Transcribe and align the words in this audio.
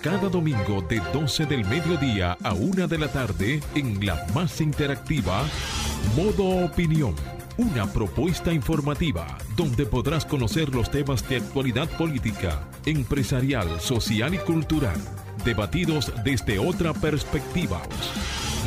cada 0.00 0.28
domingo 0.28 0.82
de 0.88 1.00
12 1.12 1.46
del 1.46 1.64
mediodía 1.66 2.36
a 2.42 2.52
1 2.52 2.86
de 2.86 2.98
la 2.98 3.08
tarde 3.08 3.60
en 3.74 4.04
la 4.04 4.26
más 4.34 4.60
interactiva 4.60 5.44
Modo 6.16 6.64
Opinión. 6.64 7.14
Una 7.56 7.92
propuesta 7.92 8.52
informativa 8.52 9.38
donde 9.56 9.84
podrás 9.86 10.24
conocer 10.24 10.74
los 10.74 10.90
temas 10.90 11.28
de 11.28 11.36
actualidad 11.38 11.88
política, 11.96 12.68
empresarial, 12.86 13.80
social 13.80 14.34
y 14.34 14.38
cultural, 14.38 14.96
debatidos 15.44 16.12
desde 16.24 16.58
otra 16.60 16.94
perspectiva. 16.94 17.82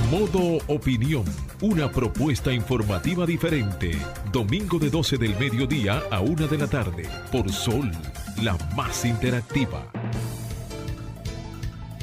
Modo 0.09 0.57
Opinión, 0.67 1.23
una 1.61 1.89
propuesta 1.89 2.51
informativa 2.51 3.25
diferente. 3.25 3.97
Domingo 4.33 4.79
de 4.79 4.89
12 4.89 5.17
del 5.17 5.37
mediodía 5.37 6.03
a 6.11 6.19
1 6.19 6.47
de 6.47 6.57
la 6.57 6.67
tarde 6.67 7.07
por 7.31 7.49
Sol, 7.51 7.89
la 8.41 8.57
más 8.75 9.05
interactiva. 9.05 9.89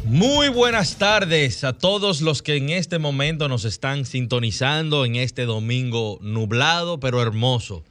Muy 0.08 0.48
buenas 0.48 0.96
tardes 0.96 1.64
a 1.64 1.74
todos 1.74 2.22
los 2.22 2.40
que 2.40 2.56
en 2.56 2.70
este 2.70 2.98
momento 2.98 3.46
nos 3.46 3.66
están 3.66 4.06
sintonizando 4.06 5.04
en 5.04 5.16
este 5.16 5.44
domingo 5.44 6.18
nublado 6.22 6.98
pero 6.98 7.20
hermoso. 7.20 7.84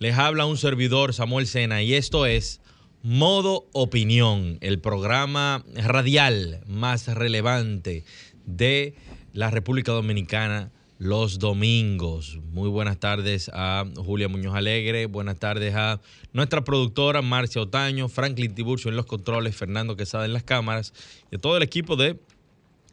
Les 0.00 0.18
habla 0.18 0.46
un 0.46 0.56
servidor 0.58 1.14
Samuel 1.14 1.46
Sena 1.46 1.80
y 1.80 1.94
esto 1.94 2.26
es 2.26 2.60
Modo 3.04 3.68
Opinión, 3.72 4.58
el 4.62 4.80
programa 4.80 5.64
radial 5.76 6.60
más 6.66 7.06
relevante 7.06 8.02
de 8.46 8.96
la 9.32 9.48
República 9.52 9.92
Dominicana 9.92 10.72
los 11.00 11.38
domingos. 11.38 12.38
Muy 12.52 12.68
buenas 12.68 13.00
tardes 13.00 13.50
a 13.54 13.86
Julia 13.96 14.28
Muñoz 14.28 14.54
Alegre, 14.54 15.06
buenas 15.06 15.38
tardes 15.38 15.74
a 15.74 15.98
nuestra 16.34 16.62
productora 16.62 17.22
Marcia 17.22 17.62
Otaño, 17.62 18.10
Franklin 18.10 18.54
Tiburcio 18.54 18.90
en 18.90 18.96
los 18.96 19.06
controles, 19.06 19.56
Fernando 19.56 19.96
Quesada 19.96 20.26
en 20.26 20.34
las 20.34 20.42
cámaras 20.42 20.92
y 21.30 21.36
a 21.36 21.38
todo 21.38 21.56
el 21.56 21.62
equipo 21.62 21.96
de 21.96 22.20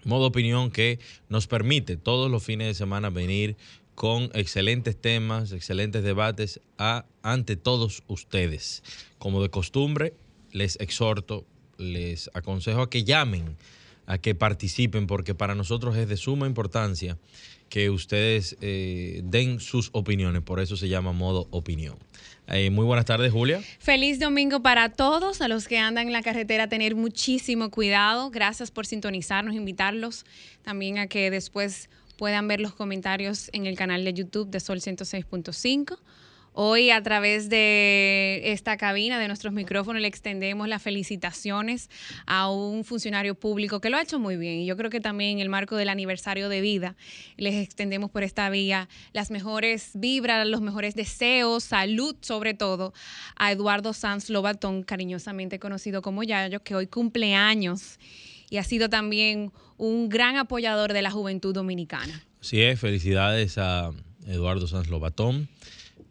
Modo 0.05 0.27
Opinión 0.27 0.71
que 0.71 0.99
nos 1.27 1.47
permite 1.47 1.97
todos 1.97 2.31
los 2.31 2.45
fines 2.45 2.67
de 2.67 2.73
semana 2.75 3.09
venir 3.09 3.57
con 3.93 4.29
excelentes 4.33 4.95
temas, 4.95 5.51
excelentes 5.51 6.01
debates 6.01 6.61
a, 6.77 7.05
ante 7.23 7.57
todos 7.57 8.03
ustedes. 8.07 8.83
Como 9.17 9.41
de 9.41 9.49
costumbre, 9.49 10.13
les 10.53 10.79
exhorto, 10.79 11.45
les 11.77 12.29
aconsejo 12.33 12.83
a 12.83 12.89
que 12.89 13.03
llamen, 13.03 13.57
a 14.07 14.17
que 14.17 14.33
participen, 14.33 15.05
porque 15.05 15.35
para 15.35 15.53
nosotros 15.53 15.95
es 15.97 16.09
de 16.09 16.17
suma 16.17 16.47
importancia 16.47 17.17
que 17.69 17.89
ustedes 17.89 18.57
eh, 18.61 19.21
den 19.23 19.59
sus 19.59 19.89
opiniones. 19.91 20.41
Por 20.41 20.59
eso 20.59 20.77
se 20.77 20.87
llama 20.87 21.11
modo 21.11 21.47
opinión. 21.51 21.97
Eh, 22.47 22.69
muy 22.69 22.85
buenas 22.85 23.05
tardes, 23.05 23.31
Julia. 23.33 23.61
Feliz 23.79 24.19
domingo 24.19 24.61
para 24.61 24.89
todos, 24.89 25.41
a 25.41 25.49
los 25.49 25.67
que 25.67 25.77
andan 25.77 26.07
en 26.07 26.13
la 26.13 26.23
carretera, 26.23 26.69
tener 26.69 26.95
muchísimo 26.95 27.69
cuidado. 27.69 28.29
Gracias 28.31 28.71
por 28.71 28.85
sintonizarnos, 28.85 29.53
invitarlos 29.53 30.25
también 30.63 30.97
a 30.97 31.07
que 31.07 31.29
después 31.29 31.89
puedan 32.17 32.47
ver 32.47 32.61
los 32.61 32.73
comentarios 32.73 33.49
en 33.51 33.65
el 33.65 33.75
canal 33.75 34.05
de 34.05 34.13
YouTube 34.13 34.49
de 34.49 34.61
Sol 34.61 34.79
106.5 34.79 35.97
Hoy 36.59 36.89
a 36.89 37.03
través 37.03 37.49
de 37.49 38.41
esta 38.45 38.77
cabina, 38.77 39.19
de 39.19 39.27
nuestros 39.27 39.53
micrófonos, 39.53 40.01
le 40.01 40.07
extendemos 40.07 40.67
las 40.67 40.81
felicitaciones 40.81 41.87
a 42.25 42.49
un 42.49 42.83
funcionario 42.83 43.35
público 43.35 43.79
que 43.79 43.91
lo 43.91 43.97
ha 43.97 44.01
hecho 44.01 44.17
muy 44.17 44.37
bien. 44.37 44.61
Y 44.61 44.65
yo 44.65 44.75
creo 44.75 44.89
que 44.89 44.99
también 44.99 45.33
en 45.33 45.39
el 45.39 45.49
marco 45.49 45.75
del 45.75 45.87
aniversario 45.87 46.49
de 46.49 46.61
vida, 46.61 46.95
les 47.35 47.53
extendemos 47.63 48.09
por 48.09 48.23
esta 48.23 48.49
vía 48.49 48.89
las 49.13 49.29
mejores 49.29 49.91
vibras, 49.93 50.47
los 50.47 50.61
mejores 50.61 50.95
deseos, 50.95 51.63
salud 51.63 52.15
sobre 52.21 52.55
todo, 52.55 52.91
a 53.35 53.51
Eduardo 53.51 53.93
Sanz 53.93 54.31
Lobatón, 54.31 54.81
cariñosamente 54.81 55.59
conocido 55.59 56.01
como 56.01 56.23
Yayo, 56.23 56.63
que 56.63 56.73
hoy 56.73 56.87
cumple 56.87 57.35
años 57.35 57.99
y 58.49 58.57
ha 58.57 58.63
sido 58.63 58.89
también 58.89 59.51
un 59.77 60.09
gran 60.09 60.37
apoyador 60.37 60.93
de 60.93 61.03
la 61.03 61.11
juventud 61.11 61.53
dominicana. 61.53 62.23
Sí, 62.41 62.63
es, 62.63 62.79
felicidades 62.79 63.59
a 63.59 63.91
Eduardo 64.25 64.65
Sanz 64.65 64.87
Lobatón 64.87 65.49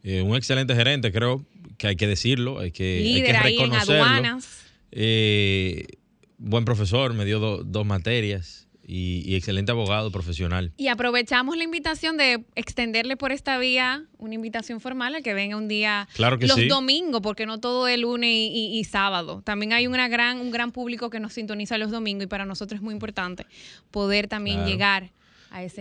eh, 0.09 0.23
un 0.23 0.37
excelente 0.37 0.73
gerente, 0.77 1.11
creo 1.11 1.45
que 1.79 1.89
hay 1.89 1.97
que 1.97 2.07
decirlo, 2.07 2.61
hay 2.61 2.71
que, 2.71 3.01
Líder 3.01 3.37
hay 3.39 3.57
que 3.57 3.63
reconocerlo. 3.65 4.05
Ahí 4.05 4.19
en 4.19 4.25
aduanas. 4.25 4.63
Eh, 4.93 5.87
buen 6.39 6.65
profesor, 6.65 7.13
me 7.13 7.25
dio 7.25 7.41
dos 7.41 7.85
materias 7.85 8.69
y, 8.87 9.35
excelente 9.35 9.73
abogado 9.73 10.13
profesional. 10.13 10.73
Y 10.77 10.87
aprovechamos 10.87 11.57
la 11.57 11.65
invitación 11.65 12.17
de 12.17 12.45
extenderle 12.55 13.17
por 13.17 13.33
esta 13.33 13.59
vía 13.59 14.05
una 14.17 14.35
invitación 14.35 14.81
formal 14.81 15.17
a 15.17 15.23
que 15.23 15.35
venga 15.35 15.57
un 15.57 15.67
día 15.67 16.09
claro 16.15 16.39
que 16.39 16.47
los 16.47 16.69
domingos, 16.69 17.21
porque 17.21 17.45
no 17.45 17.59
todo 17.59 17.89
es 17.89 17.99
lunes 17.99 18.31
y, 18.33 18.85
sábado. 18.85 19.43
También 19.43 19.73
hay 19.73 19.89
una 19.89 20.07
gran, 20.07 20.39
un 20.39 20.53
gran 20.53 20.71
público 20.71 21.11
que 21.11 21.19
nos 21.19 21.33
sintoniza 21.33 21.79
los 21.79 21.91
domingos 21.91 22.23
y 22.23 22.29
para 22.29 22.45
nosotros 22.45 22.79
es 22.79 22.83
muy 22.83 22.95
importante 22.95 23.45
poder 23.91 24.29
también 24.29 24.67
llegar 24.67 25.11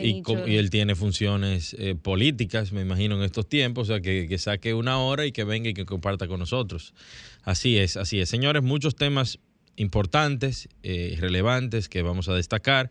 y, 0.02 0.56
él 0.56 0.70
tiene 0.70 0.96
funciones 0.96 1.76
eh, 1.78 1.96
políticas, 1.96 2.72
me 2.72 2.82
imagino, 2.82 3.16
en 3.16 3.24
estos 3.24 3.48
tiempos, 3.48 3.90
o 3.90 3.94
sea, 3.94 4.02
que, 4.02 4.38
saque 4.38 4.74
una 4.74 5.00
hora 5.00 5.26
y 5.26 5.32
que 5.32 5.44
venga 5.44 5.70
y 5.70 5.74
que 5.74 5.86
comparta 5.86 6.28
con 6.28 6.40
nosotros. 6.40 6.94
Así 7.44 7.78
es, 7.78 7.98
así 7.98 8.20
es. 8.20 8.30
Señores, 8.30 8.64
muchos 8.64 8.96
temas 8.96 9.40
importantes, 9.76 10.70
eh, 10.84 11.18
relevantes 11.20 11.90
que 11.90 12.02
vamos 12.02 12.30
a 12.30 12.36
destacar. 12.36 12.90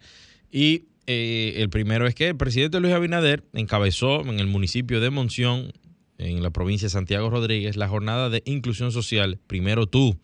Y 0.51 0.85
eh, 1.07 1.55
el 1.57 1.69
primero 1.71 2.07
es 2.07 2.15
que 2.15 2.29
el 2.29 2.37
presidente 2.37 2.81
Luis 2.81 2.95
Abinader 2.95 3.45
encabezó 3.53 4.23
en 4.23 4.41
el 4.41 4.47
municipio 4.47 5.01
de 5.01 5.11
Monción, 5.11 5.73
en 6.19 6.43
la 6.43 6.51
provincia 6.51 6.87
de 6.87 6.91
Santiago 6.91 7.31
Rodríguez, 7.31 7.77
la 7.77 7.89
jornada 7.89 8.31
de 8.31 8.43
inclusión 8.47 8.93
social, 8.93 9.39
primero 9.47 9.87
tú 9.87 10.17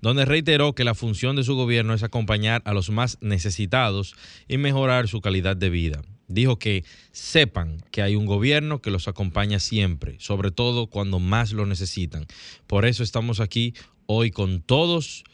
donde 0.00 0.24
reiteró 0.24 0.74
que 0.74 0.84
la 0.84 0.94
función 0.94 1.36
de 1.36 1.44
su 1.44 1.54
gobierno 1.56 1.94
es 1.94 2.02
acompañar 2.02 2.62
a 2.64 2.72
los 2.72 2.90
más 2.90 3.18
necesitados 3.20 4.14
y 4.48 4.58
mejorar 4.58 5.08
su 5.08 5.20
calidad 5.20 5.56
de 5.56 5.70
vida. 5.70 6.02
Dijo 6.28 6.58
que 6.58 6.84
sepan 7.12 7.82
que 7.90 8.02
hay 8.02 8.16
un 8.16 8.26
gobierno 8.26 8.80
que 8.80 8.90
los 8.90 9.08
acompaña 9.08 9.58
siempre, 9.58 10.16
sobre 10.18 10.50
todo 10.50 10.88
cuando 10.88 11.18
más 11.18 11.52
lo 11.52 11.66
necesitan. 11.66 12.26
Por 12.66 12.84
eso 12.84 13.02
estamos 13.02 13.40
aquí 13.40 13.74
hoy 14.06 14.30
con 14.30 14.60
todos 14.60 15.24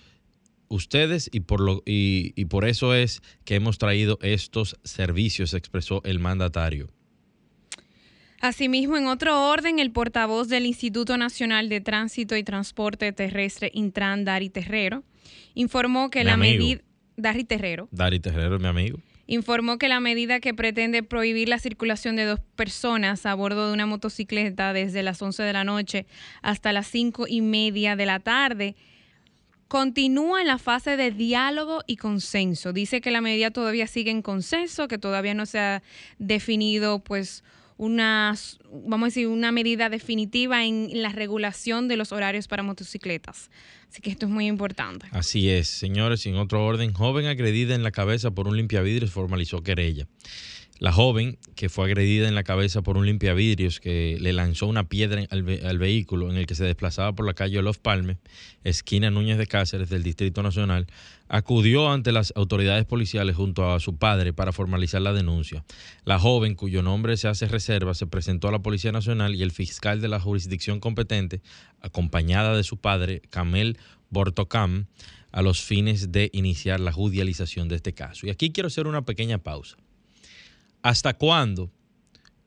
ustedes 0.68 1.28
y 1.32 1.40
por, 1.40 1.60
lo, 1.60 1.82
y, 1.86 2.32
y 2.36 2.46
por 2.46 2.66
eso 2.66 2.94
es 2.94 3.22
que 3.44 3.56
hemos 3.56 3.78
traído 3.78 4.18
estos 4.22 4.76
servicios, 4.84 5.54
expresó 5.54 6.02
el 6.04 6.18
mandatario. 6.18 6.88
Asimismo, 8.42 8.96
en 8.96 9.06
otro 9.06 9.50
orden, 9.50 9.78
el 9.78 9.92
portavoz 9.92 10.48
del 10.48 10.66
Instituto 10.66 11.16
Nacional 11.16 11.68
de 11.68 11.80
Tránsito 11.80 12.36
y 12.36 12.42
Transporte 12.42 13.12
Terrestre, 13.12 13.70
Intran, 13.72 14.24
Dari 14.24 14.50
Terrero, 14.50 15.04
informó 15.54 16.10
que 16.10 16.24
la 16.24 16.36
medida... 16.36 16.82
Dari 17.16 17.44
Terrero. 17.44 17.88
Dari 17.92 18.18
Terrero, 18.18 18.58
mi 18.58 18.66
amigo. 18.66 18.98
Informó 19.28 19.78
que 19.78 19.88
la 19.88 20.00
medida 20.00 20.40
que 20.40 20.54
pretende 20.54 21.04
prohibir 21.04 21.48
la 21.48 21.60
circulación 21.60 22.16
de 22.16 22.24
dos 22.24 22.40
personas 22.56 23.26
a 23.26 23.34
bordo 23.34 23.68
de 23.68 23.74
una 23.74 23.86
motocicleta 23.86 24.72
desde 24.72 25.04
las 25.04 25.22
11 25.22 25.44
de 25.44 25.52
la 25.52 25.62
noche 25.62 26.06
hasta 26.42 26.72
las 26.72 26.88
5 26.88 27.26
y 27.28 27.42
media 27.42 27.94
de 27.94 28.06
la 28.06 28.18
tarde 28.18 28.74
continúa 29.68 30.40
en 30.40 30.48
la 30.48 30.58
fase 30.58 30.96
de 30.96 31.12
diálogo 31.12 31.84
y 31.86 31.96
consenso. 31.96 32.72
Dice 32.72 33.00
que 33.00 33.12
la 33.12 33.20
medida 33.20 33.52
todavía 33.52 33.86
sigue 33.86 34.10
en 34.10 34.20
consenso, 34.20 34.88
que 34.88 34.98
todavía 34.98 35.32
no 35.32 35.46
se 35.46 35.60
ha 35.60 35.82
definido 36.18 36.98
pues 36.98 37.44
una, 37.82 38.32
vamos 38.70 39.06
a 39.06 39.08
decir, 39.08 39.26
una 39.26 39.50
medida 39.50 39.88
definitiva 39.88 40.64
en 40.64 41.02
la 41.02 41.08
regulación 41.08 41.88
de 41.88 41.96
los 41.96 42.12
horarios 42.12 42.46
para 42.46 42.62
motocicletas. 42.62 43.50
Así 43.88 44.00
que 44.00 44.10
esto 44.10 44.26
es 44.26 44.32
muy 44.32 44.46
importante. 44.46 45.08
Así 45.10 45.50
es, 45.50 45.66
señores, 45.66 46.24
en 46.26 46.36
otro 46.36 46.64
orden, 46.64 46.92
joven 46.92 47.26
agredida 47.26 47.74
en 47.74 47.82
la 47.82 47.90
cabeza 47.90 48.30
por 48.30 48.46
un 48.46 48.56
limpiavidrios 48.56 49.10
formalizó 49.10 49.64
querella. 49.64 50.06
La 50.82 50.90
joven, 50.90 51.38
que 51.54 51.68
fue 51.68 51.84
agredida 51.84 52.26
en 52.26 52.34
la 52.34 52.42
cabeza 52.42 52.82
por 52.82 52.96
un 52.96 53.06
limpiavidrios 53.06 53.78
que 53.78 54.18
le 54.20 54.32
lanzó 54.32 54.66
una 54.66 54.88
piedra 54.88 55.24
al, 55.30 55.78
vehículo 55.78 56.28
en 56.28 56.36
el 56.36 56.44
que 56.44 56.56
se 56.56 56.64
desplazaba 56.64 57.12
por 57.12 57.24
la 57.24 57.34
calle 57.34 57.62
Los 57.62 57.78
Palmes, 57.78 58.16
esquina 58.64 59.08
Núñez 59.08 59.38
de 59.38 59.46
Cáceres 59.46 59.90
del 59.90 60.02
Distrito 60.02 60.42
Nacional, 60.42 60.88
acudió 61.28 61.88
ante 61.88 62.10
las 62.10 62.32
autoridades 62.34 62.84
policiales 62.84 63.36
junto 63.36 63.72
a 63.72 63.78
su 63.78 63.96
padre 63.96 64.32
para 64.32 64.50
formalizar 64.50 65.00
la 65.02 65.12
denuncia. 65.12 65.64
La 66.04 66.18
joven, 66.18 66.56
cuyo 66.56 66.82
nombre 66.82 67.16
se 67.16 67.28
hace 67.28 67.46
reserva, 67.46 67.94
se 67.94 68.08
presentó 68.08 68.48
a 68.48 68.50
la 68.50 68.58
Policía 68.58 68.90
Nacional 68.90 69.36
y 69.36 69.44
el 69.44 69.52
fiscal 69.52 70.00
de 70.00 70.08
la 70.08 70.18
jurisdicción 70.18 70.80
competente, 70.80 71.42
acompañada 71.80 72.56
de 72.56 72.64
su 72.64 72.78
padre, 72.78 73.22
Camel 73.30 73.78
Bortocam, 74.10 74.86
a 75.30 75.42
los 75.42 75.62
fines 75.62 76.10
de 76.10 76.28
iniciar 76.32 76.80
la 76.80 76.90
judicialización 76.90 77.68
de 77.68 77.76
este 77.76 77.92
caso. 77.92 78.26
Y 78.26 78.30
aquí 78.30 78.50
quiero 78.50 78.66
hacer 78.66 78.88
una 78.88 79.02
pequeña 79.02 79.38
pausa. 79.38 79.76
¿Hasta 80.82 81.14
cuándo 81.14 81.70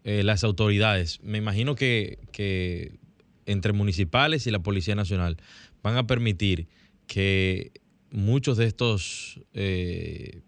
eh, 0.03 0.23
las 0.23 0.43
autoridades, 0.43 1.19
me 1.23 1.37
imagino 1.37 1.75
que, 1.75 2.99
entre 3.45 3.73
municipales 3.73 4.45
y 4.45 4.51
la 4.51 4.59
Policía 4.59 4.95
Nacional, 4.95 5.37
van 5.81 5.97
a 5.97 6.05
permitir 6.05 6.67
que 7.07 7.71
muchos 8.11 8.57
de 8.57 8.65
estos 8.65 9.39
eh, 9.53 10.41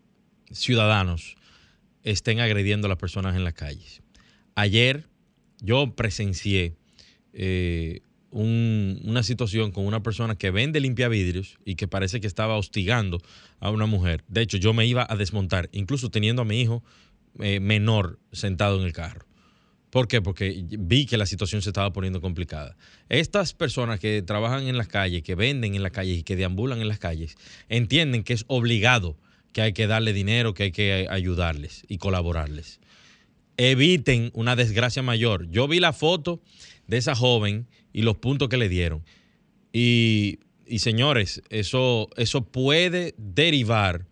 ciudadanos 0.51 1.37
estén 2.03 2.39
agrediendo 2.39 2.87
a 2.87 2.89
las 2.89 2.97
personas 2.97 3.35
en 3.35 3.43
las 3.43 3.53
calles? 3.53 4.01
Ayer 4.55 5.07
yo 5.61 5.95
presencié 5.95 6.75
eh, 7.33 8.01
una 8.31 9.23
situación 9.23 9.71
con 9.71 9.85
una 9.85 10.03
persona 10.03 10.35
que 10.35 10.51
vende 10.51 10.79
limpiavidrios 10.79 11.57
y 11.65 11.75
que 11.75 11.87
parece 11.87 12.19
que 12.19 12.27
estaba 12.27 12.57
hostigando 12.57 13.21
a 13.59 13.71
una 13.71 13.85
mujer. 13.85 14.23
De 14.27 14.41
hecho, 14.41 14.57
yo 14.57 14.73
me 14.73 14.85
iba 14.85 15.07
a 15.09 15.15
desmontar, 15.15 15.69
incluso 15.71 16.09
teniendo 16.09 16.41
a 16.41 16.45
mi 16.45 16.59
hijo 16.61 16.83
eh, 17.39 17.59
menor 17.59 18.19
sentado 18.31 18.79
en 18.79 18.85
el 18.85 18.93
carro. 18.93 19.25
¿Por 19.89 20.07
qué? 20.07 20.21
Porque 20.21 20.63
vi 20.67 21.05
que 21.05 21.17
la 21.17 21.25
situación 21.25 21.61
se 21.61 21.69
estaba 21.69 21.93
poniendo 21.93 22.19
complicada. 22.19 22.75
Estas 23.09 23.53
personas 23.53 23.99
que 23.99 24.21
trabajan 24.21 24.67
en 24.67 24.77
las 24.77 24.87
calles, 24.87 25.23
que 25.23 25.35
venden 25.35 25.75
en 25.75 25.83
las 25.83 25.91
calles 25.91 26.19
y 26.19 26.23
que 26.23 26.35
deambulan 26.35 26.81
en 26.81 26.87
las 26.87 26.99
calles, 26.99 27.35
entienden 27.69 28.23
que 28.23 28.33
es 28.33 28.43
obligado 28.47 29.17
que 29.53 29.61
hay 29.61 29.73
que 29.73 29.87
darle 29.87 30.13
dinero, 30.13 30.53
que 30.53 30.63
hay 30.63 30.71
que 30.71 31.07
ayudarles 31.09 31.83
y 31.87 31.97
colaborarles. 31.97 32.79
Eviten 33.55 34.29
una 34.33 34.55
desgracia 34.55 35.01
mayor. 35.01 35.49
Yo 35.49 35.67
vi 35.67 35.79
la 35.79 35.93
foto 35.93 36.41
de 36.85 36.97
esa 36.97 37.15
joven 37.15 37.67
y 37.93 38.03
los 38.03 38.17
puntos 38.17 38.49
que 38.49 38.57
le 38.57 38.69
dieron. 38.69 39.03
Y, 39.73 40.39
señores, 40.77 41.41
eso, 41.49 42.09
eso 42.17 42.45
puede 42.45 43.15
derivar 43.17 44.05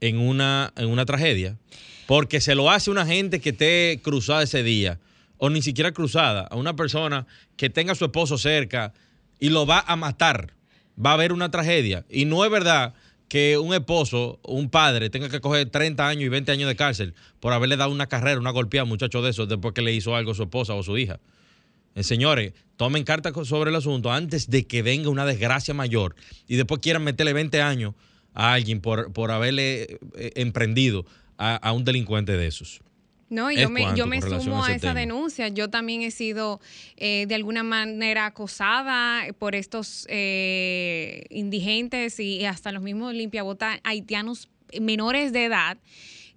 en 0.00 0.18
una, 0.18 0.72
en 0.76 0.88
una 0.88 1.06
tragedia, 1.06 1.58
porque 2.06 2.40
se 2.40 2.54
lo 2.54 2.70
hace 2.70 2.90
una 2.90 3.06
gente 3.06 3.40
que 3.40 3.50
esté 3.50 4.00
cruzada 4.02 4.42
ese 4.42 4.62
día, 4.62 5.00
o 5.38 5.50
ni 5.50 5.62
siquiera 5.62 5.92
cruzada, 5.92 6.42
a 6.42 6.56
una 6.56 6.76
persona 6.76 7.26
que 7.56 7.70
tenga 7.70 7.92
a 7.92 7.96
su 7.96 8.04
esposo 8.04 8.38
cerca 8.38 8.92
y 9.38 9.50
lo 9.50 9.66
va 9.66 9.84
a 9.86 9.96
matar. 9.96 10.54
Va 11.04 11.10
a 11.10 11.14
haber 11.14 11.32
una 11.32 11.50
tragedia. 11.50 12.04
Y 12.08 12.24
no 12.24 12.44
es 12.44 12.50
verdad 12.50 12.94
que 13.28 13.58
un 13.58 13.74
esposo, 13.74 14.38
un 14.44 14.70
padre, 14.70 15.10
tenga 15.10 15.28
que 15.28 15.40
coger 15.40 15.68
30 15.70 16.06
años 16.06 16.24
y 16.24 16.28
20 16.28 16.52
años 16.52 16.68
de 16.68 16.76
cárcel 16.76 17.14
por 17.40 17.52
haberle 17.52 17.76
dado 17.76 17.90
una 17.90 18.06
carrera, 18.06 18.38
una 18.38 18.50
golpeada 18.50 18.82
a 18.82 18.84
un 18.84 18.90
muchacho 18.90 19.22
de 19.22 19.30
esos 19.30 19.48
después 19.48 19.74
que 19.74 19.82
le 19.82 19.92
hizo 19.92 20.14
algo 20.14 20.32
a 20.32 20.34
su 20.34 20.44
esposa 20.44 20.74
o 20.74 20.82
su 20.82 20.96
hija. 20.98 21.18
Eh, 21.94 22.02
señores, 22.02 22.52
tomen 22.76 23.04
carta 23.04 23.32
sobre 23.44 23.70
el 23.70 23.76
asunto 23.76 24.12
antes 24.12 24.50
de 24.50 24.66
que 24.66 24.82
venga 24.82 25.08
una 25.08 25.24
desgracia 25.24 25.74
mayor 25.74 26.14
y 26.48 26.56
después 26.56 26.80
quieran 26.80 27.04
meterle 27.04 27.32
20 27.32 27.62
años 27.62 27.94
a 28.34 28.52
alguien 28.52 28.80
por, 28.80 29.12
por 29.12 29.30
haberle 29.30 29.98
eh, 30.16 30.32
emprendido 30.36 31.06
a, 31.38 31.72
un 31.72 31.84
delincuente 31.84 32.32
de 32.32 32.46
esos. 32.46 32.80
No, 33.30 33.50
yo 33.50 33.70
me, 33.70 33.86
yo 33.96 34.06
me 34.06 34.20
sumo 34.20 34.64
a, 34.64 34.74
esa 34.74 34.94
denuncia. 34.94 35.48
Yo 35.48 35.68
también 35.68 36.02
he 36.02 36.10
sido 36.10 36.60
eh, 36.96 37.24
de 37.26 37.34
alguna 37.34 37.62
manera 37.62 38.26
acosada 38.26 39.24
por 39.38 39.54
estos 39.54 40.06
indigentes 41.30 42.20
y 42.20 42.44
hasta 42.44 42.70
los 42.72 42.82
mismos 42.82 43.14
limpiabotas 43.14 43.80
haitianos 43.82 44.48
menores 44.80 45.32
de 45.32 45.44
edad 45.44 45.78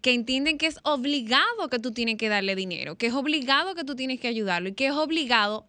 que 0.01 0.13
entienden 0.13 0.57
que 0.57 0.67
es 0.67 0.79
obligado 0.83 1.69
que 1.69 1.79
tú 1.79 1.91
tienes 1.91 2.17
que 2.17 2.29
darle 2.29 2.55
dinero, 2.55 2.95
que 2.95 3.07
es 3.07 3.13
obligado 3.13 3.75
que 3.75 3.83
tú 3.83 3.95
tienes 3.95 4.19
que 4.19 4.27
ayudarlo 4.27 4.69
y 4.69 4.73
que 4.73 4.87
es 4.87 4.93
obligado 4.93 5.65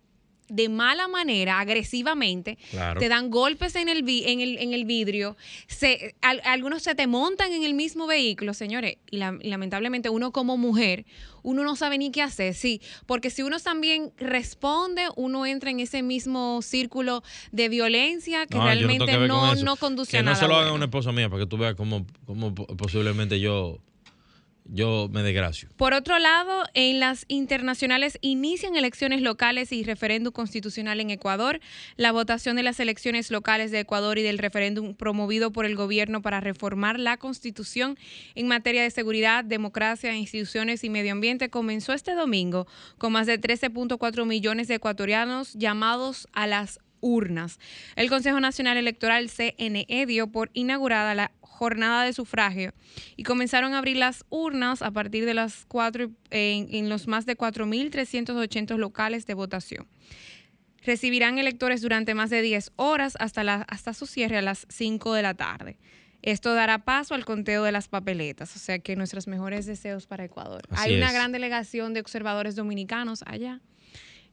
de 0.48 0.68
mala 0.68 1.08
manera, 1.08 1.60
agresivamente, 1.60 2.58
te 2.98 3.08
dan 3.08 3.30
golpes 3.30 3.76
en 3.76 3.88
el, 3.88 4.08
en 4.08 4.40
el, 4.40 4.58
en 4.58 4.72
el 4.72 4.84
vidrio, 4.84 5.36
se, 5.66 6.14
algunos 6.20 6.82
se 6.82 6.94
te 6.94 7.06
montan 7.06 7.52
en 7.52 7.64
el 7.64 7.74
mismo 7.74 8.06
vehículo, 8.06 8.54
señores, 8.54 8.96
y, 9.10 9.18
lamentablemente 9.18 10.08
uno 10.08 10.32
como 10.32 10.56
mujer, 10.56 11.04
uno 11.42 11.64
no 11.64 11.76
sabe 11.76 11.98
ni 11.98 12.10
qué 12.10 12.22
hacer, 12.22 12.54
sí, 12.54 12.80
porque 13.06 13.30
si 13.30 13.42
uno 13.42 13.58
también 13.58 14.12
responde, 14.18 15.08
uno 15.16 15.46
entra 15.46 15.70
en 15.70 15.80
ese 15.80 16.02
mismo 16.02 16.60
círculo 16.62 17.22
de 17.52 17.68
violencia 17.68 18.46
que 18.46 18.58
realmente 18.58 19.18
no, 19.26 19.54
no, 19.54 19.76
conduce 19.76 20.18
a 20.18 20.22
nada. 20.22 20.36
Que 20.36 20.40
no 20.42 20.46
se 20.46 20.52
lo 20.52 20.58
haga 20.58 20.70
a 20.70 20.72
una 20.72 20.86
esposa 20.86 21.12
mía, 21.12 21.28
para 21.28 21.42
que 21.42 21.46
tú 21.48 21.56
veas 21.58 21.74
cómo, 21.74 22.06
cómo 22.26 22.54
posiblemente 22.54 23.40
yo 23.40 23.78
yo 24.68 25.08
me 25.10 25.22
desgracio. 25.22 25.68
Por 25.76 25.94
otro 25.94 26.18
lado, 26.18 26.64
en 26.74 27.00
las 27.00 27.24
internacionales 27.28 28.18
inician 28.20 28.76
elecciones 28.76 29.22
locales 29.22 29.72
y 29.72 29.82
referéndum 29.82 30.32
constitucional 30.32 31.00
en 31.00 31.10
Ecuador. 31.10 31.60
La 31.96 32.12
votación 32.12 32.56
de 32.56 32.62
las 32.62 32.78
elecciones 32.78 33.30
locales 33.30 33.70
de 33.70 33.80
Ecuador 33.80 34.18
y 34.18 34.22
del 34.22 34.38
referéndum 34.38 34.94
promovido 34.94 35.52
por 35.52 35.64
el 35.64 35.74
gobierno 35.74 36.22
para 36.22 36.40
reformar 36.40 37.00
la 37.00 37.16
constitución 37.16 37.98
en 38.34 38.46
materia 38.46 38.82
de 38.82 38.90
seguridad, 38.90 39.44
democracia, 39.44 40.14
instituciones 40.14 40.84
y 40.84 40.90
medio 40.90 41.12
ambiente 41.12 41.50
comenzó 41.50 41.92
este 41.92 42.14
domingo 42.14 42.66
con 42.98 43.12
más 43.12 43.26
de 43.26 43.40
13.4 43.40 44.26
millones 44.26 44.68
de 44.68 44.74
ecuatorianos 44.74 45.54
llamados 45.54 46.28
a 46.32 46.46
las 46.46 46.80
urnas. 47.00 47.58
El 47.96 48.08
Consejo 48.08 48.40
Nacional 48.40 48.76
Electoral 48.76 49.30
CNE 49.30 50.06
dio 50.06 50.28
por 50.28 50.50
inaugurada 50.52 51.14
la 51.14 51.32
jornada 51.58 52.04
de 52.04 52.12
sufragio 52.12 52.72
y 53.16 53.24
comenzaron 53.24 53.74
a 53.74 53.78
abrir 53.78 53.96
las 53.96 54.24
urnas 54.28 54.80
a 54.80 54.92
partir 54.92 55.24
de 55.24 55.34
las 55.34 55.64
4 55.66 56.08
en, 56.30 56.88
los 56.88 57.08
más 57.08 57.26
de 57.26 57.36
4.380 57.36 58.76
locales 58.76 59.26
de 59.26 59.34
votación. 59.34 59.88
Recibirán 60.84 61.38
electores 61.38 61.82
durante 61.82 62.14
más 62.14 62.30
de 62.30 62.42
10 62.42 62.72
horas 62.76 63.16
hasta, 63.18 63.42
la, 63.42 63.66
hasta 63.68 63.92
su 63.92 64.06
cierre 64.06 64.38
a 64.38 64.42
las 64.42 64.66
5 64.70 65.12
de 65.14 65.22
la 65.22 65.34
tarde. 65.34 65.78
Esto 66.22 66.54
dará 66.54 66.78
paso 66.78 67.14
al 67.14 67.24
conteo 67.24 67.64
de 67.64 67.72
las 67.72 67.88
papeletas, 67.88 68.54
o 68.54 68.58
sea 68.60 68.78
que 68.78 68.94
nuestros 68.94 69.26
mejores 69.26 69.66
deseos 69.66 70.06
para 70.06 70.24
Ecuador. 70.24 70.62
Hay 70.70 70.96
una 70.96 71.10
gran 71.10 71.32
delegación 71.32 71.92
de 71.92 72.00
observadores 72.00 72.54
dominicanos 72.54 73.24
allá, 73.26 73.60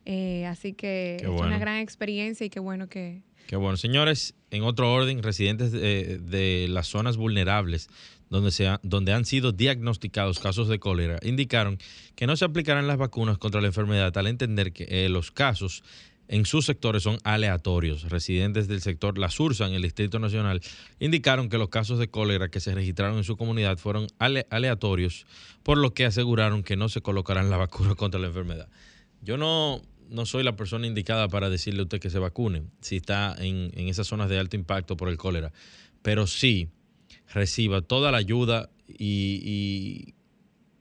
eh, 0.05 0.45
así 0.45 0.73
que 0.73 1.17
es 1.21 1.27
una 1.27 1.57
gran 1.57 1.77
experiencia 1.77 2.45
y 2.45 2.49
qué 2.51 2.59
bueno 2.59 2.87
que, 2.87 3.23
Qué 3.47 3.55
bueno. 3.55 3.77
Señores, 3.77 4.33
en 4.51 4.63
otro 4.63 4.91
orden, 4.91 5.21
residentes 5.21 5.71
de, 5.71 6.67
las 6.69 6.87
zonas 6.87 7.17
vulnerables 7.17 7.89
donde, 8.29 8.51
se 8.51 8.77
donde 8.81 9.13
han 9.13 9.25
sido 9.25 9.51
diagnosticados 9.51 10.39
casos 10.39 10.67
de 10.67 10.79
cólera 10.79 11.19
indicaron 11.21 11.77
que 12.15 12.25
no 12.25 12.35
se 12.35 12.45
aplicarán 12.45 12.87
las 12.87 12.97
vacunas 12.97 13.37
contra 13.37 13.61
la 13.61 13.67
enfermedad 13.67 14.17
al 14.17 14.27
entender 14.27 14.73
que 14.73 14.87
eh, 14.89 15.09
los 15.09 15.31
casos 15.31 15.83
en 16.27 16.45
sus 16.45 16.65
sectores 16.65 17.03
son 17.03 17.19
aleatorios. 17.23 18.09
Residentes 18.09 18.67
del 18.67 18.81
sector 18.81 19.17
La 19.17 19.29
Sursa, 19.29 19.67
en 19.67 19.73
el 19.73 19.81
Distrito 19.81 20.19
Nacional, 20.19 20.61
indicaron 20.99 21.49
que 21.49 21.57
los 21.57 21.69
casos 21.69 21.99
de 21.99 22.07
cólera 22.07 22.49
que 22.49 22.59
se 22.59 22.73
registraron 22.73 23.17
en 23.17 23.23
su 23.23 23.37
comunidad 23.37 23.77
fueron 23.77 24.07
aleatorios, 24.17 25.25
por 25.63 25.77
lo 25.77 25.93
que 25.93 26.05
aseguraron 26.05 26.63
que 26.63 26.75
no 26.75 26.89
se 26.89 27.01
colocarán 27.01 27.49
la 27.49 27.57
vacuna 27.57 27.95
contra 27.95 28.19
la 28.19 28.27
enfermedad. 28.27 28.69
Yo 29.21 29.37
no, 29.37 29.81
no 30.09 30.25
soy 30.25 30.43
la 30.43 30.55
persona 30.55 30.87
indicada 30.87 31.27
para 31.27 31.49
decirle 31.49 31.81
a 31.81 31.83
usted 31.83 31.99
que 31.99 32.09
se 32.09 32.19
vacune 32.19 32.63
si 32.81 32.97
está 32.97 33.35
en, 33.37 33.71
esas 33.75 34.07
zonas 34.07 34.29
de 34.29 34.39
alto 34.39 34.55
impacto 34.55 34.97
por 34.97 35.09
el 35.09 35.17
cólera, 35.17 35.51
pero 36.01 36.27
sí 36.27 36.69
reciba 37.33 37.81
toda 37.81 38.11
la 38.11 38.17
ayuda 38.17 38.69
y, 38.87 40.13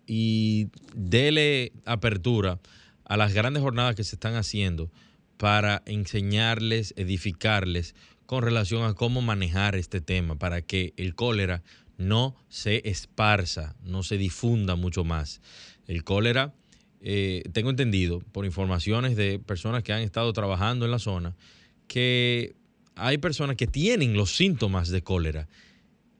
y, 0.07 0.69
dele 0.95 1.73
apertura 1.87 2.61
a 3.05 3.17
las 3.17 3.33
grandes 3.33 3.63
jornadas 3.63 3.97
que 3.97 4.05
se 4.05 4.17
están 4.17 4.35
haciendo 4.35 4.91
para 5.37 5.83
enseñarles, 5.87 6.95
edificarles 6.97 7.95
con 8.27 8.43
relación 8.43 8.85
a 8.85 8.95
cómo 8.95 9.21
manejar 9.23 9.75
este 9.75 10.01
tema, 10.01 10.39
para 10.39 10.63
que 10.63 10.95
el 10.97 11.15
cólera 11.15 11.63
no 11.99 12.37
se 12.49 12.89
esparza, 12.89 13.77
no 13.83 14.03
se 14.03 14.19
difunda 14.19 14.77
mucho 14.77 15.05
más. 15.05 15.41
El 15.87 16.05
cólera 16.05 16.55
eh, 17.07 17.43
tengo 17.53 17.69
entendido 17.69 18.21
por 18.33 18.47
informaciones 18.47 19.15
de 19.15 19.39
personas 19.39 19.83
que 19.83 19.93
han 19.93 20.01
estado 20.01 20.33
trabajando 20.33 20.87
en 20.87 20.91
la 20.91 20.99
zona, 20.99 21.37
que 21.87 22.55
hay 22.95 23.19
personas 23.19 23.57
que 23.57 23.67
tienen 23.67 24.15
los 24.15 24.35
síntomas 24.35 24.89
de 24.89 25.03
cólera 25.03 25.47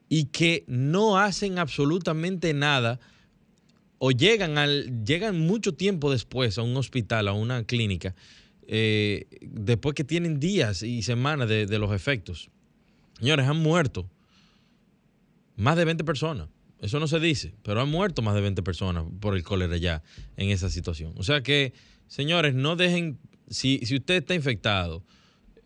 y 0.09 0.25
que 0.25 0.63
no 0.67 1.17
hacen 1.17 1.57
absolutamente 1.57 2.53
nada 2.53 2.99
o 3.97 4.11
llegan, 4.11 4.59
al, 4.59 5.03
llegan 5.03 5.39
mucho 5.39 5.73
tiempo 5.73 6.11
después 6.11 6.59
a 6.59 6.61
un 6.61 6.77
hospital, 6.77 7.29
a 7.29 7.33
una 7.33 7.63
clínica, 7.63 8.13
eh, 8.67 9.25
después 9.41 9.95
que 9.95 10.03
tienen 10.03 10.39
días 10.39 10.83
y 10.83 11.01
semanas 11.01 11.49
de, 11.49 11.65
de 11.65 11.79
los 11.79 11.93
efectos. 11.93 12.51
Señores, 13.17 13.47
han 13.47 13.57
muerto 13.57 14.07
más 15.55 15.77
de 15.77 15.85
20 15.85 16.03
personas. 16.03 16.47
Eso 16.81 16.99
no 16.99 17.07
se 17.07 17.19
dice, 17.19 17.55
pero 17.63 17.81
han 17.81 17.89
muerto 17.89 18.21
más 18.21 18.35
de 18.35 18.41
20 18.41 18.61
personas 18.63 19.05
por 19.19 19.35
el 19.35 19.43
cólera 19.43 19.77
ya 19.77 20.03
en 20.37 20.49
esa 20.49 20.69
situación. 20.69 21.13
O 21.15 21.23
sea 21.23 21.41
que, 21.41 21.73
señores, 22.07 22.53
no 22.53 22.75
dejen, 22.75 23.17
si, 23.49 23.79
si 23.83 23.95
usted 23.95 24.15
está 24.15 24.35
infectado, 24.35 25.03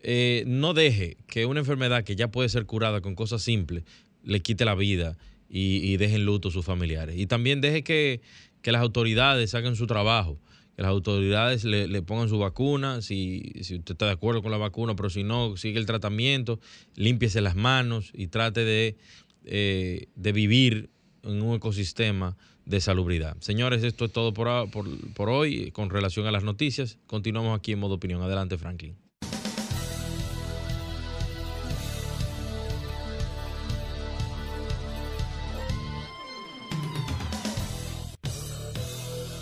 eh, 0.02 0.44
no 0.46 0.72
deje 0.72 1.18
que 1.26 1.44
una 1.46 1.60
enfermedad 1.60 2.04
que 2.04 2.16
ya 2.16 2.30
puede 2.30 2.48
ser 2.48 2.64
curada 2.64 3.00
con 3.00 3.14
cosas 3.14 3.42
simples 3.42 3.84
le 4.22 4.40
quite 4.40 4.64
la 4.64 4.74
vida 4.74 5.18
y, 5.48 5.76
y 5.78 5.96
deje 5.96 6.16
en 6.16 6.24
luto 6.24 6.48
a 6.48 6.52
sus 6.52 6.64
familiares. 6.64 7.16
Y 7.18 7.26
también 7.26 7.60
deje 7.60 7.82
que, 7.82 8.20
las 8.64 8.82
autoridades 8.82 9.54
hagan 9.54 9.74
su 9.74 9.86
trabajo, 9.86 10.38
que 10.76 10.82
las 10.82 10.90
autoridades 10.90 11.64
le, 11.64 12.02
pongan 12.02 12.28
su 12.28 12.38
vacuna, 12.38 13.02
si, 13.02 13.52
si, 13.62 13.76
usted 13.76 13.92
está 13.92 14.06
de 14.06 14.12
acuerdo 14.12 14.42
con 14.42 14.52
la 14.52 14.58
vacuna, 14.58 14.94
pero 14.94 15.10
si 15.10 15.24
no, 15.24 15.56
sigue 15.56 15.78
el 15.78 15.86
tratamiento, 15.86 16.60
límpiese 16.94 17.40
las 17.40 17.56
manos 17.56 18.10
y 18.14 18.28
trate 18.28 18.64
de, 18.64 18.96
eh, 19.44 20.06
de 20.14 20.32
vivir 20.32 20.90
en 21.22 21.42
un 21.42 21.56
ecosistema 21.56 22.36
de 22.64 22.80
salubridad. 22.80 23.36
Señores, 23.40 23.82
esto 23.82 24.04
es 24.04 24.12
todo 24.12 24.32
por, 24.32 24.70
por, 24.70 25.28
hoy 25.28 25.70
con 25.72 25.90
relación 25.90 26.26
a 26.26 26.30
las 26.30 26.44
noticias. 26.44 26.98
Continuamos 27.06 27.58
aquí 27.58 27.72
en 27.72 27.80
modo 27.80 27.94
opinión. 27.94 28.22
Adelante, 28.22 28.58
Franklin. 28.58 28.96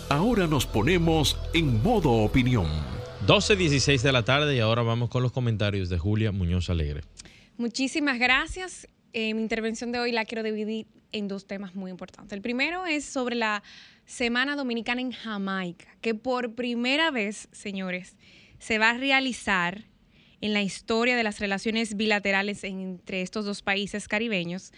Ahora 0.09 0.47
nos 0.47 0.65
ponemos 0.65 1.37
en 1.53 1.83
modo 1.83 2.09
opinión 2.09 2.65
12.16 3.27 4.01
de 4.01 4.11
la 4.11 4.23
tarde 4.23 4.55
y 4.55 4.59
ahora 4.59 4.81
vamos 4.81 5.09
con 5.09 5.21
los 5.21 5.31
comentarios 5.31 5.87
de 5.87 5.99
Julia 5.99 6.31
Muñoz 6.31 6.71
Alegre. 6.71 7.03
Muchísimas 7.57 8.17
gracias. 8.17 8.87
Eh, 9.13 9.33
mi 9.33 9.41
intervención 9.41 9.91
de 9.91 9.99
hoy 9.99 10.11
la 10.11 10.25
quiero 10.25 10.43
dividir 10.43 10.87
en 11.11 11.27
dos 11.27 11.47
temas 11.47 11.73
muy 11.75 11.89
importantes. 11.89 12.33
El 12.33 12.41
primero 12.41 12.85
es 12.85 13.05
sobre 13.05 13.35
la 13.35 13.63
Semana 14.05 14.55
Dominicana 14.55 15.01
en 15.01 15.11
Jamaica, 15.11 15.87
que 16.01 16.13
por 16.13 16.53
primera 16.53 17.11
vez, 17.11 17.47
señores, 17.51 18.15
se 18.59 18.77
va 18.77 18.91
a 18.91 18.97
realizar 18.97 19.85
en 20.41 20.53
la 20.53 20.61
historia 20.61 21.17
de 21.17 21.23
las 21.23 21.39
relaciones 21.39 21.95
bilaterales 21.95 22.63
entre 22.63 23.21
estos 23.21 23.45
dos 23.45 23.61
países 23.61 24.07
caribeños 24.07 24.71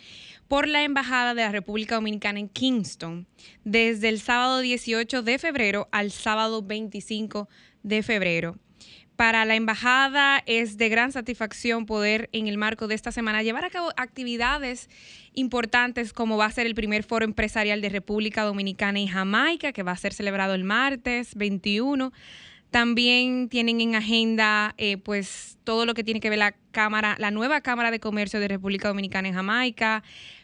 por 0.47 0.67
la 0.67 0.83
Embajada 0.83 1.33
de 1.33 1.43
la 1.43 1.51
República 1.51 1.95
Dominicana 1.95 2.39
en 2.39 2.49
Kingston 2.49 3.27
desde 3.63 4.09
el 4.09 4.19
sábado 4.19 4.59
18 4.59 5.21
de 5.21 5.37
febrero 5.37 5.87
al 5.91 6.11
sábado 6.11 6.61
25 6.63 7.47
de 7.83 8.03
febrero. 8.03 8.57
Para 9.15 9.45
la 9.45 9.55
embajada 9.55 10.41
es 10.45 10.77
de 10.77 10.89
gran 10.89 11.11
satisfacción 11.11 11.85
poder 11.85 12.29
en 12.31 12.47
el 12.47 12.57
marco 12.57 12.87
de 12.87 12.95
esta 12.95 13.11
semana 13.11 13.43
llevar 13.43 13.65
a 13.65 13.69
cabo 13.69 13.91
actividades 13.95 14.89
importantes 15.33 16.11
como 16.13 16.37
va 16.37 16.45
a 16.45 16.51
ser 16.51 16.65
el 16.65 16.75
primer 16.75 17.03
foro 17.03 17.25
empresarial 17.25 17.81
de 17.81 17.89
República 17.89 18.43
Dominicana 18.43 18.99
y 18.99 19.07
Jamaica 19.07 19.73
que 19.73 19.83
va 19.83 19.91
a 19.91 19.97
ser 19.97 20.13
celebrado 20.13 20.55
el 20.55 20.63
martes 20.63 21.35
21 21.35 22.11
también 22.71 23.49
tienen 23.49 23.81
en 23.81 23.95
agenda 23.95 24.73
eh, 24.77 24.97
pues 24.97 25.57
todo 25.65 25.85
lo 25.85 25.93
que 25.93 26.05
tiene 26.05 26.21
que 26.21 26.29
ver 26.29 26.39
la 26.39 26.55
cámara, 26.71 27.15
la 27.19 27.29
nueva 27.29 27.59
Cámara 27.59 27.91
de 27.91 27.99
Comercio 27.99 28.39
de 28.39 28.47
República 28.47 28.87
Dominicana 28.87 29.27
en 29.27 29.33
Jamaica, 29.33 30.03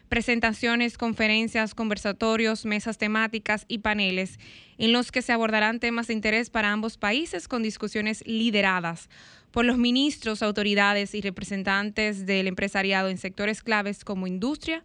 presentaciones, 0.09 0.97
conferencias, 0.97 1.75
conversatorios, 1.75 2.65
mesas 2.65 2.97
temáticas 2.97 3.65
y 3.67 3.79
paneles 3.79 4.39
en 4.77 4.93
los 4.93 5.11
que 5.11 5.21
se 5.21 5.33
abordarán 5.33 5.79
temas 5.79 6.07
de 6.07 6.13
interés 6.13 6.49
para 6.49 6.71
ambos 6.71 6.97
países 6.97 7.47
con 7.47 7.63
discusiones 7.63 8.25
lideradas 8.25 9.09
por 9.51 9.65
los 9.65 9.77
ministros, 9.77 10.43
autoridades 10.43 11.15
y 11.15 11.21
representantes 11.21 12.25
del 12.25 12.47
empresariado 12.47 13.09
en 13.09 13.17
sectores 13.17 13.63
claves 13.63 14.03
como 14.03 14.27
industria, 14.27 14.83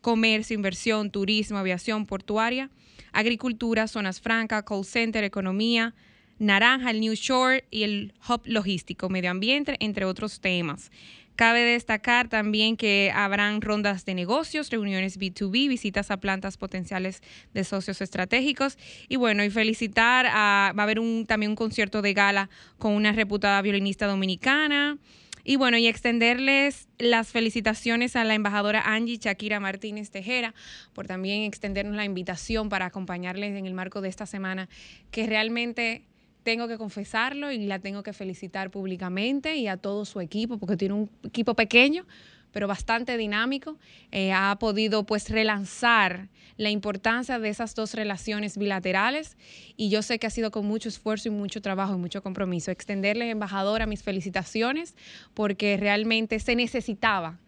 comercio, 0.00 0.54
inversión, 0.54 1.10
turismo, 1.10 1.58
aviación 1.58 2.06
portuaria, 2.06 2.70
agricultura, 3.12 3.86
zonas 3.88 4.20
francas, 4.20 4.64
call 4.64 4.84
center, 4.84 5.24
economía, 5.24 5.94
Naranja, 6.38 6.90
el 6.90 7.00
New 7.00 7.14
Shore 7.14 7.64
y 7.70 7.84
el 7.84 8.12
Hub 8.28 8.42
Logístico, 8.44 9.08
Medio 9.08 9.30
Ambiente, 9.30 9.76
entre 9.80 10.04
otros 10.04 10.40
temas. 10.40 10.90
Cabe 11.36 11.62
destacar 11.62 12.28
también 12.28 12.76
que 12.76 13.10
habrán 13.12 13.60
rondas 13.60 14.04
de 14.04 14.14
negocios, 14.14 14.70
reuniones 14.70 15.18
B2B, 15.18 15.68
visitas 15.68 16.12
a 16.12 16.18
plantas 16.18 16.56
potenciales 16.56 17.22
de 17.52 17.64
socios 17.64 18.00
estratégicos 18.00 18.78
y 19.08 19.16
bueno, 19.16 19.42
y 19.42 19.50
felicitar 19.50 20.26
a, 20.28 20.72
va 20.78 20.82
a 20.82 20.84
haber 20.84 21.00
también 21.26 21.50
un 21.50 21.56
concierto 21.56 22.02
de 22.02 22.14
gala 22.14 22.50
con 22.78 22.92
una 22.92 23.12
reputada 23.12 23.60
violinista 23.62 24.06
dominicana. 24.06 24.98
Y 25.46 25.56
bueno, 25.56 25.76
y 25.76 25.86
extenderles 25.86 26.88
las 26.98 27.28
felicitaciones 27.28 28.16
a 28.16 28.24
la 28.24 28.34
embajadora 28.34 28.80
Angie 28.80 29.18
Shakira 29.18 29.60
Martínez 29.60 30.10
Tejera 30.10 30.54
por 30.94 31.06
también 31.06 31.42
extendernos 31.42 31.96
la 31.96 32.06
invitación 32.06 32.70
para 32.70 32.86
acompañarles 32.86 33.54
en 33.54 33.66
el 33.66 33.74
marco 33.74 34.00
de 34.00 34.08
esta 34.08 34.24
semana, 34.24 34.70
que 35.10 35.26
realmente 35.26 36.06
tengo 36.44 36.68
que 36.68 36.78
confesarlo 36.78 37.50
y 37.50 37.66
la 37.66 37.80
tengo 37.80 38.02
que 38.04 38.12
felicitar 38.12 38.70
públicamente 38.70 39.56
y 39.56 39.66
a 39.66 39.76
todo 39.76 40.04
su 40.04 40.20
equipo, 40.20 40.58
porque 40.58 40.76
tiene 40.76 40.94
un 40.94 41.10
equipo 41.24 41.54
pequeño, 41.54 42.06
pero 42.52 42.68
bastante 42.68 43.16
dinámico. 43.16 43.76
Eh, 44.12 44.32
ha 44.32 44.56
podido 44.60 45.04
pues 45.04 45.30
relanzar 45.30 46.28
la 46.56 46.70
importancia 46.70 47.40
de 47.40 47.48
esas 47.48 47.74
dos 47.74 47.94
relaciones 47.94 48.56
bilaterales 48.56 49.36
y 49.76 49.88
yo 49.88 50.02
sé 50.02 50.20
que 50.20 50.28
ha 50.28 50.30
sido 50.30 50.52
con 50.52 50.64
mucho 50.64 50.88
esfuerzo 50.88 51.28
y 51.28 51.32
mucho 51.32 51.60
trabajo 51.60 51.94
y 51.94 51.98
mucho 51.98 52.22
compromiso. 52.22 52.70
Extenderle, 52.70 53.30
embajadora, 53.30 53.86
mis 53.86 54.04
felicitaciones 54.04 54.94
porque 55.32 55.76
realmente 55.76 56.38
se 56.38 56.54
necesitaba 56.54 57.40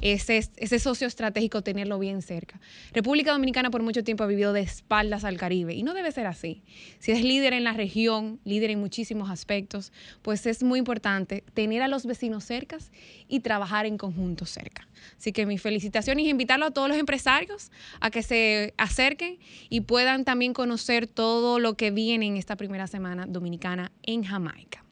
ese, 0.00 0.38
ese 0.56 0.78
socio 0.78 1.06
estratégico 1.06 1.62
tenerlo 1.62 1.98
bien 1.98 2.22
cerca. 2.22 2.60
República 2.92 3.32
Dominicana 3.32 3.70
por 3.70 3.82
mucho 3.82 4.02
tiempo 4.02 4.24
ha 4.24 4.26
vivido 4.26 4.52
de 4.52 4.60
espaldas 4.60 5.24
al 5.24 5.36
Caribe 5.36 5.74
y 5.74 5.82
no 5.82 5.94
debe 5.94 6.10
ser 6.12 6.26
así. 6.26 6.62
Si 6.98 7.12
es 7.12 7.22
líder 7.22 7.52
en 7.52 7.64
la 7.64 7.72
región, 7.72 8.40
líder 8.44 8.70
en 8.70 8.80
muchísimos 8.80 9.30
aspectos, 9.30 9.92
pues 10.22 10.46
es 10.46 10.62
muy 10.62 10.78
importante 10.78 11.44
tener 11.54 11.82
a 11.82 11.88
los 11.88 12.06
vecinos 12.06 12.44
cercas 12.44 12.90
y 13.28 13.40
trabajar 13.40 13.86
en 13.86 13.98
conjunto 13.98 14.46
cerca. 14.46 14.88
Así 15.16 15.32
que 15.32 15.46
mis 15.46 15.60
felicitaciones 15.60 16.24
y 16.24 16.30
invitarlo 16.30 16.66
a 16.66 16.70
todos 16.70 16.88
los 16.88 16.98
empresarios 16.98 17.70
a 18.00 18.10
que 18.10 18.22
se 18.22 18.74
acerquen 18.76 19.38
y 19.68 19.82
puedan 19.82 20.24
también 20.24 20.52
conocer 20.52 21.06
todo 21.06 21.58
lo 21.58 21.74
que 21.74 21.90
viene 21.90 22.26
en 22.26 22.36
esta 22.36 22.56
primera 22.56 22.86
semana 22.86 23.26
dominicana 23.26 23.92
en 24.02 24.24
Jamaica. 24.24 24.84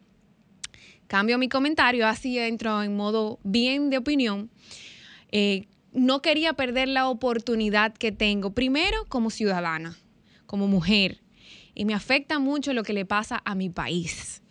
Cambio 1.07 1.39
mi 1.39 1.49
comentario, 1.49 2.07
así 2.07 2.39
entro 2.39 2.83
en 2.85 2.97
modo 2.97 3.41
bien 3.43 3.91
de 3.91 3.99
opinión 3.99 4.49
eh, 5.33 5.67
no 5.93 6.23
quería 6.23 6.53
perder 6.53 6.89
la 6.89 7.09
oportunidad 7.09 7.93
que 7.93 8.13
tengo, 8.13 8.51
primero 8.51 9.05
como 9.09 9.31
ciudadana, 9.31 9.97
como 10.47 10.67
mujer, 10.67 11.21
y 11.75 11.85
me 11.85 11.95
afecta 11.95 12.39
mucho 12.39 12.73
lo 12.73 12.83
que 12.83 12.93
le 12.93 13.05
pasa 13.05 13.41
a 13.45 13.55
mi 13.55 13.69
país. 13.69 14.43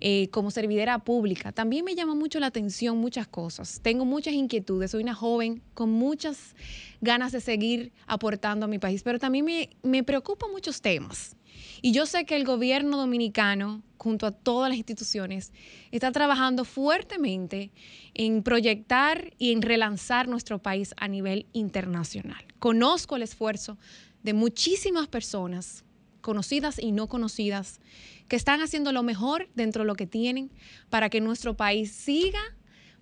Eh, 0.00 0.28
como 0.32 0.50
servidera 0.50 0.98
pública, 0.98 1.52
también 1.52 1.84
me 1.84 1.94
llama 1.94 2.16
mucho 2.16 2.40
la 2.40 2.48
atención 2.48 2.98
muchas 2.98 3.28
cosas. 3.28 3.78
Tengo 3.82 4.04
muchas 4.04 4.34
inquietudes, 4.34 4.90
soy 4.90 5.04
una 5.04 5.14
joven 5.14 5.62
con 5.74 5.90
muchas 5.90 6.56
ganas 7.00 7.30
de 7.30 7.40
seguir 7.40 7.92
aportando 8.08 8.64
a 8.64 8.68
mi 8.68 8.80
país, 8.80 9.04
pero 9.04 9.20
también 9.20 9.44
me, 9.44 9.70
me 9.84 10.02
preocupan 10.02 10.50
muchos 10.50 10.80
temas. 10.80 11.36
Y 11.80 11.92
yo 11.92 12.06
sé 12.06 12.24
que 12.24 12.36
el 12.36 12.44
gobierno 12.44 12.96
dominicano, 12.96 13.82
junto 13.98 14.26
a 14.26 14.32
todas 14.32 14.68
las 14.68 14.78
instituciones, 14.78 15.52
está 15.90 16.12
trabajando 16.12 16.64
fuertemente 16.64 17.70
en 18.14 18.42
proyectar 18.42 19.32
y 19.38 19.52
en 19.52 19.62
relanzar 19.62 20.28
nuestro 20.28 20.60
país 20.60 20.94
a 20.96 21.08
nivel 21.08 21.46
internacional. 21.52 22.44
Conozco 22.58 23.16
el 23.16 23.22
esfuerzo 23.22 23.78
de 24.22 24.34
muchísimas 24.34 25.08
personas, 25.08 25.84
conocidas 26.20 26.78
y 26.78 26.92
no 26.92 27.08
conocidas, 27.08 27.80
que 28.28 28.36
están 28.36 28.60
haciendo 28.60 28.92
lo 28.92 29.02
mejor 29.02 29.48
dentro 29.54 29.82
de 29.82 29.88
lo 29.88 29.94
que 29.94 30.06
tienen 30.06 30.50
para 30.88 31.10
que 31.10 31.20
nuestro 31.20 31.56
país 31.56 31.92
siga 31.92 32.40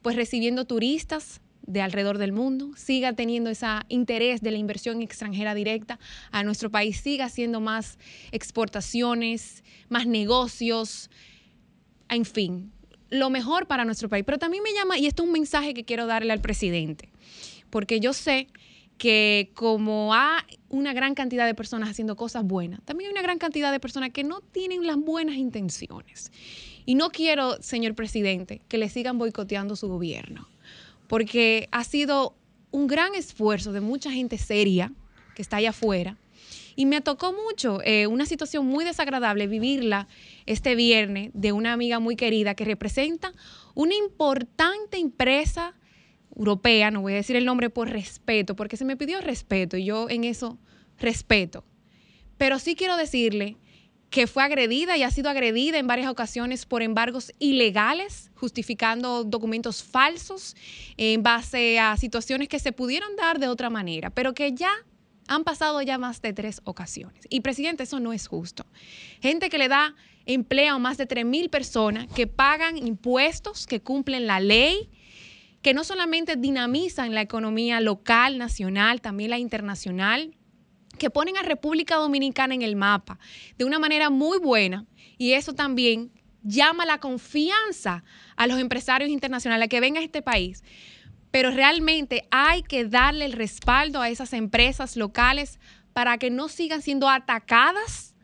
pues 0.03 0.17
recibiendo 0.17 0.65
turistas 0.65 1.41
de 1.63 1.83
alrededor 1.83 2.19
del 2.19 2.33
mundo, 2.33 2.71
siga 2.77 3.13
teniendo 3.13 3.51
ese 3.51 3.67
interés 3.89 4.41
de 4.41 4.51
la 4.51 4.59
inversión 4.59 5.03
extranjera 5.03 5.55
directa 5.55 5.99
a 6.31 6.43
nuestro 6.43 6.71
país, 6.71 6.99
siga 7.01 7.27
haciendo 7.27 7.61
más 7.61 7.99
exportaciones, 8.33 9.63
más 9.89 10.07
negocios, 10.07 11.11
en 12.09 12.25
fin, 12.25 12.73
lo 13.09 13.31
mejor 13.31 13.67
para 13.67 13.85
nuestro 13.85 14.09
país. 14.09 14.25
Pero 14.25 14.39
también 14.39 14.63
me 14.63 14.73
llama, 14.73 14.99
y 14.99 15.07
esto 15.07 15.23
es 15.23 15.27
un 15.29 15.33
mensaje 15.33 15.75
que 15.75 15.85
quiero 15.85 16.07
darle 16.07 16.33
al 16.33 16.41
presidente, 16.41 17.11
porque 17.71 18.01
yo 18.01 18.13
sé 18.13 18.49
que 18.99 19.51
como 19.55 20.13
hay 20.13 20.43
una 20.69 20.93
gran 20.93 21.15
cantidad 21.15 21.47
de 21.47 21.55
personas 21.55 21.89
haciendo 21.89 22.17
cosas 22.17 22.45
buenas, 22.45 22.83
también 22.85 23.09
hay 23.09 23.13
una 23.13 23.23
gran 23.23 23.39
cantidad 23.39 23.73
de 23.73 23.81
personas 23.81 24.11
que 24.11 24.25
no 24.25 24.41
tienen 24.41 24.87
las 24.87 24.97
buenas 24.97 25.37
intenciones. 25.37 26.31
Y 26.85 26.97
no 26.97 27.11
quiero, 27.11 27.63
señor 27.63 27.95
presidente, 27.95 28.61
que 28.69 28.77
le 28.77 28.89
sigan 28.89 29.17
boicoteando 29.17 29.77
su 29.77 29.89
gobierno 29.89 30.49
porque 31.11 31.69
ha 31.73 31.83
sido 31.83 32.37
un 32.71 32.87
gran 32.87 33.17
esfuerzo 33.17 33.73
de 33.73 33.81
mucha 33.81 34.13
gente 34.13 34.39
seria 34.39 34.93
que 35.35 35.43
está 35.43 35.57
allá 35.57 35.71
afuera. 35.71 36.19
Y 36.77 36.87
me 36.87 37.01
tocó 37.01 37.33
mucho, 37.33 37.81
eh, 37.83 38.07
una 38.07 38.27
situación 38.27 38.65
muy 38.65 38.85
desagradable, 38.85 39.49
vivirla 39.49 40.07
este 40.47 40.77
viernes 40.77 41.33
de 41.35 41.51
una 41.51 41.73
amiga 41.73 41.99
muy 41.99 42.15
querida 42.15 42.55
que 42.55 42.65
representa 42.65 43.33
una 43.75 43.97
importante 43.97 44.99
empresa 44.99 45.75
europea, 46.37 46.93
no 46.93 47.01
voy 47.01 47.15
a 47.15 47.17
decir 47.17 47.35
el 47.35 47.45
nombre 47.45 47.71
por 47.71 47.91
respeto, 47.91 48.55
porque 48.55 48.77
se 48.77 48.85
me 48.85 48.97
pidió 48.97 49.21
respeto 49.21 49.77
y 49.77 49.87
yo 49.87 50.09
en 50.09 50.23
eso 50.23 50.59
respeto. 50.97 51.65
Pero 52.39 52.61
sí 52.61 52.77
quiero 52.77 52.97
decirle 52.97 53.57
que 54.11 54.27
fue 54.27 54.43
agredida 54.43 54.97
y 54.97 55.05
ha 55.05 55.11
sido 55.11 55.31
agredida 55.31 55.79
en 55.79 55.87
varias 55.87 56.11
ocasiones 56.11 56.67
por 56.67 56.83
embargos 56.83 57.33
ilegales, 57.39 58.31
justificando 58.35 59.23
documentos 59.25 59.85
falsos 59.85 60.57
en 60.97 61.23
base 61.23 61.79
a 61.79 61.97
situaciones 61.97 62.49
que 62.49 62.59
se 62.59 62.73
pudieron 62.73 63.15
dar 63.17 63.39
de 63.39 63.47
otra 63.47 63.71
manera, 63.71 64.11
pero 64.11 64.35
que 64.35 64.53
ya 64.53 64.73
han 65.29 65.45
pasado 65.45 65.81
ya 65.81 65.97
más 65.97 66.21
de 66.23 66.33
tres 66.33 66.61
ocasiones. 66.65 67.25
Y 67.31 67.41
presidente, 67.41 67.85
eso 67.85 68.01
no 68.01 68.13
es 68.13 68.27
justo. 68.27 68.67
Gente 69.23 69.49
que 69.49 69.59
le 69.59 69.69
da 69.69 69.95
empleo 70.27 70.75
a 70.75 70.79
más 70.79 70.99
de 70.99 71.07
3 71.07 71.25
mil 71.25 71.49
personas, 71.49 72.09
que 72.09 72.27
pagan 72.27 72.77
impuestos, 72.77 73.67
que 73.67 73.81
cumplen 73.81 74.27
la 74.27 74.41
ley, 74.41 74.91
que 75.63 75.73
no 75.73 75.85
solamente 75.85 76.37
dinamizan 76.37 77.15
la 77.15 77.21
economía 77.21 77.81
local, 77.81 78.39
nacional, 78.39 79.01
también 79.01 79.31
la 79.31 79.39
internacional, 79.39 80.37
que 81.01 81.11
ponen 81.11 81.37
a 81.39 81.43
República 81.43 81.97
Dominicana 81.97 82.55
en 82.55 82.63
el 82.63 82.77
mapa 82.77 83.19
de 83.59 83.65
una 83.65 83.81
manera 83.81 84.11
muy 84.11 84.39
buena 84.39 84.87
y 85.19 85.33
eso 85.33 85.55
también 85.55 86.13
llama 86.43 86.87
la 86.87 86.99
confianza 86.99 88.05
a 88.37 88.47
los 88.47 88.61
empresarios 88.61 89.11
internacionales 89.11 89.65
a 89.65 89.69
que 89.69 89.81
vengan 89.81 90.03
a 90.03 90.05
este 90.05 90.23
país. 90.23 90.63
Pero 91.31 91.51
realmente 91.51 92.29
hay 92.31 92.63
que 92.63 92.85
darle 92.85 93.25
el 93.25 93.33
respaldo 93.33 94.03
a 94.03 94.11
esas 94.11 94.33
empresas 94.35 94.97
locales 94.97 95.59
para 95.93 96.19
que 96.19 96.31
no 96.31 96.49
sigan 96.49 96.83
siendo 96.83 97.09
atacadas 97.09 98.15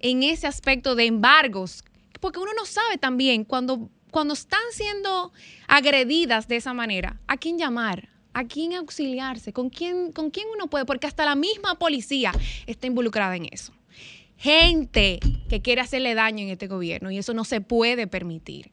en 0.00 0.22
ese 0.22 0.46
aspecto 0.46 0.94
de 0.94 1.04
embargos 1.04 1.84
porque 2.24 2.38
uno 2.38 2.52
no 2.56 2.64
sabe 2.64 2.96
también 2.96 3.44
cuando, 3.44 3.90
cuando 4.10 4.32
están 4.32 4.62
siendo 4.72 5.30
agredidas 5.68 6.48
de 6.48 6.56
esa 6.56 6.72
manera, 6.72 7.20
a 7.26 7.36
quién 7.36 7.58
llamar, 7.58 8.08
a 8.34 8.44
quién 8.44 8.74
auxiliarse, 8.74 9.52
con 9.52 9.70
quién, 9.70 10.12
con 10.12 10.30
quién 10.30 10.46
uno 10.52 10.66
puede, 10.66 10.84
porque 10.84 11.06
hasta 11.06 11.24
la 11.24 11.36
misma 11.36 11.76
policía 11.78 12.32
está 12.66 12.86
involucrada 12.86 13.36
en 13.36 13.46
eso. 13.50 13.72
Gente 14.36 15.20
que 15.48 15.62
quiere 15.62 15.80
hacerle 15.80 16.14
daño 16.14 16.40
en 16.40 16.50
este 16.50 16.66
gobierno 16.66 17.10
y 17.10 17.18
eso 17.18 17.32
no 17.32 17.44
se 17.44 17.60
puede 17.60 18.06
permitir. 18.06 18.72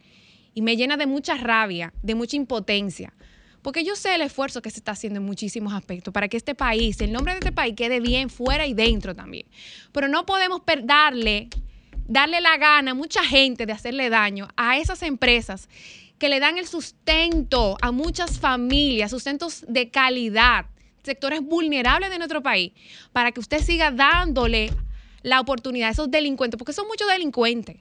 Y 0.54 0.64
me 0.64 0.76
llena 0.76 0.98
de 0.98 1.06
mucha 1.06 1.36
rabia, 1.36 1.94
de 2.02 2.16
mucha 2.16 2.36
impotencia, 2.36 3.14
porque 3.62 3.84
yo 3.84 3.96
sé 3.96 4.16
el 4.16 4.22
esfuerzo 4.22 4.62
que 4.62 4.72
se 4.72 4.80
está 4.80 4.94
haciendo 4.94 5.20
en 5.20 5.26
muchísimos 5.26 5.74
aspectos 5.74 6.12
para 6.14 6.28
que 6.28 6.38
este 6.38 6.56
país, 6.56 7.00
el 7.00 7.12
nombre 7.12 7.34
de 7.34 7.40
este 7.40 7.52
país 7.52 7.76
quede 7.78 8.00
bien 8.00 8.30
fuera 8.30 8.66
y 8.66 8.74
dentro 8.74 9.16
también. 9.16 9.46
Pero 9.92 10.08
no 10.08 10.26
podemos 10.26 10.62
darle, 10.84 11.50
darle 12.08 12.42
la 12.42 12.58
gana 12.58 12.92
a 12.92 12.96
mucha 12.96 13.24
gente 13.24 13.68
de 13.68 13.74
hacerle 13.74 14.10
daño 14.10 14.48
a 14.58 14.80
esas 14.80 15.04
empresas 15.04 15.70
que 16.22 16.30
le 16.30 16.40
dan 16.40 16.60
el 16.60 16.68
sustento 16.68 17.78
a 17.82 17.92
muchas 17.92 18.40
familias, 18.40 19.10
sustentos 19.10 19.66
de 19.68 19.90
calidad, 19.90 20.68
sectores 21.02 21.42
vulnerables 21.42 22.12
de 22.12 22.20
nuestro 22.20 22.44
país, 22.44 22.74
para 23.12 23.32
que 23.32 23.40
usted 23.40 23.60
siga 23.64 23.90
dándole 23.90 24.72
la 25.24 25.40
oportunidad 25.40 25.90
a 25.90 25.94
esos 25.94 26.12
delincuentes, 26.12 26.60
porque 26.60 26.74
son 26.74 26.88
muchos 26.88 27.08
delincuentes 27.08 27.78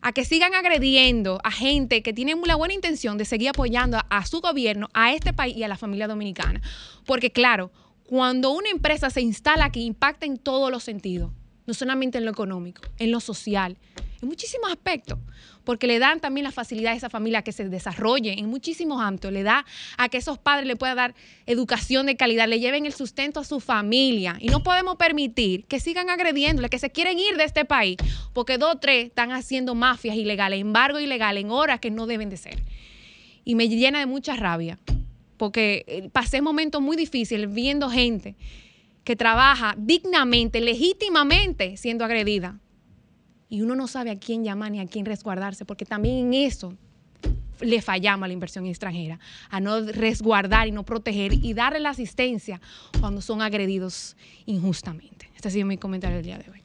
a 0.00 0.10
que 0.10 0.24
sigan 0.24 0.56
agrediendo 0.56 1.38
a 1.44 1.52
gente 1.52 2.02
que 2.02 2.12
tiene 2.12 2.34
la 2.46 2.56
buena 2.56 2.74
intención 2.74 3.16
de 3.16 3.24
seguir 3.24 3.50
apoyando 3.50 4.00
a, 4.10 4.26
su 4.26 4.40
gobierno, 4.40 4.88
a 4.92 5.12
este 5.12 5.32
país 5.32 5.56
y 5.56 5.62
a 5.62 5.68
la 5.68 5.76
familia 5.76 6.08
dominicana. 6.08 6.60
Porque 7.06 7.30
claro, 7.30 7.70
cuando 8.02 8.50
una 8.50 8.70
empresa 8.70 9.08
se 9.08 9.20
instala 9.20 9.66
aquí, 9.66 9.84
impacta 9.84 10.26
en 10.26 10.36
todos 10.36 10.72
los 10.72 10.82
sentidos, 10.82 11.30
no 11.64 11.74
solamente 11.74 12.18
en 12.18 12.24
lo 12.24 12.32
económico, 12.32 12.82
en 12.98 13.12
lo 13.12 13.20
social, 13.20 13.76
en 14.20 14.28
muchísimos 14.28 14.70
aspectos, 14.70 15.18
porque 15.64 15.86
le 15.86 15.98
dan 15.98 16.20
también 16.20 16.44
la 16.44 16.50
facilidad 16.50 16.92
a 16.92 16.96
esa 16.96 17.10
familia 17.10 17.42
que 17.42 17.52
se 17.52 17.68
desarrolle 17.68 18.38
en 18.38 18.46
muchísimos 18.46 19.00
ámbitos, 19.00 19.32
le 19.32 19.42
da 19.42 19.64
a 19.96 20.08
que 20.08 20.18
esos 20.18 20.38
padres 20.38 20.66
le 20.66 20.76
puedan 20.76 20.96
dar 20.96 21.14
educación 21.46 22.06
de 22.06 22.16
calidad, 22.16 22.48
le 22.48 22.58
lleven 22.58 22.86
el 22.86 22.92
sustento 22.92 23.40
a 23.40 23.44
su 23.44 23.60
familia. 23.60 24.36
Y 24.40 24.48
no 24.48 24.62
podemos 24.62 24.96
permitir 24.96 25.64
que 25.66 25.78
sigan 25.78 26.10
agrediéndole, 26.10 26.68
que 26.68 26.78
se 26.78 26.90
quieren 26.90 27.18
ir 27.18 27.36
de 27.36 27.44
este 27.44 27.64
país, 27.64 27.96
porque 28.32 28.58
dos 28.58 28.76
o 28.76 28.78
tres 28.78 29.06
están 29.06 29.32
haciendo 29.32 29.74
mafias 29.74 30.16
ilegales, 30.16 30.60
embargo 30.60 30.98
ilegal 30.98 31.36
en 31.38 31.50
horas 31.50 31.80
que 31.80 31.90
no 31.90 32.06
deben 32.06 32.30
de 32.30 32.38
ser. 32.38 32.62
Y 33.44 33.54
me 33.54 33.68
llena 33.68 34.00
de 34.00 34.06
mucha 34.06 34.36
rabia, 34.36 34.78
porque 35.36 35.84
eh, 35.86 36.08
pasé 36.10 36.42
momentos 36.42 36.82
muy 36.82 36.96
difíciles 36.96 37.52
viendo 37.52 37.88
gente 37.88 38.36
que 39.04 39.16
trabaja 39.16 39.74
dignamente, 39.78 40.60
legítimamente 40.60 41.76
siendo 41.76 42.04
agredida 42.04 42.58
y 43.48 43.62
uno 43.62 43.74
no 43.74 43.86
sabe 43.86 44.10
a 44.10 44.18
quién 44.18 44.44
llamar 44.44 44.70
ni 44.70 44.80
a 44.80 44.86
quién 44.86 45.06
resguardarse, 45.06 45.64
porque 45.64 45.84
también 45.84 46.26
en 46.26 46.34
eso 46.34 46.74
le 47.60 47.82
fallamos 47.82 48.24
a 48.24 48.28
la 48.28 48.34
inversión 48.34 48.66
extranjera, 48.66 49.18
a 49.50 49.60
no 49.60 49.80
resguardar 49.80 50.68
y 50.68 50.72
no 50.72 50.84
proteger 50.84 51.32
y 51.32 51.54
darle 51.54 51.80
la 51.80 51.90
asistencia 51.90 52.60
cuando 53.00 53.20
son 53.20 53.42
agredidos 53.42 54.16
injustamente. 54.46 55.30
Este 55.34 55.48
ha 55.48 55.50
sido 55.50 55.66
mi 55.66 55.78
comentario 55.78 56.16
del 56.16 56.26
día 56.26 56.38
de 56.38 56.50
hoy. 56.50 56.62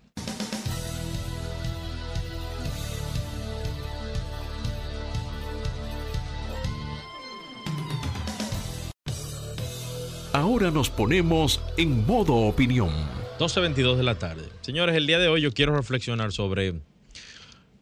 Ahora 10.34 10.72
nos 10.72 10.90
ponemos 10.90 11.62
en 11.78 12.08
modo 12.08 12.34
opinión 12.34 13.23
12.22 13.40 13.98
de 13.98 14.04
la 14.04 14.16
tarde. 14.16 14.44
Señores, 14.62 14.96
el 14.96 15.08
día 15.08 15.18
de 15.18 15.28
hoy 15.28 15.42
yo 15.42 15.52
quiero 15.52 15.76
reflexionar 15.76 16.32
sobre 16.32 16.76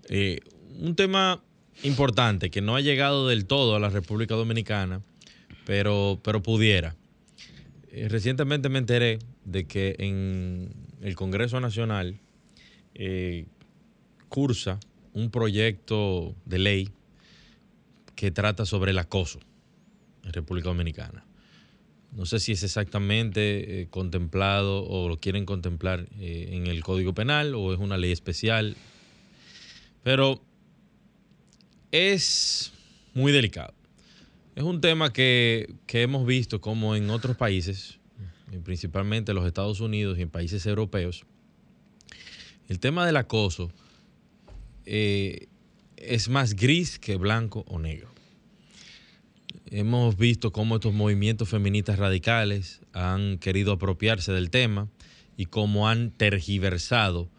eh, 0.08 0.40
un 0.80 0.96
tema 0.96 1.44
importante 1.84 2.50
que 2.50 2.62
no 2.62 2.76
ha 2.76 2.82
llegado 2.82 3.28
del 3.28 3.46
todo 3.46 3.76
a 3.76 3.80
la 3.80 3.90
República 3.90 4.36
Dominicana, 4.36 5.02
pero, 5.66 6.20
pero 6.24 6.42
pudiera. 6.42 6.96
Eh, 7.92 8.08
recientemente 8.08 8.70
me 8.70 8.80
enteré 8.80 9.20
de 9.44 9.66
que 9.66 9.96
en 10.00 10.74
el 11.02 11.16
Congreso 11.16 11.60
Nacional 11.60 12.18
eh, 12.96 13.46
cursa 14.30 14.80
un 15.14 15.32
proyecto 15.32 16.34
de 16.46 16.60
ley 16.60 16.90
que 18.16 18.32
trata 18.32 18.66
sobre 18.66 18.92
el 18.92 19.00
acoso 19.00 19.40
en 20.24 20.32
República 20.32 20.70
Dominicana. 20.70 21.26
No 22.12 22.26
sé 22.26 22.40
si 22.40 22.52
es 22.52 22.64
exactamente 22.64 23.82
eh, 23.82 23.88
contemplado 23.90 24.84
o 24.86 25.08
lo 25.08 25.18
quieren 25.18 25.46
contemplar 25.46 26.08
eh, 26.20 26.50
en 26.52 26.68
el 26.68 26.84
Código 26.84 27.14
Penal 27.14 27.56
o 27.56 27.74
es 27.74 27.80
una 27.80 27.98
ley 27.98 28.12
especial, 28.12 28.76
pero 30.04 30.42
es 31.92 32.74
muy 33.14 33.32
delicado. 33.32 33.74
Es 34.56 34.64
un 34.64 34.82
tema 34.82 35.14
que, 35.14 35.74
hemos 35.88 36.26
visto 36.26 36.60
como 36.60 36.96
en 36.96 37.10
otros 37.10 37.38
países, 37.38 38.00
principalmente 38.64 39.32
en 39.32 39.38
los 39.38 39.46
Estados 39.46 39.80
Unidos 39.80 40.18
y 40.18 40.24
en 40.24 40.30
países 40.30 40.66
europeos, 40.66 41.26
el 42.68 42.80
tema 42.80 43.06
del 43.06 43.18
acoso 43.18 43.72
eh, 44.86 45.48
es 45.96 46.28
más 46.30 46.56
gris 46.56 47.00
que 47.00 47.16
blanco 47.16 47.64
o 47.68 47.80
negro. 47.80 48.11
Hemos 49.74 50.18
visto 50.18 50.52
cómo 50.52 50.76
estos 50.76 50.94
movimientos 50.94 51.48
feministas 51.48 51.98
radicales 51.98 52.82
han 52.92 53.38
querido 53.38 53.72
apropiarse 53.72 54.34
del 54.34 54.50
tema 54.50 54.90
y 55.38 55.46
cómo 55.46 55.88
han 55.88 56.12
tergiversado 56.12 57.30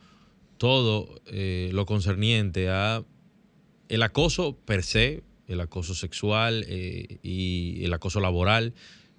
todo 0.56 1.20
eh, 1.26 1.68
lo 1.74 1.84
concerniente 1.84 2.70
a 2.70 3.04
el 3.90 4.02
acoso 4.02 4.56
per 4.64 4.82
se, 4.82 5.22
el 5.46 5.60
acoso 5.60 5.94
sexual 5.94 6.64
eh, 6.68 7.18
y 7.22 7.84
el 7.84 7.92
acoso 7.92 8.18
laboral, 8.18 8.72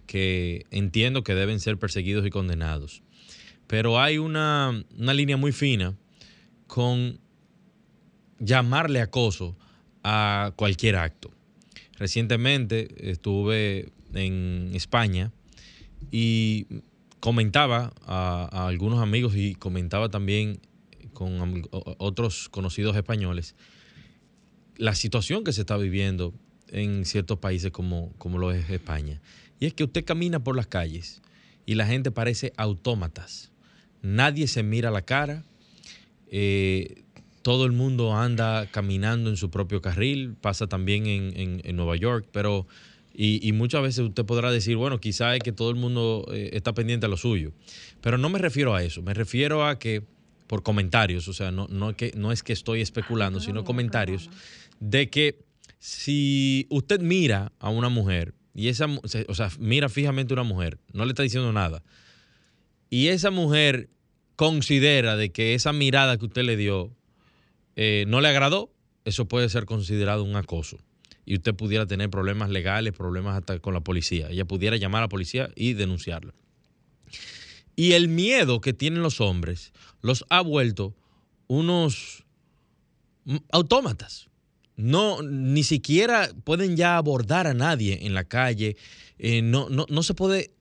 que 0.07 0.65
entiendo 0.71 1.23
que 1.23 1.35
deben 1.35 1.59
ser 1.59 1.77
perseguidos 1.77 2.25
y 2.25 2.31
condenados. 2.31 3.03
Pero 3.67 4.01
hay 4.01 4.17
una, 4.17 4.83
una 4.97 5.13
línea 5.13 5.37
muy 5.37 5.51
fina 5.51 5.95
con 6.65 7.19
llamarle 8.39 9.01
acoso 9.01 9.55
a 10.03 10.53
cualquier 10.55 10.95
acto. 10.95 11.29
Recientemente 11.97 13.11
estuve 13.11 13.91
en 14.13 14.71
España 14.73 15.31
y 16.11 16.67
comentaba 17.19 17.93
a, 18.05 18.67
algunos 18.67 18.99
amigos 18.99 19.35
y 19.35 19.55
comentaba 19.55 20.09
también 20.09 20.59
con 21.13 21.67
otros 21.99 22.49
conocidos 22.49 22.95
españoles 22.95 23.55
la 24.77 24.95
situación 24.95 25.43
que 25.43 25.53
se 25.53 25.61
está 25.61 25.77
viviendo 25.77 26.33
en 26.67 27.05
ciertos 27.05 27.39
países 27.39 27.71
como, 27.71 28.13
como 28.17 28.37
lo 28.37 28.51
es 28.51 28.69
España. 28.69 29.21
Y 29.59 29.65
es 29.65 29.73
que 29.73 29.83
usted 29.83 30.03
camina 30.03 30.43
por 30.43 30.55
las 30.55 30.67
calles 30.67 31.21
y 31.65 31.75
la 31.75 31.85
gente 31.85 32.11
parece 32.11 32.53
autómatas. 32.57 33.51
Nadie 34.01 34.47
se 34.47 34.63
mira 34.63 34.91
la 34.91 35.03
cara. 35.03 35.45
Eh, 36.27 37.03
todo 37.43 37.65
el 37.65 37.73
mundo 37.73 38.15
anda 38.15 38.65
caminando 38.71 39.29
en 39.29 39.37
su 39.37 39.51
propio 39.51 39.81
carril, 39.81 40.35
pasa 40.39 40.67
también 40.67 41.05
en, 41.05 41.75
Nueva 41.75 41.95
York, 41.97 42.27
pero 42.31 42.65
y, 43.13 43.51
muchas 43.51 43.83
veces 43.83 43.99
usted 43.99 44.25
podrá 44.25 44.49
decir, 44.49 44.75
bueno, 44.77 44.99
quizá 44.99 45.35
es 45.35 45.43
que 45.43 45.51
todo 45.51 45.69
el 45.69 45.75
mundo 45.75 46.25
eh, 46.31 46.51
está 46.53 46.73
pendiente 46.73 47.05
a 47.05 47.09
lo 47.09 47.17
suyo, 47.17 47.51
pero 48.01 48.17
no 48.17 48.29
me 48.29 48.39
refiero 48.39 48.73
a 48.73 48.81
eso, 48.81 49.01
me 49.03 49.13
refiero 49.13 49.67
a 49.67 49.77
que 49.77 50.03
por 50.47 50.63
comentarios, 50.63 51.27
o 51.27 51.33
sea, 51.33 51.51
no, 51.51 51.67
no, 51.69 51.95
que, 51.95 52.11
no 52.15 52.31
es 52.31 52.43
que 52.43 52.53
estoy 52.53 52.81
especulando, 52.81 53.39
sino 53.39 53.63
comentarios 53.63 54.29
de 54.79 55.09
que 55.09 55.43
si 55.79 56.65
usted 56.69 57.01
mira 57.01 57.51
a 57.59 57.69
una 57.69 57.89
mujer 57.89 58.33
y 58.55 58.69
esa, 58.69 58.87
o 59.27 59.35
sea, 59.35 59.49
mira 59.59 59.89
fijamente 59.89 60.33
a 60.33 60.35
una 60.35 60.43
mujer, 60.43 60.79
no 60.93 61.05
le 61.05 61.11
está 61.11 61.23
diciendo 61.23 61.51
nada, 61.51 61.83
y 62.89 63.07
esa 63.07 63.31
mujer 63.31 63.89
considera 64.35 65.17
de 65.17 65.31
que 65.31 65.55
esa 65.55 65.73
mirada 65.73 66.17
que 66.17 66.25
usted 66.25 66.43
le 66.43 66.55
dio 66.55 66.95
eh, 67.75 68.05
no 68.07 68.21
le 68.21 68.27
agradó, 68.27 68.71
eso 69.05 69.27
puede 69.27 69.49
ser 69.49 69.65
considerado 69.65 70.23
un 70.23 70.35
acoso. 70.35 70.77
Y 71.25 71.35
usted 71.35 71.55
pudiera 71.55 71.85
tener 71.85 72.09
problemas 72.09 72.49
legales, 72.49 72.93
problemas 72.93 73.37
hasta 73.37 73.59
con 73.59 73.73
la 73.73 73.81
policía. 73.81 74.29
Ella 74.29 74.45
pudiera 74.45 74.75
llamar 74.77 74.99
a 74.99 75.05
la 75.05 75.09
policía 75.09 75.49
y 75.55 75.73
denunciarlo. 75.73 76.33
Y 77.75 77.93
el 77.93 78.07
miedo 78.07 78.61
que 78.61 78.73
tienen 78.73 79.01
los 79.01 79.21
hombres 79.21 79.73
los 80.01 80.25
ha 80.29 80.41
vuelto 80.41 80.95
unos 81.47 82.25
autómatas. 83.51 84.29
No, 84.75 85.21
ni 85.21 85.63
siquiera 85.63 86.29
pueden 86.43 86.75
ya 86.75 86.97
abordar 86.97 87.47
a 87.47 87.53
nadie 87.53 88.05
en 88.05 88.13
la 88.13 88.23
calle. 88.23 88.75
Eh, 89.17 89.41
no, 89.41 89.69
no, 89.69 89.85
no 89.89 90.03
se 90.03 90.13
puede 90.13 90.51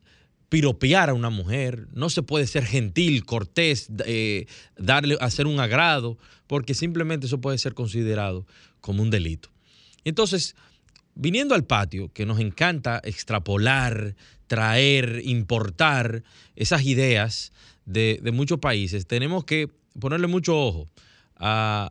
piropear 0.53 1.09
a 1.09 1.15
una 1.15 1.31
mujer, 1.31 1.89
no 1.95 2.11
se 2.11 2.23
puede 2.23 2.47
ser 2.47 2.67
gentil, 2.67 3.25
cortés, 3.25 3.89
eh, 4.05 4.45
darle, 4.77 5.17
hacer 5.19 5.47
un 5.47 5.59
agrado, 5.61 6.19
porque 6.47 6.75
simplemente 6.75 7.25
eso 7.25 7.41
puede 7.41 7.57
ser 7.57 7.73
considerado 7.73 8.47
como 8.83 9.03
un 9.03 9.09
delito. 9.09 9.49
Entonces, 10.05 10.55
viniendo 11.15 11.55
al 11.55 11.65
patio, 11.65 12.13
que 12.13 12.27
nos 12.27 12.39
encanta 12.39 13.01
extrapolar, 13.03 14.15
traer, 14.47 15.23
importar 15.25 16.23
esas 16.55 16.85
ideas 16.85 17.55
de, 17.87 18.21
muchos 18.31 18.59
países, 18.59 19.07
tenemos 19.07 19.47
que 19.47 19.71
ponerle 19.99 20.27
mucho 20.27 20.55
ojo 20.55 20.87
a, 21.37 21.89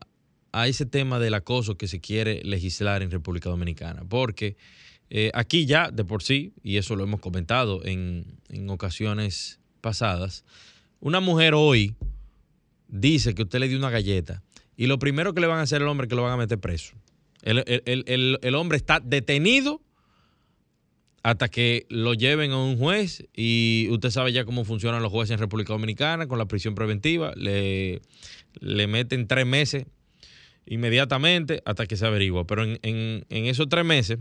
a 0.52 0.68
ese 0.68 0.86
tema 0.86 1.18
del 1.18 1.34
acoso 1.34 1.76
que 1.76 1.88
se 1.88 2.00
quiere 2.00 2.40
legislar 2.44 3.02
en 3.02 3.10
República 3.10 3.50
Dominicana, 3.50 4.04
porque 4.08 4.56
eh, 5.14 5.30
aquí 5.34 5.66
ya 5.66 5.90
de 5.90 6.04
por 6.06 6.22
sí, 6.22 6.54
y 6.62 6.78
eso 6.78 6.96
lo 6.96 7.04
hemos 7.04 7.20
comentado 7.20 7.84
en, 7.84 8.24
en 8.48 8.70
ocasiones 8.70 9.60
pasadas, 9.82 10.42
una 11.00 11.20
mujer 11.20 11.52
hoy 11.54 11.94
dice 12.88 13.34
que 13.34 13.42
usted 13.42 13.58
le 13.60 13.68
dio 13.68 13.76
una 13.76 13.90
galleta 13.90 14.42
y 14.76 14.86
lo 14.86 14.98
primero 14.98 15.34
que 15.34 15.40
le 15.42 15.46
van 15.48 15.58
a 15.58 15.62
hacer 15.62 15.82
al 15.82 15.88
hombre 15.88 16.06
es 16.06 16.08
que 16.08 16.14
lo 16.16 16.22
van 16.22 16.32
a 16.32 16.36
meter 16.38 16.58
preso. 16.58 16.94
El, 17.42 17.58
el- 17.66 18.04
el- 18.06 18.38
el 18.40 18.54
hombre 18.54 18.76
está 18.78 19.00
detenido 19.00 19.82
hasta 21.22 21.48
que 21.48 21.86
lo 21.88 22.14
lleven 22.14 22.50
a 22.52 22.56
un 22.58 22.78
juez 22.78 23.24
y 23.34 23.88
usted 23.90 24.10
sabe 24.10 24.32
ya 24.32 24.44
cómo 24.44 24.64
funcionan 24.64 25.02
los 25.02 25.12
jueces 25.12 25.34
en 25.34 25.40
República 25.40 25.72
Dominicana 25.72 26.26
con 26.26 26.38
la 26.38 26.46
prisión 26.46 26.74
preventiva. 26.74 27.32
Le, 27.36 28.00
le 28.60 28.86
meten 28.86 29.26
tres 29.28 29.44
meses 29.46 29.84
inmediatamente 30.66 31.60
hasta 31.64 31.86
que 31.86 31.96
se 31.96 32.06
averigua. 32.06 32.46
Pero 32.46 32.64
en, 32.64 32.78
en- 32.82 33.24
en 33.28 33.46
esos 33.46 33.68
tres 33.68 33.84
meses, 33.84 34.18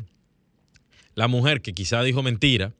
la 1.15 1.27
mujer 1.27 1.61
que 1.61 1.73
quizá 1.73 2.01
dijo 2.03 2.23
mentira 2.23 2.73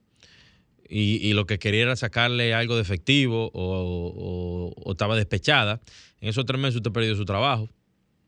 y, 0.88 1.32
lo 1.32 1.46
que 1.46 1.58
quería 1.58 1.82
era 1.82 1.96
sacarle 1.96 2.52
algo 2.52 2.76
de 2.76 2.82
efectivo 2.82 3.50
o, 3.54 4.74
estaba 4.90 5.16
despechada, 5.16 5.80
en 6.20 6.28
esos 6.28 6.44
tres 6.44 6.60
meses 6.60 6.76
usted 6.76 6.92
perdió 6.92 7.16
su 7.16 7.24
trabajo 7.24 7.70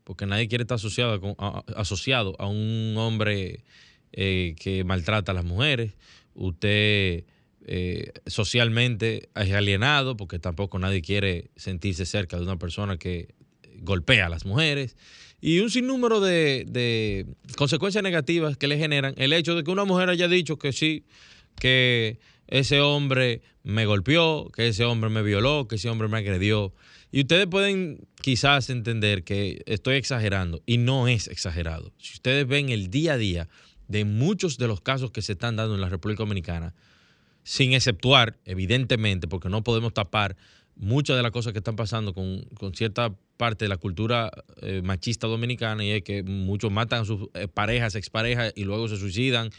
porque 0.03 0.25
nadie 0.25 0.47
quiere 0.47 0.63
estar 0.63 0.75
asociado, 0.75 1.35
a- 1.37 1.63
asociado 1.75 2.35
a 2.39 2.47
un 2.47 2.95
hombre 2.97 3.63
eh, 4.13 4.55
que 4.59 4.83
maltrata 4.83 5.31
a 5.31 5.35
las 5.35 5.45
mujeres. 5.45 5.93
Usted 6.33 7.25
eh, 7.67 8.13
socialmente 8.25 9.29
es 9.35 9.51
alienado 9.53 10.15
porque 10.17 10.39
tampoco 10.39 10.79
nadie 10.79 11.01
quiere 11.01 11.51
sentirse 11.55 12.05
cerca 12.05 12.37
de 12.37 12.43
una 12.43 12.57
persona 12.57 12.97
que 12.97 13.34
golpea 13.81 14.27
a 14.27 14.29
las 14.29 14.45
mujeres. 14.45 14.95
Y 15.41 15.59
un 15.59 15.69
sinnúmero 15.69 16.21
de, 16.21 17.27
consecuencias 17.57 18.03
negativas 18.03 18.57
que 18.57 18.67
le 18.67 18.77
generan 18.77 19.13
el 19.17 19.33
hecho 19.33 19.55
de 19.55 19.63
que 19.63 19.71
una 19.71 19.85
mujer 19.85 20.09
haya 20.09 20.27
dicho 20.27 20.57
que 20.57 20.71
sí, 20.71 21.05
que 21.59 22.19
ese 22.47 22.81
hombre 22.81 23.41
me 23.63 23.85
golpeó, 23.85 24.49
que 24.51 24.67
ese 24.67 24.85
hombre 24.85 25.09
me 25.09 25.21
violó, 25.21 25.67
que 25.67 25.75
ese 25.75 25.89
hombre 25.89 26.07
me 26.07 26.17
agredió. 26.17 26.73
Y 27.11 27.21
ustedes 27.21 27.47
pueden 27.47 28.07
quizás 28.21 28.69
entender 28.69 29.23
que 29.23 29.61
estoy 29.67 29.97
exagerando 29.97 30.61
y 30.65 30.77
no 30.77 31.07
es 31.07 31.27
exagerado. 31.27 31.93
Si 31.97 32.13
ustedes 32.13 32.47
ven 32.47 32.69
el 32.69 32.89
día 32.89 33.13
a 33.13 33.17
día 33.17 33.49
de 33.87 34.03
muchos 34.03 34.57
de 34.57 34.67
los 34.67 34.81
casos 34.81 35.11
que 35.11 35.21
se 35.21 35.33
están 35.33 35.55
dando 35.55 35.75
en 35.75 35.81
la 35.81 35.89
República 35.89 36.23
Dominicana, 36.23 36.73
sin 37.43 37.73
exceptuar, 37.73 38.39
evidentemente, 38.45 39.27
porque 39.27 39.49
no 39.49 39.63
podemos 39.63 39.93
tapar 39.93 40.35
muchas 40.75 41.15
de 41.15 41.23
las 41.23 41.31
cosas 41.31 41.53
que 41.53 41.59
están 41.59 41.75
pasando 41.75 42.13
con, 42.13 42.41
con 42.55 42.73
cierta 42.73 43.13
parte 43.37 43.65
de 43.65 43.69
la 43.69 43.77
cultura 43.77 44.31
eh, 44.61 44.81
machista 44.83 45.27
dominicana 45.27 45.83
y 45.83 45.91
es 45.91 46.03
que 46.03 46.23
muchos 46.23 46.71
matan 46.71 47.01
a 47.01 47.05
sus 47.05 47.29
eh, 47.33 47.47
parejas, 47.47 47.95
exparejas 47.95 48.53
y 48.55 48.63
luego 48.63 48.87
se 48.87 48.97
suicidan 48.97 49.49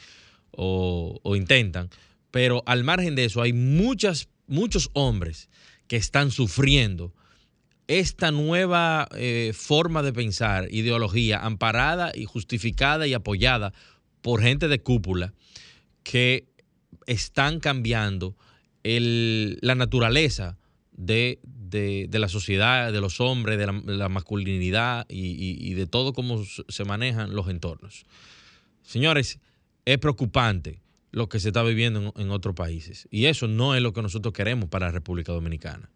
o, 0.51 1.21
intentan. 1.37 1.91
Pero 2.31 2.63
al 2.67 2.85
margen 2.85 3.15
de 3.15 3.27
eso, 3.27 3.43
hay 3.43 3.53
muchas, 3.53 4.29
muchos 4.47 4.91
hombres 4.95 5.49
que 5.87 5.97
están 5.97 6.31
sufriendo 6.31 7.15
esta 7.89 8.31
nueva 8.33 9.07
eh, 9.15 9.53
forma 9.55 10.03
de 10.03 10.13
pensar, 10.13 10.67
ideología, 10.73 11.39
amparada 11.39 12.13
y 12.15 12.25
justificada 12.25 13.07
y 13.07 13.15
apoyada 13.15 13.73
por 14.23 14.43
gente 14.43 14.67
de 14.67 14.81
cúpula 14.81 15.35
que 16.03 16.49
están 17.07 17.61
cambiando 17.61 18.37
la 18.83 19.75
naturaleza 19.75 20.59
de, 20.93 21.41
de- 21.71 22.07
de 22.09 22.19
la 22.19 22.29
sociedad, 22.29 22.93
de 22.93 23.01
los 23.01 23.21
hombres, 23.21 23.59
de 23.59 23.67
la, 23.67 24.09
masculinidad 24.09 25.07
y, 25.09 25.69
y- 25.71 25.75
de 25.75 25.87
todo 25.87 26.13
cómo 26.13 26.43
se 26.45 26.85
manejan 26.85 27.35
los 27.35 27.49
entornos. 27.49 28.05
Señores, 28.83 29.39
es 29.85 29.99
preocupante 29.99 30.81
lo 31.13 31.29
que 31.29 31.41
se 31.41 31.49
está 31.49 31.63
viviendo 31.63 32.13
en, 32.17 32.23
en 32.23 32.31
otros 32.31 32.55
países 32.55 33.09
y 33.11 33.27
eso 33.27 33.49
no 33.49 33.75
es 33.75 33.83
lo 33.83 33.93
que 33.93 34.03
nosotros 34.03 34.33
queremos 34.35 34.69
para 34.69 34.87
la 34.87 34.93
República 34.93 35.33
Dominicana. 35.33 35.91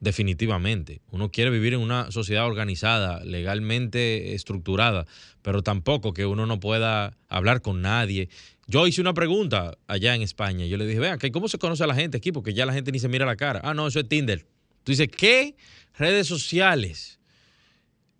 Definitivamente. 0.00 1.00
Uno 1.12 1.30
quiere 1.30 1.50
vivir 1.50 1.72
en 1.72 1.80
una 1.80 2.10
sociedad 2.10 2.44
organizada, 2.46 3.24
legalmente 3.24 4.34
estructurada, 4.34 5.06
pero 5.40 5.62
tampoco 5.62 6.12
que 6.12 6.26
uno 6.26 6.44
no 6.46 6.60
pueda 6.60 7.16
hablar 7.28 7.62
con 7.62 7.80
nadie. 7.80 8.28
Yo 8.66 8.86
hice 8.86 9.00
una 9.00 9.14
pregunta 9.14 9.78
allá 9.86 10.14
en 10.14 10.20
España. 10.20 10.66
Yo 10.66 10.76
le 10.76 10.86
dije, 10.86 11.00
vean, 11.00 11.18
¿cómo 11.32 11.48
se 11.48 11.56
conoce 11.58 11.84
a 11.84 11.86
la 11.86 11.94
gente 11.94 12.18
aquí? 12.18 12.32
Porque 12.32 12.52
ya 12.52 12.66
la 12.66 12.74
gente 12.74 12.92
ni 12.92 12.98
se 12.98 13.08
mira 13.08 13.24
la 13.24 13.36
cara. 13.36 13.60
Ah, 13.64 13.72
no, 13.72 13.86
eso 13.86 13.98
es 14.00 14.08
Tinder. 14.08 14.44
Tú 14.84 14.92
dices, 14.92 15.08
¿qué 15.08 15.56
redes 15.98 16.26
sociales? 16.28 17.18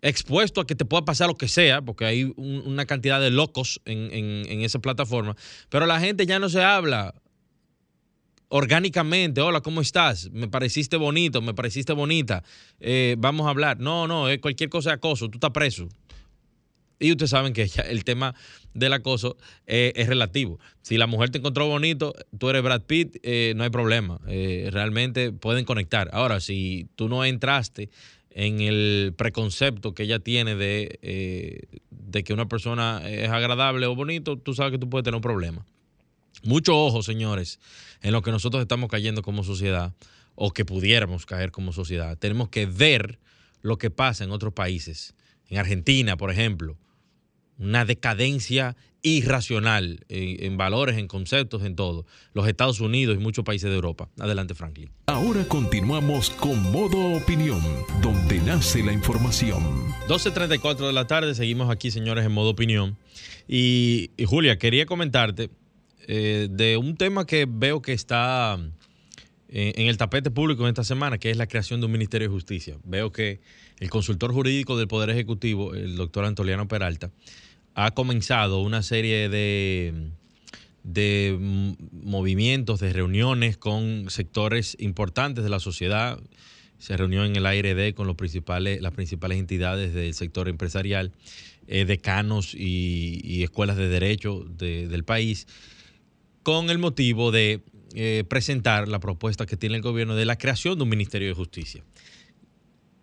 Expuesto 0.01 0.61
a 0.61 0.67
que 0.67 0.75
te 0.75 0.85
pueda 0.85 1.05
pasar 1.05 1.27
lo 1.27 1.35
que 1.35 1.47
sea, 1.47 1.81
porque 1.81 2.05
hay 2.05 2.23
un- 2.35 2.61
una 2.65 2.85
cantidad 2.85 3.19
de 3.21 3.31
locos 3.31 3.81
en, 3.85 4.11
en- 4.13 4.45
en 4.47 4.61
esa 4.61 4.79
plataforma, 4.79 5.35
pero 5.69 5.85
la 5.85 5.99
gente 5.99 6.25
ya 6.25 6.37
no 6.37 6.49
se 6.49 6.61
habla 6.63 7.15
orgánicamente, 8.49 9.41
hola, 9.41 9.61
¿cómo 9.61 9.81
estás? 9.81 10.29
Me 10.31 10.47
pareciste 10.47 10.97
bonito, 10.97 11.41
me 11.41 11.53
pareciste 11.53 11.93
bonita, 11.93 12.43
eh, 12.79 13.15
vamos 13.17 13.47
a 13.47 13.49
hablar. 13.49 13.79
No, 13.79 14.07
no, 14.07 14.29
es 14.29 14.39
cualquier 14.39 14.69
cosa 14.69 14.91
de 14.91 14.95
acoso, 14.95 15.29
tú 15.29 15.37
estás 15.37 15.51
preso. 15.51 15.87
Y 16.99 17.11
ustedes 17.11 17.31
saben 17.31 17.53
que 17.53 17.69
el 17.87 18.03
tema 18.03 18.35
del 18.73 18.93
acoso 18.93 19.37
eh, 19.67 19.93
es 19.95 20.07
relativo. 20.07 20.59
Si 20.81 20.97
la 20.97 21.07
mujer 21.07 21.29
te 21.29 21.39
encontró 21.39 21.67
bonito, 21.67 22.13
tú 22.37 22.49
eres 22.49 22.63
Brad 22.63 22.83
Pitt, 22.83 23.17
eh, 23.23 23.53
no 23.55 23.63
hay 23.63 23.69
problema. 23.69 24.19
Eh, 24.27 24.69
realmente 24.71 25.31
pueden 25.31 25.65
conectar. 25.65 26.09
Ahora, 26.13 26.39
si 26.39 26.87
tú 26.95 27.09
no 27.09 27.25
entraste 27.25 27.89
en 28.29 28.61
el 28.61 29.13
preconcepto 29.17 29.93
que 29.93 30.03
ella 30.03 30.19
tiene 30.19 30.55
de, 30.55 31.67
de 31.89 32.23
que 32.23 32.33
una 32.33 32.47
persona 32.47 33.01
es 33.05 33.29
agradable 33.29 33.85
o 33.85 33.95
bonito, 33.95 34.37
tú 34.37 34.53
sabes 34.53 34.73
que 34.73 34.77
tú 34.77 34.89
puedes 34.89 35.03
tener 35.03 35.15
un 35.15 35.21
problema. 35.21 35.65
Mucho 36.43 36.77
ojo, 36.77 37.01
señores, 37.01 37.59
en 38.01 38.11
lo 38.11 38.21
que 38.21 38.31
nosotros 38.31 38.61
estamos 38.61 38.89
cayendo 38.89 39.21
como 39.21 39.43
sociedad 39.43 39.93
o 40.35 40.51
que 40.51 40.65
pudiéramos 40.65 41.25
caer 41.25 41.51
como 41.51 41.71
sociedad. 41.71 42.17
Tenemos 42.17 42.49
que 42.49 42.65
ver 42.65 43.19
lo 43.61 43.77
que 43.77 43.89
pasa 43.89 44.25
en 44.25 44.31
otros 44.31 44.53
países. 44.53 45.15
En 45.47 45.57
Argentina, 45.57 46.17
por 46.17 46.29
ejemplo, 46.29 46.77
una 47.57 47.85
decadencia 47.85 48.75
irracional 49.01 50.03
en, 50.09 50.43
en 50.43 50.57
valores, 50.57 50.97
en 50.97 51.07
conceptos, 51.07 51.63
en 51.63 51.75
todo. 51.75 52.05
Los 52.33 52.47
Estados 52.47 52.79
Unidos 52.79 53.15
y 53.15 53.19
muchos 53.19 53.45
países 53.45 53.69
de 53.69 53.75
Europa. 53.75 54.09
Adelante, 54.19 54.55
Franklin. 54.55 54.89
Ahora 55.05 55.47
continuamos 55.47 56.31
con 56.31 56.71
Modo 56.71 57.13
Opinión, 57.13 57.61
donde 58.01 58.39
nace 58.39 58.83
la 58.83 58.93
información. 58.93 59.63
12.34 60.07 60.87
de 60.87 60.93
la 60.93 61.05
tarde, 61.05 61.35
seguimos 61.35 61.69
aquí, 61.69 61.91
señores, 61.91 62.25
en 62.25 62.31
modo 62.31 62.49
opinión. 62.49 62.97
Y, 63.47 64.09
y 64.17 64.25
Julia, 64.25 64.57
quería 64.57 64.87
comentarte 64.87 65.51
eh, 66.07 66.47
de 66.51 66.77
un 66.77 66.97
tema 66.97 67.25
que 67.25 67.47
veo 67.47 67.81
que 67.81 67.93
está 67.93 68.59
en 69.57 69.87
el 69.87 69.95
tapete 69.97 70.31
público 70.31 70.63
en 70.63 70.69
esta 70.69 70.83
semana, 70.83 71.17
que 71.17 71.31
es 71.31 71.37
la 71.37 71.47
creación 71.47 71.79
de 71.79 71.85
un 71.85 71.93
Ministerio 71.93 72.27
de 72.27 72.33
Justicia. 72.33 72.77
Veo 72.83 73.13
que 73.13 73.39
el 73.79 73.89
consultor 73.89 74.33
jurídico 74.33 74.77
del 74.77 74.89
Poder 74.89 75.09
Ejecutivo, 75.09 75.73
el 75.73 75.95
doctor 75.95 76.25
Antoliano 76.25 76.67
Peralta, 76.67 77.11
ha 77.73 77.91
comenzado 77.91 78.59
una 78.61 78.83
serie 78.83 79.29
de, 79.29 79.93
de 80.83 81.37
movimientos, 81.91 82.81
de 82.81 82.91
reuniones 82.91 83.55
con 83.55 84.09
sectores 84.09 84.75
importantes 84.79 85.43
de 85.45 85.49
la 85.49 85.59
sociedad. 85.61 86.19
Se 86.77 86.97
reunió 86.97 87.23
en 87.23 87.37
el 87.37 87.45
ARD 87.45 87.93
con 87.93 88.07
los 88.07 88.17
principales, 88.17 88.81
las 88.81 88.91
principales 88.91 89.39
entidades 89.39 89.93
del 89.93 90.13
sector 90.13 90.49
empresarial, 90.49 91.13
eh, 91.67 91.85
decanos 91.85 92.53
y, 92.53 93.21
y 93.23 93.43
escuelas 93.43 93.77
de 93.77 93.87
derecho 93.87 94.45
de- 94.49 94.89
del 94.89 95.05
país, 95.05 95.47
con 96.43 96.69
el 96.69 96.77
motivo 96.77 97.31
de 97.31 97.61
eh, 97.97 98.25
presentar 98.27 98.89
la 98.89 98.99
propuesta 98.99 99.45
que 99.45 99.55
tiene 99.55 99.77
el 99.77 99.81
gobierno 99.81 100.15
de 100.15 100.25
la 100.25 100.37
creación 100.37 100.77
de 100.77 100.83
un 100.83 100.89
Ministerio 100.89 101.29
de 101.29 101.33
Justicia. 101.33 101.81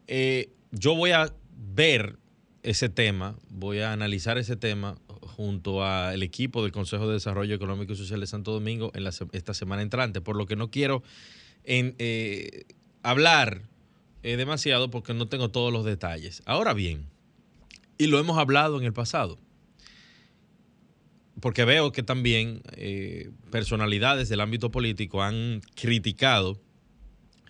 Eh, 0.06 0.50
yo 0.70 0.94
voy 0.94 1.12
a 1.12 1.32
ver 1.56 2.18
ese 2.62 2.90
tema, 2.90 3.34
voy 3.48 3.78
a 3.78 3.94
analizar 3.94 4.36
ese 4.36 4.54
tema 4.54 4.98
junto 5.22 5.82
al 5.82 6.22
equipo 6.22 6.62
del 6.62 6.72
Consejo 6.72 7.06
de 7.06 7.14
Desarrollo 7.14 7.54
Económico 7.54 7.94
y 7.94 7.96
Social 7.96 8.20
de 8.20 8.26
Santo 8.26 8.52
Domingo 8.52 8.92
en 8.94 9.04
la 9.04 9.12
esta 9.32 9.54
semana 9.54 9.80
entrante, 9.80 10.20
por 10.20 10.36
lo 10.36 10.44
que 10.44 10.56
no 10.56 10.70
quiero 10.70 11.02
eh, 11.64 12.64
hablar 13.02 13.62
demasiado 14.22 14.90
porque 14.90 15.14
no 15.14 15.26
tengo 15.26 15.50
todos 15.50 15.72
los 15.72 15.86
detalles. 15.86 16.42
Ahora 16.44 16.74
bien, 16.74 17.06
y 17.96 18.08
lo 18.08 18.18
hemos 18.18 18.36
hablado 18.36 18.78
en 18.78 18.84
el 18.84 18.92
pasado, 18.92 19.38
porque 21.42 21.64
veo 21.64 21.90
que 21.90 22.04
también 22.04 22.62
eh, 22.76 23.30
personalidades 23.50 24.28
del 24.28 24.40
ámbito 24.40 24.70
político 24.70 25.24
han 25.24 25.60
criticado 25.74 26.62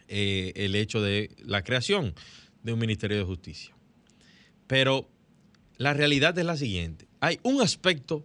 eh, 0.08 0.52
el 0.56 0.74
hecho 0.74 1.02
de 1.02 1.30
la 1.44 1.62
creación 1.62 2.14
de 2.62 2.72
un 2.72 2.78
Ministerio 2.78 3.18
de 3.18 3.24
Justicia. 3.24 3.76
Pero 4.66 5.10
la 5.76 5.92
realidad 5.92 6.38
es 6.38 6.46
la 6.46 6.56
siguiente. 6.56 7.06
Hay 7.20 7.38
un 7.42 7.60
aspecto 7.60 8.24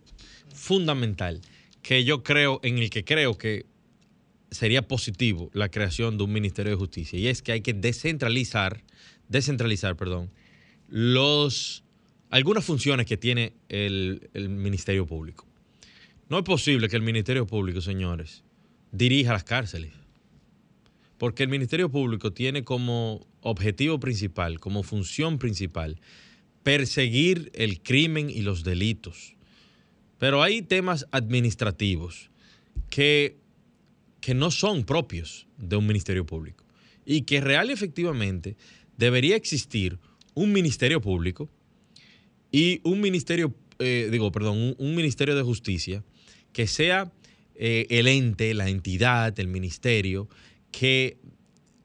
fundamental 0.55 1.41
que 1.81 2.05
yo 2.05 2.23
creo, 2.23 2.61
en 2.63 2.77
el 2.77 2.89
que 2.89 3.03
creo 3.03 3.37
que 3.37 3.65
sería 4.49 4.87
positivo 4.87 5.51
la 5.53 5.67
creación 5.67 6.17
de 6.17 6.23
un 6.23 6.31
Ministerio 6.31 6.71
de 6.71 6.77
Justicia, 6.77 7.19
y 7.19 7.27
es 7.27 7.41
que 7.41 7.51
hay 7.51 7.59
que 7.59 7.73
descentralizar, 7.73 8.85
descentralizar, 9.27 9.97
perdón, 9.97 10.31
los 10.87 11.83
algunas 12.29 12.63
funciones 12.63 13.05
que 13.05 13.17
tiene 13.17 13.51
el, 13.67 14.29
el 14.33 14.47
Ministerio 14.47 15.05
Público. 15.05 15.45
No 16.29 16.39
es 16.39 16.43
posible 16.43 16.89
que 16.89 16.97
el 16.97 17.03
Ministerio 17.03 17.47
Público, 17.47 17.79
señores, 17.79 18.43
dirija 18.91 19.31
las 19.31 19.45
cárceles. 19.45 19.93
Porque 21.17 21.43
el 21.43 21.49
Ministerio 21.49 21.89
Público 21.89 22.33
tiene 22.33 22.63
como 22.63 23.25
objetivo 23.41 23.99
principal, 23.99 24.59
como 24.59 24.83
función 24.83 25.39
principal, 25.39 25.99
perseguir 26.63 27.49
el 27.55 27.81
crimen 27.81 28.29
y 28.29 28.41
los 28.41 28.63
delitos. 28.63 29.35
Pero 30.19 30.43
hay 30.43 30.61
temas 30.61 31.07
administrativos 31.11 32.29
que, 32.89 33.37
que 34.19 34.33
no 34.33 34.51
son 34.51 34.83
propios 34.83 35.47
de 35.57 35.77
un 35.77 35.87
Ministerio 35.87 36.25
Público 36.25 36.65
y 37.05 37.21
que 37.21 37.39
real 37.39 37.69
y 37.69 37.73
efectivamente 37.73 38.57
debería 38.97 39.37
existir 39.37 39.97
un 40.33 40.51
Ministerio 40.51 40.99
Público 40.99 41.49
y 42.51 42.81
un 42.83 42.99
Ministerio, 42.99 43.55
eh, 43.79 44.09
digo, 44.11 44.31
perdón, 44.31 44.57
un, 44.57 44.75
un 44.77 44.95
Ministerio 44.95 45.35
de 45.35 45.43
Justicia 45.43 46.03
que 46.57 46.65
sea 46.65 47.11
eh, 47.53 47.85
el 47.91 48.07
ente, 48.07 48.55
la 48.55 48.67
entidad, 48.67 49.39
el 49.39 49.47
ministerio, 49.47 50.27
que 50.71 51.19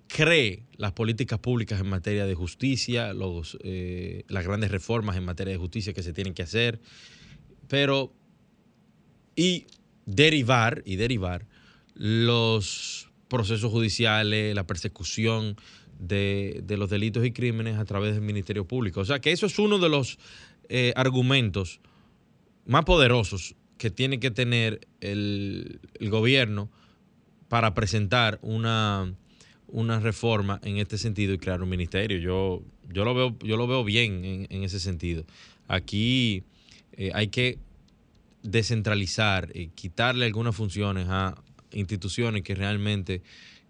cree 0.09 0.63
las 0.79 0.93
políticas 0.93 1.39
públicas 1.41 1.79
en 1.79 1.91
materia 1.91 2.25
de 2.25 2.35
justicia, 2.35 3.13
los, 3.13 3.59
eh, 3.65 4.25
las 4.29 4.47
grandes 4.47 4.71
reformas 4.71 5.19
en 5.19 5.27
materia 5.27 5.53
de 5.53 5.59
justicia 5.59 5.93
que 5.93 6.03
se 6.03 6.15
tienen 6.15 6.33
que 6.33 6.43
hacer, 6.43 6.81
pero 7.69 8.15
y 9.37 9.67
derivar 10.07 10.83
y 10.87 10.97
derivar 10.97 11.47
los 11.93 13.11
procesos 13.29 13.71
judiciales, 13.71 14.55
la 14.55 14.67
persecución 14.67 15.57
de, 15.99 16.63
de 16.65 16.79
los 16.79 16.89
delitos 16.89 17.27
y 17.27 17.33
crímenes 17.33 17.77
a 17.77 17.85
través 17.85 18.15
del 18.15 18.23
Ministerio 18.23 18.67
Público. 18.67 19.01
O 19.01 19.05
sea 19.05 19.21
que 19.21 19.33
eso 19.33 19.45
es 19.45 19.59
uno 19.59 19.79
de 19.79 19.91
los 19.91 20.19
eh, 20.71 20.95
argumentos 20.97 21.79
más 22.65 22.87
poderosos 22.87 23.55
que 23.83 23.91
tiene 23.91 24.21
que 24.21 24.31
tener 24.31 24.87
el, 25.01 25.81
gobierno 26.03 26.71
para 27.49 27.75
presentar 27.75 28.39
una, 28.41 29.13
una, 29.67 29.99
reforma 29.99 30.61
en 30.63 30.77
este 30.77 30.99
sentido 30.99 31.35
y 31.35 31.39
crear 31.39 31.61
un 31.65 31.69
ministerio. 31.69 32.19
Yo, 32.19 32.63
yo, 32.89 33.05
lo, 33.05 33.13
veo, 33.13 33.37
yo 33.41 33.57
lo 33.57 33.67
veo 33.67 33.83
bien 33.83 34.47
en, 34.49 34.63
ese 34.63 34.79
sentido. 34.79 35.25
Aquí 35.67 36.45
eh, 36.93 37.11
hay 37.13 37.27
que 37.27 37.59
descentralizar, 38.45 39.51
y 39.53 39.67
quitarle 39.71 40.27
algunas 40.27 40.55
funciones 40.55 41.09
a 41.09 41.35
instituciones 41.73 42.45
que 42.45 42.55
realmente 42.55 43.21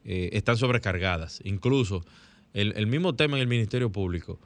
eh, 0.04 0.28
están 0.34 0.58
sobrecargadas. 0.58 1.40
Incluso 1.42 2.04
el, 2.52 2.74
el, 2.76 2.86
mismo 2.86 3.14
tema 3.14 3.38
en 3.38 3.40
el 3.40 3.48
Ministerio 3.48 3.90
Público, 3.90 4.38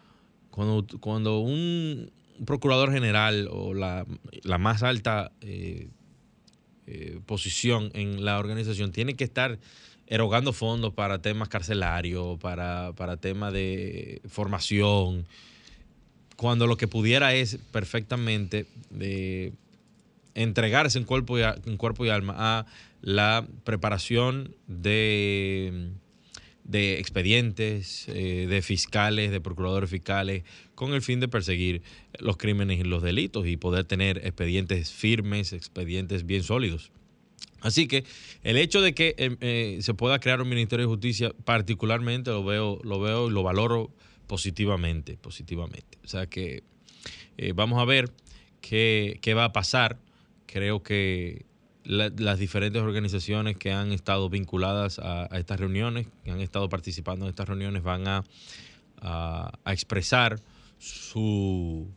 cuando, 0.53 0.87
cuando 1.01 1.41
un, 1.41 2.13
procurador 2.45 2.93
general 2.93 3.49
o 3.51 3.75
la, 3.75 4.07
la 4.43 4.59
más 4.59 4.83
alta 4.83 5.33
eh, 5.41 5.89
eh, 6.87 7.21
posición 7.27 7.91
en 7.95 8.25
la 8.25 8.39
organización 8.39 8.93
tiene 8.93 9.15
que 9.15 9.25
estar 9.25 9.59
erogando 10.07 10.53
fondos 10.53 10.95
para 10.95 11.21
temas 11.21 11.49
carcelarios, 11.49 12.39
para, 12.39 12.93
para 12.93 13.17
temas 13.17 13.53
de 13.53 14.21
formación, 14.29 15.27
cuando 16.37 16.67
lo 16.67 16.77
que 16.77 16.87
pudiera 16.87 17.35
es 17.35 17.59
perfectamente 17.73 18.67
de 18.91 19.53
entregarse 20.35 20.99
en 20.99 21.05
cuerpo 21.05 21.39
en 21.39 21.77
cuerpo 21.77 22.05
y 22.05 22.11
alma 22.11 22.35
a 22.37 22.67
la 23.01 23.47
preparación 23.65 24.55
de 24.67 25.91
de 26.67 26.99
expedientes, 26.99 28.07
eh, 28.09 28.47
de 28.49 28.63
fiscales, 28.63 29.31
de 29.31 29.41
procuradores 29.41 29.89
fiscales, 29.89 30.43
con 30.75 30.93
el 30.93 31.03
fin 31.03 31.21
de 31.21 31.29
perseguir 31.29 31.83
los 32.19 32.37
crímenes 32.37 32.81
y 32.81 32.85
los 32.85 33.03
delitos 33.03 33.47
y 33.47 33.57
poder 33.57 33.85
tener 33.85 34.19
expedientes 34.19 34.91
firmes, 34.91 35.53
expedientes 35.53 36.27
bien 36.27 36.43
sólidos. 36.43 36.91
Así 37.61 37.89
que 37.89 38.05
el 38.43 38.57
hecho 38.59 38.81
de 38.81 38.95
que 38.95 39.15
eh, 39.19 39.37
eh, 39.41 39.79
se 39.81 39.95
pueda 39.95 40.19
crear 40.21 40.41
un 40.41 40.49
Ministerio 40.49 40.87
de 40.87 40.89
Justicia, 40.89 41.33
particularmente 41.45 42.31
lo 42.31 42.45
veo, 42.45 42.79
lo 42.85 43.01
veo 43.01 43.29
y 43.29 43.33
lo 43.33 43.43
valoro 43.43 43.91
positivamente, 44.27 45.17
positivamente. 45.17 45.99
O 46.05 46.09
sea 46.09 46.27
que 46.27 46.63
eh, 47.39 47.53
vamos 47.55 47.81
a 47.81 47.85
ver 47.85 48.13
qué, 48.61 49.19
qué 49.21 49.35
va 49.35 49.45
a 49.47 49.53
pasar. 49.53 49.99
Creo 50.47 50.83
que 50.83 51.45
la, 51.87 52.11
las 52.17 52.39
diferentes 52.39 52.83
organizaciones 52.83 53.57
que 53.57 53.73
han 53.73 53.93
estado 53.93 54.29
vinculadas 54.29 54.99
a, 54.99 55.27
estas 55.39 55.61
reuniones, 55.61 56.09
que 56.25 56.31
han 56.31 56.41
estado 56.41 56.69
participando 56.69 57.25
en 57.25 57.31
estas 57.31 57.49
reuniones, 57.49 57.83
van 57.83 58.07
a, 58.09 58.25
a, 59.01 59.53
a 59.65 59.73
expresar 59.73 60.41
su, 60.79 61.89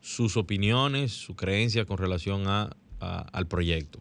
sus 0.00 0.36
opiniones, 0.36 1.12
su 1.12 1.36
creencia 1.36 1.84
con 1.84 1.98
relación 1.98 2.44
al 3.00 3.46
proyecto. 3.46 4.00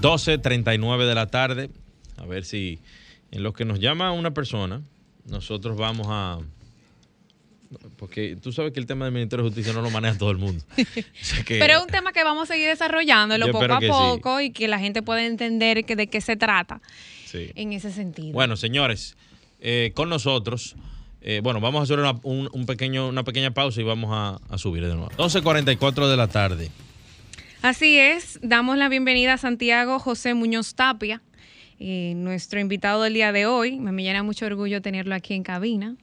12.39 0.00 1.04
de 1.04 1.14
la 1.16 1.26
tarde. 1.26 1.68
A 2.16 2.24
ver 2.24 2.44
si 2.44 2.78
en 3.32 3.42
lo 3.42 3.52
que 3.52 3.64
nos 3.64 3.80
llama 3.80 4.12
una 4.12 4.32
persona, 4.32 4.82
nosotros 5.24 5.76
vamos 5.76 6.06
a... 6.10 6.38
Porque 7.96 8.36
tú 8.40 8.52
sabes 8.52 8.72
que 8.72 8.78
el 8.78 8.86
tema 8.86 9.04
del 9.04 9.14
Ministerio 9.14 9.42
de 9.42 9.50
Justicia 9.50 9.72
no 9.72 9.82
lo 9.82 9.90
maneja 9.90 10.16
todo 10.16 10.30
el 10.30 10.38
mundo. 10.38 10.64
O 10.76 11.24
sea 11.24 11.42
que, 11.42 11.58
Pero 11.58 11.78
es 11.78 11.80
un 11.80 11.88
tema 11.88 12.12
que 12.12 12.22
vamos 12.22 12.48
a 12.48 12.52
seguir 12.54 12.68
desarrollándolo 12.68 13.50
poco 13.50 13.64
a 13.64 13.80
poco 13.80 14.38
sí. 14.38 14.44
y 14.44 14.50
que 14.52 14.68
la 14.68 14.78
gente 14.78 15.02
pueda 15.02 15.26
entender 15.26 15.84
que 15.84 15.96
de 15.96 16.06
qué 16.06 16.20
se 16.20 16.36
trata 16.36 16.80
sí. 17.26 17.50
en 17.56 17.72
ese 17.72 17.90
sentido. 17.90 18.30
Bueno, 18.32 18.56
señores, 18.56 19.16
eh, 19.58 19.90
con 19.92 20.08
nosotros... 20.08 20.76
Eh, 21.20 21.40
bueno, 21.42 21.60
vamos 21.60 21.80
a 21.80 21.82
hacer 21.84 21.98
una, 21.98 22.12
un, 22.22 22.48
un, 22.52 22.66
pequeño, 22.66 23.08
una 23.08 23.24
pequeña 23.24 23.50
pausa 23.52 23.80
y 23.80 23.84
vamos 23.84 24.10
a, 24.12 24.40
a 24.52 24.58
subir 24.58 24.86
de 24.86 24.94
nuevo. 24.94 25.10
12.44 25.16 26.08
de 26.08 26.16
la 26.16 26.28
tarde. 26.28 26.70
Así 27.60 27.98
es, 27.98 28.38
damos 28.40 28.78
la 28.78 28.88
bienvenida 28.88 29.32
a 29.34 29.38
Santiago 29.38 29.98
José 29.98 30.34
Muñoz 30.34 30.74
Tapia, 30.74 31.22
eh, 31.80 32.12
nuestro 32.14 32.60
invitado 32.60 33.02
del 33.02 33.14
día 33.14 33.32
de 33.32 33.46
hoy. 33.46 33.80
Me 33.80 34.02
llena 34.02 34.22
mucho 34.22 34.46
orgullo 34.46 34.80
tenerlo 34.80 35.14
aquí 35.14 35.34
en 35.34 35.42
cabina. 35.42 35.96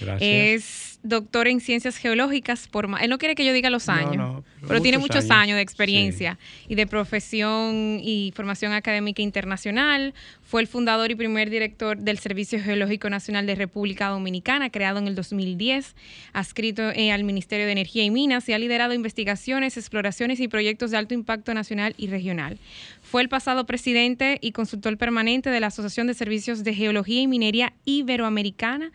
Gracias. 0.00 0.22
Es 0.22 0.96
doctor 1.08 1.48
en 1.48 1.60
ciencias 1.60 1.96
geológicas. 1.96 2.68
Por, 2.68 2.88
él 3.00 3.10
no 3.10 3.18
quiere 3.18 3.34
que 3.34 3.44
yo 3.44 3.52
diga 3.52 3.70
los 3.70 3.88
años, 3.88 4.16
no, 4.16 4.32
no, 4.32 4.44
pero, 4.56 4.68
pero 4.68 4.80
tiene 4.80 4.98
muchos 4.98 5.24
años, 5.24 5.30
años 5.30 5.56
de 5.56 5.62
experiencia 5.62 6.38
sí. 6.40 6.66
y 6.68 6.74
de 6.74 6.86
profesión 6.86 8.00
y 8.02 8.32
formación 8.34 8.72
académica 8.72 9.22
internacional. 9.22 10.14
Fue 10.42 10.60
el 10.60 10.68
fundador 10.68 11.10
y 11.10 11.14
primer 11.14 11.50
director 11.50 11.98
del 11.98 12.18
Servicio 12.18 12.60
Geológico 12.60 13.10
Nacional 13.10 13.46
de 13.46 13.54
República 13.54 14.08
Dominicana, 14.08 14.70
creado 14.70 14.98
en 14.98 15.08
el 15.08 15.14
2010, 15.14 15.94
adscrito 16.32 16.90
eh, 16.90 17.12
al 17.12 17.24
Ministerio 17.24 17.66
de 17.66 17.72
Energía 17.72 18.04
y 18.04 18.10
Minas 18.10 18.48
y 18.48 18.52
ha 18.52 18.58
liderado 18.58 18.94
investigaciones, 18.94 19.76
exploraciones 19.76 20.40
y 20.40 20.48
proyectos 20.48 20.90
de 20.90 20.98
alto 20.98 21.14
impacto 21.14 21.54
nacional 21.54 21.94
y 21.96 22.08
regional. 22.08 22.58
Fue 23.02 23.22
el 23.22 23.28
pasado 23.28 23.66
presidente 23.66 24.38
y 24.40 24.52
consultor 24.52 24.96
permanente 24.98 25.50
de 25.50 25.60
la 25.60 25.68
Asociación 25.68 26.06
de 26.06 26.14
Servicios 26.14 26.64
de 26.64 26.74
Geología 26.74 27.20
y 27.20 27.26
Minería 27.26 27.72
Iberoamericana, 27.84 28.92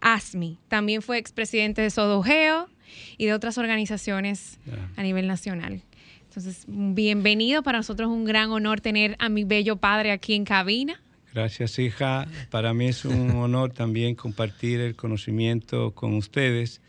ASMI. 0.00 0.58
También 0.68 1.02
fue 1.02 1.18
expresidente 1.18 1.82
de 1.82 1.90
Sodogeo 1.90 2.68
y 3.18 3.26
de 3.26 3.34
otras 3.34 3.58
organizaciones 3.58 4.58
yeah. 4.66 4.90
a 4.96 5.02
nivel 5.02 5.26
nacional. 5.26 5.82
Entonces, 6.28 6.64
bienvenido. 6.68 7.62
Para 7.62 7.78
nosotros 7.78 8.10
es 8.10 8.14
un 8.14 8.24
gran 8.24 8.50
honor 8.50 8.80
tener 8.80 9.16
a 9.18 9.28
mi 9.28 9.44
bello 9.44 9.76
padre 9.76 10.12
aquí 10.12 10.34
en 10.34 10.44
cabina. 10.44 11.00
Gracias, 11.32 11.78
hija. 11.78 12.26
Para 12.50 12.74
mí 12.74 12.88
es 12.88 13.04
un 13.04 13.30
honor 13.36 13.72
también 13.72 14.14
compartir 14.14 14.80
el 14.80 14.96
conocimiento 14.96 15.92
con 15.92 16.14
ustedes 16.14 16.80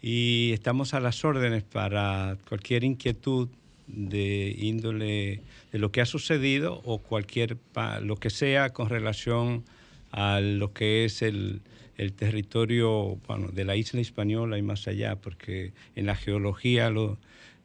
y 0.00 0.52
estamos 0.52 0.94
a 0.94 1.00
las 1.00 1.24
órdenes 1.24 1.64
para 1.64 2.36
cualquier 2.48 2.84
inquietud 2.84 3.48
de 3.88 4.54
índole 4.58 5.42
de 5.72 5.78
lo 5.78 5.90
que 5.90 6.00
ha 6.00 6.06
sucedido 6.06 6.80
o 6.84 6.98
cualquier 6.98 7.56
lo 8.02 8.16
que 8.16 8.30
sea 8.30 8.70
con 8.70 8.88
relación 8.88 9.64
a 10.10 10.40
lo 10.40 10.72
que 10.72 11.04
es 11.04 11.22
el, 11.22 11.60
el 11.98 12.12
territorio 12.12 13.18
bueno, 13.26 13.48
de 13.48 13.64
la 13.64 13.76
isla 13.76 14.00
española 14.00 14.56
y 14.56 14.62
más 14.62 14.88
allá, 14.88 15.16
porque 15.16 15.72
en 15.96 16.06
la 16.06 16.14
geología 16.14 16.90
lo, 16.90 17.18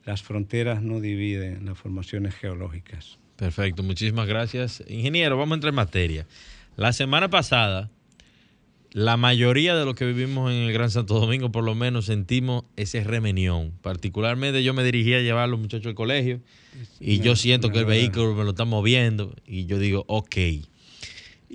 las 0.05 0.23
fronteras 0.23 0.81
no 0.81 0.99
dividen 0.99 1.65
las 1.65 1.77
formaciones 1.77 2.35
geológicas. 2.35 3.19
Perfecto, 3.37 3.83
muchísimas 3.83 4.27
gracias. 4.27 4.83
Ingeniero, 4.87 5.37
vamos 5.37 5.53
a 5.53 5.55
entrar 5.55 5.71
en 5.71 5.75
materia. 5.75 6.27
La 6.75 6.93
semana 6.93 7.29
pasada, 7.29 7.89
la 8.91 9.17
mayoría 9.17 9.75
de 9.75 9.85
los 9.85 9.95
que 9.95 10.05
vivimos 10.05 10.51
en 10.51 10.57
el 10.57 10.73
Gran 10.73 10.89
Santo 10.89 11.19
Domingo, 11.19 11.51
por 11.51 11.63
lo 11.63 11.75
menos, 11.75 12.05
sentimos 12.05 12.63
ese 12.75 13.03
remenión. 13.03 13.71
Particularmente 13.81 14.63
yo 14.63 14.73
me 14.73 14.83
dirigía 14.83 15.17
a 15.17 15.21
llevar 15.21 15.43
a 15.43 15.47
los 15.47 15.59
muchachos 15.59 15.87
al 15.87 15.95
colegio 15.95 16.41
y 16.99 17.19
yo 17.19 17.35
siento 17.35 17.71
que 17.71 17.79
el 17.79 17.85
vehículo 17.85 18.33
me 18.35 18.43
lo 18.43 18.51
está 18.51 18.65
moviendo 18.65 19.35
y 19.45 19.65
yo 19.65 19.77
digo, 19.77 20.05
ok. 20.07 20.35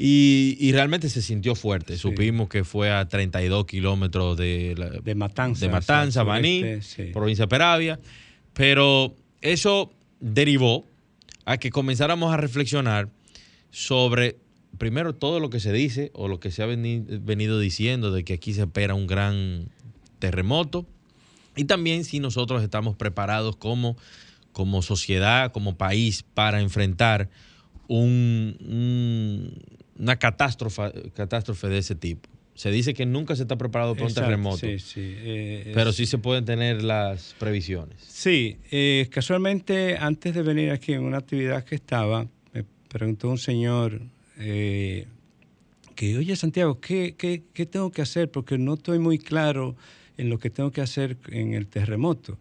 Y, 0.01 0.71
realmente 0.71 1.09
se 1.09 1.21
sintió 1.21 1.57
fuerte. 1.57 1.99
Supimos 1.99 2.49
que 2.49 2.63
fue 2.63 2.93
a 2.93 3.09
32 3.09 3.67
kilómetros 3.67 4.37
de, 4.37 5.01
de 5.03 5.15
Matanza, 5.17 5.67
de 5.67 5.73
Matanza 5.73 6.23
Baní, 6.23 6.63
provincia 7.13 7.47
de 7.47 7.49
Peravia. 7.49 7.99
Pero 8.53 9.17
eso 9.41 9.93
derivó 10.21 10.87
a 11.47 11.57
que 11.57 11.71
comenzáramos 11.71 12.33
a 12.33 12.37
reflexionar 12.37 13.09
sobre, 13.73 14.37
primero, 14.79 15.17
todo 15.17 15.41
lo 15.41 15.51
que 15.51 15.59
se 15.59 15.73
dice 15.73 16.13
o 16.15 16.29
lo 16.29 16.39
que 16.39 16.53
se 16.53 16.63
ha 16.63 16.67
venido 16.67 17.59
diciendo 17.59 18.13
de 18.13 18.23
que 18.23 18.35
aquí 18.35 18.55
se 18.55 18.63
espera 18.63 18.95
un 18.95 19.09
gran 19.09 19.69
terremoto. 20.21 20.87
Y 21.57 21.65
también 21.65 22.05
si 22.05 22.21
nosotros 22.21 22.63
estamos 22.63 22.95
preparados 22.95 23.57
como, 23.57 23.97
como 24.53 24.81
sociedad, 24.81 25.51
como 25.51 25.77
país, 25.77 26.25
para 26.35 26.61
enfrentar 26.61 27.29
un 27.89 28.55
una 29.99 30.17
catástrofe, 30.17 31.11
catástrofe 31.15 31.69
de 31.69 31.79
ese 31.79 31.95
tipo. 31.95 32.29
Se 32.55 32.71
dice 32.73 32.93
que 32.93 33.07
nunca 33.07 33.37
se 33.37 33.43
está 33.43 33.57
preparado 33.57 33.95
para 33.95 34.07
un 34.07 34.15
terremoto. 34.15 34.59
Sí, 34.59 34.81
sí. 34.81 35.01
Eh, 35.01 35.71
pero 35.75 35.93
sí 35.93 36.07
se 36.07 36.19
pueden 36.19 36.45
tener 36.45 36.83
las 36.83 37.37
previsiones. 37.39 38.01
Sí, 38.01 38.57
eh, 38.73 39.09
casualmente 39.13 39.97
antes 39.97 40.35
de 40.35 40.43
venir 40.43 40.73
aquí 40.73 40.93
en 40.93 41.05
una 41.05 41.19
actividad 41.19 41.63
que 41.65 41.77
estaba, 41.77 42.27
me 42.53 42.65
preguntó 42.89 43.31
un 43.31 43.39
señor 43.39 44.03
eh, 44.39 45.07
que, 45.95 46.19
oye 46.19 46.35
Santiago, 46.35 46.81
¿qué, 46.81 47.15
¿qué, 47.17 47.45
qué, 47.53 47.65
tengo 47.65 47.93
que 47.93 48.03
hacer? 48.03 48.29
Porque 48.29 48.59
no 48.59 48.75
estoy 48.75 48.99
muy 48.99 49.19
claro 49.19 49.77
en 50.17 50.29
lo 50.29 50.41
que 50.41 50.51
tengo 50.51 50.73
que 50.73 50.81
hacer 50.81 51.17
en 51.29 51.55
el 51.55 51.69
terremoto 51.69 52.39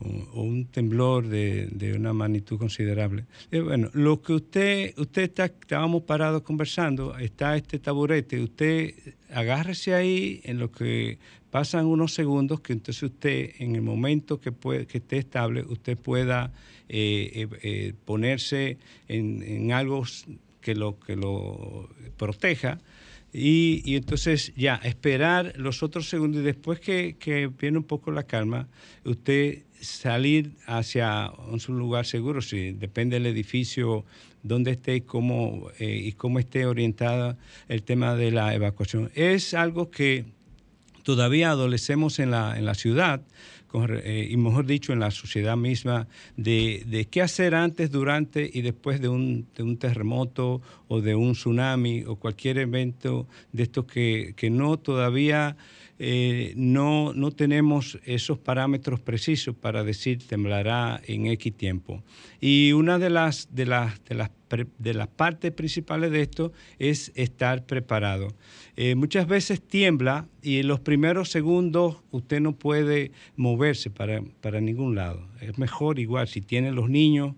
o, 0.00 0.42
un 0.42 0.66
temblor 0.66 1.28
de, 1.28 1.94
una 1.96 2.12
magnitud 2.12 2.58
considerable. 2.58 3.26
Eh, 3.50 3.60
bueno, 3.60 3.90
lo 3.94 4.20
que 4.20 4.34
usted, 4.34 4.94
usted 4.98 5.22
está, 5.22 5.46
estábamos 5.46 6.02
parados 6.02 6.42
conversando, 6.42 7.16
está 7.18 7.56
este 7.56 7.78
taburete, 7.78 8.40
usted 8.40 8.94
agárrese 9.30 9.94
ahí 9.94 10.40
en 10.44 10.58
lo 10.58 10.70
que 10.70 11.18
pasan 11.50 11.86
unos 11.86 12.12
segundos, 12.12 12.60
que 12.60 12.72
entonces 12.74 13.02
usted, 13.02 13.52
en 13.58 13.76
el 13.76 13.82
momento 13.82 14.40
que, 14.40 14.52
puede, 14.52 14.86
que 14.86 14.98
esté 14.98 15.18
estable, 15.18 15.62
usted 15.62 15.96
pueda 15.96 16.52
eh, 16.88 17.48
eh, 17.62 17.94
ponerse 18.04 18.78
en, 19.08 19.72
algo 19.72 20.04
que 20.60 20.74
lo, 20.74 20.98
que 21.00 21.16
lo 21.16 21.88
proteja. 22.16 22.78
Y, 23.38 23.82
y, 23.84 23.96
entonces 23.96 24.54
ya, 24.56 24.76
esperar 24.76 25.52
los 25.56 25.82
otros 25.82 26.08
segundos 26.08 26.40
y 26.40 26.44
después 26.44 26.80
que, 26.80 27.50
viene 27.60 27.76
un 27.76 27.84
poco 27.84 28.10
la 28.10 28.22
calma, 28.22 28.66
usted 29.04 29.64
salir 29.78 30.52
hacia 30.64 31.30
un 31.30 31.60
lugar 31.78 32.06
seguro, 32.06 32.40
si 32.40 32.72
depende 32.72 33.16
del 33.16 33.26
edificio 33.26 34.06
donde 34.42 34.70
esté 34.70 35.02
cómo, 35.02 35.68
eh, 35.78 36.00
y 36.02 36.12
cómo 36.12 36.38
esté 36.38 36.64
orientada 36.64 37.36
el 37.68 37.82
tema 37.82 38.16
de 38.16 38.30
la 38.30 38.54
evacuación. 38.54 39.10
Es 39.14 39.52
algo 39.52 39.90
que 39.90 40.24
todavía 41.02 41.50
adolecemos 41.50 42.18
en 42.18 42.30
la, 42.30 42.56
en 42.56 42.64
la 42.64 42.74
ciudad, 42.74 43.20
eh, 43.74 44.28
y 44.30 44.36
mejor 44.36 44.66
dicho, 44.66 44.92
en 44.92 45.00
la 45.00 45.10
sociedad 45.10 45.56
misma, 45.56 46.08
de, 46.36 46.84
de, 46.86 47.06
qué 47.06 47.22
hacer 47.22 47.54
antes, 47.54 47.90
durante 47.90 48.48
y 48.52 48.62
después 48.62 49.00
de 49.00 49.08
un, 49.08 49.46
de 49.54 49.62
un, 49.62 49.76
terremoto 49.76 50.62
o 50.88 51.00
de 51.00 51.14
un 51.14 51.32
tsunami 51.32 52.04
o 52.04 52.16
cualquier 52.16 52.58
evento 52.58 53.26
de 53.52 53.64
estos 53.64 53.84
que, 53.84 54.34
que 54.36 54.50
no 54.50 54.78
todavía 54.78 55.56
eh, 55.98 56.52
no, 56.56 57.14
no 57.14 57.30
tenemos 57.30 57.98
esos 58.04 58.38
parámetros 58.38 59.00
precisos 59.00 59.54
para 59.56 59.82
decir 59.82 60.26
temblará 60.26 61.00
en 61.06 61.26
X 61.26 61.56
tiempo. 61.56 62.02
Y 62.40 62.72
una 62.72 62.98
de 62.98 63.10
las, 63.10 63.54
de 63.54 63.66
las, 63.66 64.04
de 64.04 64.14
las, 64.14 64.30
de 64.78 64.94
las 64.94 65.08
partes 65.08 65.52
principales 65.52 66.10
de 66.10 66.22
esto 66.22 66.52
es 66.78 67.12
estar 67.14 67.64
preparado. 67.64 68.28
Eh, 68.76 68.94
muchas 68.94 69.26
veces 69.26 69.62
tiembla 69.62 70.28
y 70.42 70.58
en 70.58 70.68
los 70.68 70.80
primeros 70.80 71.30
segundos 71.30 71.96
usted 72.10 72.40
no 72.40 72.52
puede 72.52 73.12
moverse 73.36 73.88
para, 73.90 74.20
para 74.42 74.60
ningún 74.60 74.94
lado. 74.94 75.26
Es 75.40 75.58
mejor 75.58 75.98
igual 75.98 76.28
si 76.28 76.42
tiene 76.42 76.72
los 76.72 76.90
niños 76.90 77.34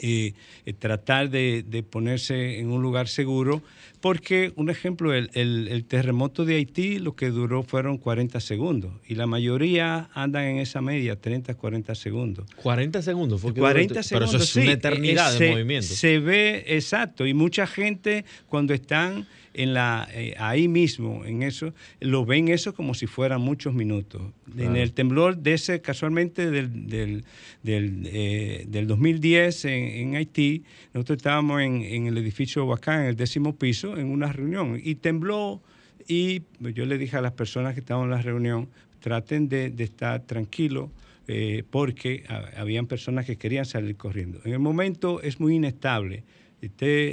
eh, 0.00 0.34
tratar 0.78 1.30
de, 1.30 1.84
ponerse 1.88 2.58
en 2.58 2.70
un 2.70 2.82
lugar 2.82 3.08
seguro, 3.08 3.62
porque, 4.00 4.52
un 4.56 4.70
ejemplo, 4.70 5.14
el, 5.14 5.84
terremoto 5.88 6.44
de 6.44 6.56
Haití 6.56 6.98
lo 6.98 7.16
que 7.16 7.30
duró 7.30 7.62
fueron 7.62 7.98
40 7.98 8.40
segundos 8.40 8.92
y 9.06 9.14
la 9.14 9.26
mayoría 9.26 10.10
andan 10.14 10.44
en 10.44 10.58
esa 10.58 10.80
media, 10.80 11.16
30, 11.16 11.54
40 11.54 11.94
segundos. 11.94 12.46
40 12.62 13.02
segundos, 13.02 13.40
fue 13.40 13.54
40 13.54 14.02
segundos, 14.02 14.30
pero 14.30 14.42
eso 14.42 14.44
es 14.44 14.56
una 14.64 14.72
eternidad 14.72 15.38
de 15.38 15.50
movimiento. 15.50 15.88
Se 15.88 16.18
ve, 16.18 16.64
exacto, 16.68 17.26
y 17.26 17.34
mucha 17.34 17.66
gente 17.66 18.24
cuando 18.48 18.74
están 18.74 19.26
en 19.56 19.72
la, 19.72 20.06
eh, 20.12 20.34
ahí 20.38 20.68
mismo, 20.68 21.24
en 21.24 21.42
eso, 21.42 21.72
lo 22.00 22.26
ven 22.26 22.48
eso 22.48 22.74
como 22.74 22.92
si 22.92 23.06
fueran 23.06 23.40
muchos 23.40 23.72
minutos. 23.72 24.22
En 24.56 24.76
el 24.76 24.92
temblor 24.92 25.38
de 25.38 25.54
ese, 25.54 25.80
casualmente 25.80 26.50
del, 26.50 26.86
del, 26.86 27.24
del, 27.62 28.86
2010 28.86 29.64
eh, 29.64 29.68
en, 29.74 30.08
en, 30.08 30.16
Haití, 30.16 30.62
nosotros 30.92 31.16
estábamos 31.16 31.62
en, 31.62 31.82
en 31.82 32.06
el 32.06 32.18
edificio 32.18 32.66
Huacán, 32.66 33.00
en 33.00 33.06
el 33.06 33.16
décimo 33.16 33.56
piso, 33.56 33.96
en 33.96 34.08
una 34.08 34.30
reunión, 34.30 34.78
y 34.82 34.96
tembló, 34.96 35.62
y 36.06 36.42
yo 36.60 36.84
le 36.84 36.98
dije 36.98 37.16
a 37.16 37.22
las 37.22 37.32
personas 37.32 37.72
que 37.72 37.80
estaban 37.80 38.04
en 38.04 38.10
la 38.10 38.22
reunión, 38.22 38.68
traten 39.00 39.48
de, 39.48 39.70
de 39.70 39.84
estar 39.84 40.20
tranquilos, 40.20 40.90
eh, 41.28 41.64
porque 41.70 42.24
habían 42.56 42.86
personas 42.86 43.24
que 43.24 43.36
querían 43.36 43.64
salir 43.64 43.96
corriendo. 43.96 44.38
En 44.44 44.52
el 44.52 44.60
momento 44.60 45.20
es 45.22 45.40
muy 45.40 45.56
inestable 45.56 46.22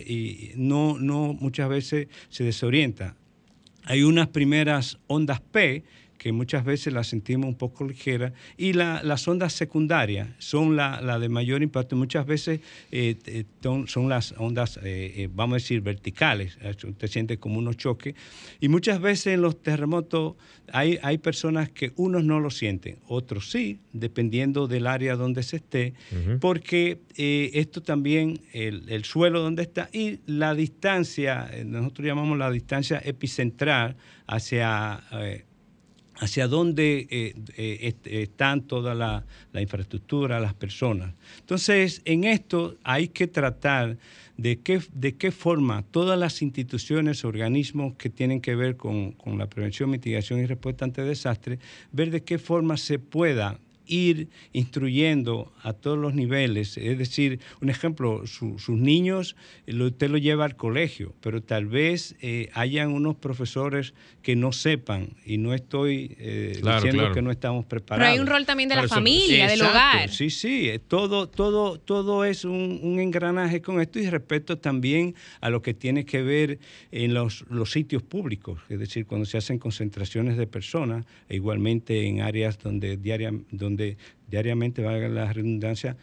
y 0.07 0.51
no, 0.55 0.97
no 0.99 1.33
muchas 1.33 1.69
veces 1.69 2.07
se 2.29 2.43
desorienta. 2.43 3.15
Hay 3.85 4.03
unas 4.03 4.29
primeras 4.29 4.99
ondas 5.07 5.41
P 5.41 5.83
que 6.17 6.31
muchas 6.31 6.63
veces 6.63 6.93
las 6.93 7.07
sentimos 7.07 7.47
un 7.47 7.55
poco 7.55 7.85
ligeras, 7.85 8.33
y 8.57 8.73
las 8.73 9.27
ondas 9.27 9.53
secundarias 9.53 10.29
son 10.37 10.75
la, 10.75 11.19
de 11.19 11.29
mayor 11.29 11.61
impacto. 11.63 11.95
Muchas 11.95 12.25
veces 12.25 12.61
eh, 12.91 13.17
eh, 13.25 13.43
son, 13.61 14.09
las 14.09 14.33
ondas, 14.37 14.79
eh, 14.83 15.29
vamos 15.33 15.55
a 15.55 15.57
decir, 15.57 15.81
verticales, 15.81 16.57
usted 16.87 17.07
siente 17.07 17.37
como 17.37 17.59
unos 17.59 17.77
choques, 17.77 18.15
y 18.59 18.69
muchas 18.69 19.01
veces 19.01 19.33
en 19.33 19.41
los 19.41 19.61
terremotos 19.61 20.35
hay, 20.71 20.97
hay 21.03 21.17
personas 21.17 21.69
que 21.69 21.91
unos 21.97 22.23
no 22.23 22.39
lo 22.39 22.49
sienten, 22.49 22.99
otros 23.07 23.51
sí, 23.51 23.79
dependiendo 23.91 24.67
del 24.67 24.87
área 24.87 25.15
donde 25.15 25.43
se 25.43 25.57
esté, 25.57 25.93
porque 26.39 26.99
esto 27.15 27.81
también, 27.81 28.39
el, 28.53 28.89
el, 28.89 29.03
suelo 29.03 29.41
donde 29.41 29.63
está 29.63 29.89
y 29.91 30.19
la 30.25 30.55
distancia, 30.55 31.51
nosotros 31.65 32.07
llamamos 32.07 32.37
la 32.37 32.49
distancia 32.49 33.01
epicentral 33.03 33.97
hacia 34.25 35.03
hacia 36.19 36.47
dónde 36.47 37.07
eh, 37.09 37.33
eh, 37.57 37.95
están 38.05 38.61
toda 38.61 38.93
la, 38.93 39.25
infraestructura, 39.59 40.39
las 40.39 40.53
personas. 40.53 41.13
Entonces, 41.39 42.01
en 42.05 42.23
esto 42.23 42.75
hay 42.83 43.07
que 43.07 43.27
tratar 43.27 43.97
de 44.37 44.59
qué, 44.59 44.81
de 44.93 45.15
qué 45.15 45.31
forma 45.31 45.83
todas 45.91 46.17
las 46.17 46.41
instituciones, 46.41 47.23
organismos 47.23 47.95
que 47.95 48.09
tienen 48.09 48.41
que 48.41 48.55
ver 48.55 48.77
con, 48.77 49.11
con 49.13 49.37
la 49.37 49.47
prevención, 49.47 49.89
mitigación 49.89 50.39
y 50.39 50.45
respuesta 50.45 50.85
ante 50.85 51.03
desastres, 51.03 51.59
ver 51.91 52.11
de 52.11 52.23
qué 52.23 52.37
forma 52.37 52.77
se 52.77 52.99
pueda 52.99 53.59
ir 53.85 54.29
instruyendo 54.51 55.51
a 55.61 55.73
todos 55.73 55.97
los 55.97 56.13
niveles. 56.13 56.77
Es 56.77 56.97
decir, 56.97 57.39
un 57.61 57.69
ejemplo, 57.69 58.25
sus 58.27 58.69
niños, 58.69 59.35
usted 59.67 60.09
lo 60.09 60.17
lleva 60.17 60.45
al 60.45 60.55
colegio, 60.55 61.13
pero 61.21 61.41
tal 61.41 61.65
vez 61.65 62.15
eh, 62.21 62.49
hayan 62.53 62.91
unos 62.91 63.15
profesores 63.15 63.93
que 64.21 64.35
no 64.35 64.51
sepan 64.51 65.09
y 65.25 65.37
no 65.37 65.53
estoy 65.53 66.15
eh, 66.19 66.61
diciendo 66.63 67.11
que 67.11 67.21
no 67.21 67.31
estamos 67.31 67.65
preparados. 67.65 68.05
Pero 68.05 68.13
hay 68.13 68.19
un 68.19 68.27
rol 68.27 68.45
también 68.45 68.69
de 68.69 68.75
la 68.75 68.87
familia, 68.87 69.47
del 69.47 69.61
hogar. 69.61 70.09
Sí, 70.09 70.29
sí, 70.29 70.69
eh, 70.69 70.79
todo, 70.79 71.27
todo, 71.27 71.79
todo 71.79 72.25
es 72.25 72.45
un, 72.45 72.99
engranaje 73.03 73.61
con 73.61 73.81
esto 73.81 73.99
y 73.99 74.09
respecto 74.09 74.57
también 74.57 75.15
a 75.41 75.49
lo 75.49 75.61
que 75.61 75.73
tiene 75.73 76.05
que 76.05 76.21
ver 76.21 76.59
en 76.91 77.13
los, 77.13 77.43
los 77.49 77.71
sitios 77.71 78.03
públicos, 78.03 78.59
es 78.69 78.79
decir, 78.79 79.05
cuando 79.05 79.25
se 79.25 79.37
hacen 79.37 79.57
concentraciones 79.57 80.37
de 80.37 80.47
personas, 80.47 81.05
e 81.27 81.35
igualmente 81.35 82.05
en 82.05 82.21
áreas 82.21 82.59
donde 82.59 82.97
diariamente 82.97 83.33
donde 83.51 83.72
diariamente, 84.27 84.81
valga 84.81 85.07
la 85.09 85.31
redundancia, 85.33 85.97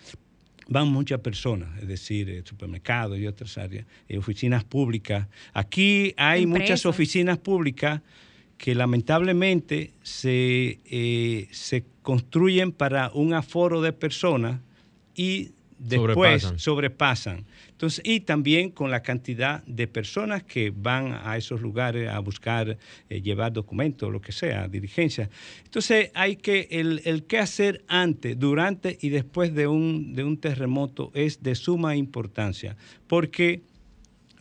van 0.69 0.89
muchas 0.89 1.21
personas, 1.21 1.69
es 1.83 1.89
decir, 1.89 2.31
eh, 2.31 2.43
supermercados 2.45 3.19
y 3.19 3.27
otras 3.27 3.59
áreas, 3.59 3.87
eh, 4.09 4.19
oficinas 4.19 4.65
públicas. 4.65 5.27
Aquí 5.53 6.15
hay 6.17 6.47
muchas 6.47 6.87
oficinas 6.87 7.39
públicas 7.39 8.01
que 8.57 8.75
lamentablemente 8.75 9.93
se, 10.03 10.79
eh, 10.85 11.49
se 11.51 11.85
construyen 12.03 12.73
para 12.73 13.11
un 13.13 13.35
aforo 13.35 13.81
de 13.81 13.93
personas 13.93 14.61
y 15.17 15.51
después 15.81 16.43
Sobrepasan. 16.43 16.59
sobrepasan. 16.59 17.45
Entonces, 17.71 18.03
y 18.05 18.21
también 18.21 18.71
con 18.71 18.91
la 18.91 19.03
cantidad 19.03 19.65
de 19.65 19.87
personas 19.87 20.43
que 20.43 20.71
van 20.71 21.19
a 21.25 21.37
esos 21.37 21.63
lugares 21.63 22.09
a 22.11 22.19
buscar 22.19 22.77
eh, 23.09 23.23
llevar 23.23 23.53
documentos, 23.53 24.13
lo 24.13 24.21
que 24.21 24.33
sea, 24.33 24.69
diligencia. 24.69 25.31
Entonces, 25.65 26.11
hay 26.15 26.37
que, 26.37 26.69
el, 26.71 27.01
el 27.05 27.25
qué 27.25 27.39
hacer 27.39 27.83
antes, 27.89 28.39
durante 28.39 28.99
y 29.01 29.09
después 29.09 29.55
de 29.55 29.67
un, 29.67 30.13
de 30.13 30.25
un 30.25 30.37
terremoto 30.37 31.11
es 31.15 31.43
de 31.43 31.55
suma 31.55 31.97
importancia, 31.97 32.77
porque 33.07 33.63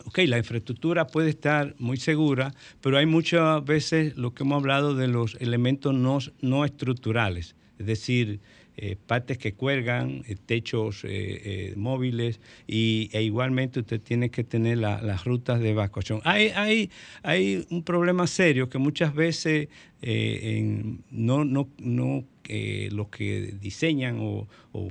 ok, 0.04 0.18
la 0.26 0.38
infraestructura 0.38 1.06
puede 1.06 1.30
estar 1.30 1.74
muy 1.78 1.96
segura, 1.96 2.54
pero 2.80 2.98
hay 2.98 3.06
muchas 3.06 3.64
veces 3.64 4.16
lo 4.16 4.34
que 4.34 4.42
hemos 4.42 4.60
hablado 4.60 4.94
de 4.94 5.08
los 5.08 5.36
elementos 5.40 5.94
no, 5.94 6.18
no 6.42 6.64
estructurales, 6.64 7.56
es 7.78 7.86
decir, 7.86 8.40
eh, 8.82 8.96
partes 9.06 9.36
que 9.36 9.52
cuelgan, 9.52 10.22
eh, 10.26 10.36
techos 10.46 11.04
eh, 11.04 11.08
eh, 11.10 11.74
móviles 11.76 12.40
y, 12.66 13.10
e 13.12 13.22
igualmente 13.22 13.80
usted 13.80 14.00
tiene 14.00 14.30
que 14.30 14.42
tener 14.42 14.78
la- 14.78 15.02
las 15.02 15.24
rutas 15.24 15.60
de 15.60 15.70
evacuación. 15.70 16.20
Hay, 16.24 16.48
hay, 16.56 16.90
hay 17.22 17.66
un 17.70 17.82
problema 17.84 18.26
serio 18.26 18.70
que 18.70 18.78
muchas 18.78 19.14
veces 19.14 19.68
no, 21.10 21.44
no, 21.44 21.68
no 21.78 22.24
eh, 22.52 22.88
los 22.90 23.08
que 23.10 23.54
diseñan 23.60 24.16
o, 24.20 24.48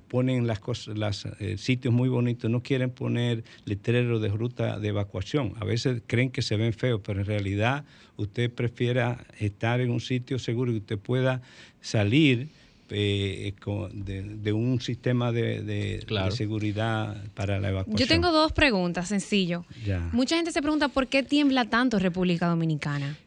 ponen 0.08 0.48
las 0.48 0.60
cosas, 0.62 1.26
eh, 1.40 1.58
sitios 1.58 1.94
muy 1.94 2.08
bonitos, 2.08 2.50
no 2.50 2.64
quieren 2.64 2.90
poner 2.90 3.44
letreros 3.66 4.22
de 4.22 4.30
ruta 4.30 4.80
de 4.80 4.88
evacuación. 4.88 5.54
A 5.60 5.66
veces 5.66 6.02
creen 6.08 6.30
que 6.30 6.42
se 6.42 6.56
ven 6.56 6.72
feos, 6.72 7.02
pero 7.04 7.20
en 7.20 7.26
realidad 7.26 7.84
usted 8.16 8.50
prefiera 8.50 9.26
estar 9.40 9.82
en 9.82 9.92
un 9.92 10.00
sitio 10.00 10.40
seguro 10.40 10.72
y 10.72 10.78
usted 10.78 10.98
pueda 11.00 11.42
salir 11.82 12.48
eh, 12.92 13.54
con- 13.62 14.04
de, 14.06 14.22
de 14.24 14.54
un 14.54 14.82
sistema 14.82 15.32
de, 15.32 15.62
de- 15.64 16.04
Claro. 16.08 16.32
de 16.32 16.38
seguridad 16.38 17.24
para 17.34 17.60
la 17.60 17.70
evacuación. 17.70 17.98
Yo 17.98 18.08
tengo 18.08 18.32
dos 18.32 18.52
preguntas, 18.52 19.08
sencillo. 19.08 19.66
Ya. 19.86 20.10
Mucha 20.12 20.36
gente 20.36 20.52
se 20.52 20.62
pregunta 20.62 20.88
por 20.88 21.08
qué 21.08 21.24
tiembla 21.24 21.66
tanto 21.66 22.00
República 22.00 22.48
Dominicana. 22.48 23.18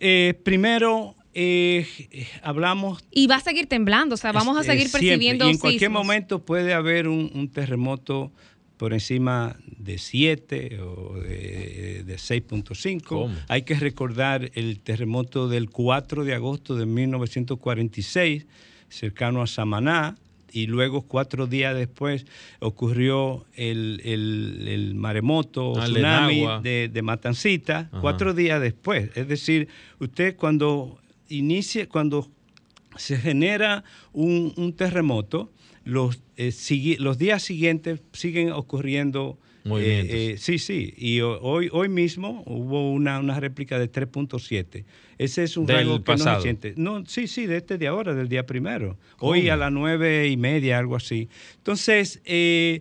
Eh, 0.00 0.34
primero, 0.44 1.14
eh, 1.34 1.86
eh, 2.10 2.26
hablamos 2.42 3.04
Y 3.10 3.26
va 3.26 3.36
a 3.36 3.40
seguir 3.40 3.66
temblando, 3.66 4.14
o 4.14 4.18
sea, 4.18 4.32
vamos 4.32 4.56
a 4.56 4.62
seguir 4.62 4.88
siempre. 4.88 5.00
percibiendo 5.08 5.46
Y 5.46 5.50
en 5.52 5.58
cualquier 5.58 5.90
momento 5.90 6.38
puede 6.44 6.72
haber 6.74 7.06
un, 7.08 7.30
un 7.34 7.48
terremoto 7.48 8.32
por 8.76 8.94
encima 8.94 9.56
de 9.76 9.98
7 9.98 10.80
o 10.80 11.18
de, 11.20 12.02
de 12.02 12.14
6.5. 12.16 13.02
¿Cómo? 13.04 13.34
Hay 13.48 13.62
que 13.62 13.74
recordar 13.74 14.50
el 14.54 14.80
terremoto 14.80 15.48
del 15.48 15.68
4 15.68 16.24
de 16.24 16.32
agosto 16.34 16.74
de 16.76 16.86
1946, 16.86 18.46
cercano 18.90 19.40
a 19.42 19.46
Samaná, 19.46 20.16
y 20.52 20.66
luego 20.66 21.02
cuatro 21.02 21.46
días 21.46 21.74
después 21.76 22.26
ocurrió 22.58 23.46
el, 23.54 24.00
el- 24.04 24.66
el 24.68 24.94
maremoto, 24.96 25.74
Ah, 25.80 25.84
tsunami 25.84 26.44
de, 26.62 26.88
de 26.92 27.02
Matancita, 27.02 27.88
Ajá. 27.92 28.00
cuatro 28.00 28.34
días 28.34 28.60
después. 28.60 29.10
Es 29.16 29.28
decir, 29.28 29.68
usted 30.00 30.36
cuando 30.36 30.98
inicia, 31.28 31.88
cuando 31.88 32.28
se 32.96 33.16
genera 33.16 33.84
un, 34.12 34.52
un 34.56 34.72
terremoto, 34.72 35.50
los, 35.84 36.20
eh, 36.36 36.48
sigui- 36.48 36.98
los 36.98 37.16
días 37.16 37.42
siguientes 37.42 38.00
siguen 38.12 38.50
ocurriendo. 38.52 39.38
Eh, 39.64 40.32
eh, 40.32 40.36
sí, 40.38 40.58
sí. 40.58 40.94
Y 40.96 41.20
ho- 41.20 41.38
hoy, 41.42 41.68
hoy 41.72 41.88
mismo 41.88 42.42
hubo 42.46 42.90
una, 42.92 43.18
una 43.20 43.38
réplica 43.38 43.78
de 43.78 43.88
3.7. 43.88 44.84
Ese 45.18 45.42
es 45.44 45.56
un 45.56 45.66
Del 45.66 45.76
rango 45.76 46.02
que 46.02 46.12
no 46.12 46.18
se 46.36 46.42
siente. 46.42 46.74
No, 46.76 47.04
sí, 47.06 47.26
sí, 47.26 47.46
de 47.46 47.58
este 47.58 47.76
de 47.78 47.86
ahora, 47.86 48.14
del 48.14 48.28
día 48.28 48.46
primero. 48.46 48.96
Hoy 49.18 49.48
a 49.50 49.56
las 49.56 49.70
nueve 49.72 50.28
y 50.28 50.36
media, 50.36 50.78
algo 50.78 50.96
así. 50.96 51.28
Entonces, 51.58 52.20
eh, 52.24 52.80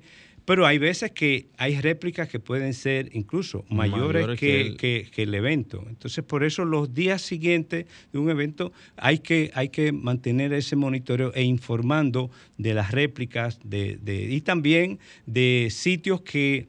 pero 0.49 0.65
hay 0.65 0.79
veces 0.79 1.11
que 1.11 1.45
hay 1.57 1.79
réplicas 1.79 2.27
que 2.27 2.39
pueden 2.39 2.73
ser 2.73 3.11
incluso 3.13 3.65
mayores, 3.69 4.21
Mayores 4.23 4.39
que, 4.39 4.47
que 4.47 4.61
el- 4.61 4.77
que- 4.77 5.07
que 5.11 5.21
el 5.23 5.35
evento. 5.35 5.85
Entonces, 5.87 6.23
por 6.23 6.43
eso 6.43 6.65
los 6.65 6.91
días 6.91 7.21
siguientes 7.21 7.85
de 8.11 8.17
un 8.17 8.31
evento 8.31 8.71
hay 8.97 9.19
que, 9.19 9.51
hay 9.53 9.69
que 9.69 9.91
mantener 9.91 10.51
ese 10.53 10.75
monitoreo 10.75 11.31
e 11.35 11.43
informando 11.43 12.31
de 12.57 12.73
las 12.73 12.89
réplicas 12.89 13.59
de, 13.63 13.97
de- 14.01 14.23
y 14.23 14.41
también 14.41 14.97
de 15.27 15.67
sitios 15.69 16.21
que 16.21 16.65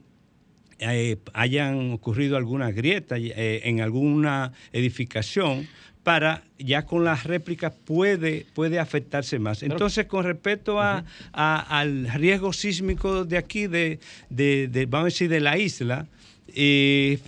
eh, 0.77 1.17
hayan 1.33 1.91
ocurrido 1.91 2.37
alguna 2.37 2.69
grieta 2.71 3.15
eh, 3.17 3.61
en 3.63 3.81
alguna 3.81 4.51
edificación 4.73 5.67
para 6.03 6.43
ya 6.57 6.85
con 6.85 7.03
las 7.03 7.23
réplicas 7.25 7.73
puede, 7.85 8.45
puede 8.53 8.79
afectarse 8.79 9.37
más. 9.39 9.61
Entonces, 9.63 10.05
con 10.07 10.23
respecto 10.25 10.79
a, 10.79 11.05
a- 11.33 11.79
al 11.79 12.07
riesgo 12.13 12.53
sísmico 12.53 13.23
de 13.25 13.37
aquí, 13.37 13.67
de, 13.67 13.99
de- 14.29 14.67
de- 14.67 14.85
vamos 14.87 15.03
a 15.05 15.09
decir, 15.09 15.29
de 15.29 15.39
la 15.39 15.57
isla, 15.57 16.07
eh, 16.47 17.19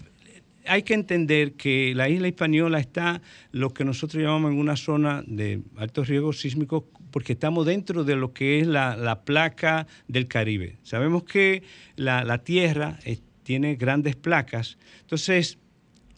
hay 0.65 0.83
que 0.83 0.93
entender 0.93 1.53
que 1.53 1.93
la 1.95 2.07
isla 2.09 2.27
española 2.29 2.79
está 2.79 3.21
lo 3.51 3.73
que 3.73 3.83
nosotros 3.83 4.23
llamamos 4.23 4.51
en 4.53 4.59
una 4.59 4.75
zona 4.77 5.23
de 5.27 5.61
alto 5.77 6.03
riesgo 6.03 6.31
sísmico 6.33 6.87
porque 7.11 7.33
estamos 7.33 7.65
dentro 7.65 8.03
de 8.03 8.15
lo 8.15 8.33
que 8.33 8.59
es 8.59 8.65
la, 8.67 8.95
la 8.95 9.21
placa 9.23 9.85
del 10.07 10.27
Caribe. 10.27 10.77
Sabemos 10.83 11.23
que 11.25 11.61
la, 11.95 12.23
la 12.23 12.39
Tierra 12.39 12.97
eh, 13.05 13.19
tiene 13.43 13.75
grandes 13.75 14.15
placas, 14.15 14.77
entonces 15.01 15.57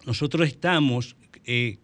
nosotros 0.05 0.47
estamos 0.47 1.15
eh, 1.45 1.77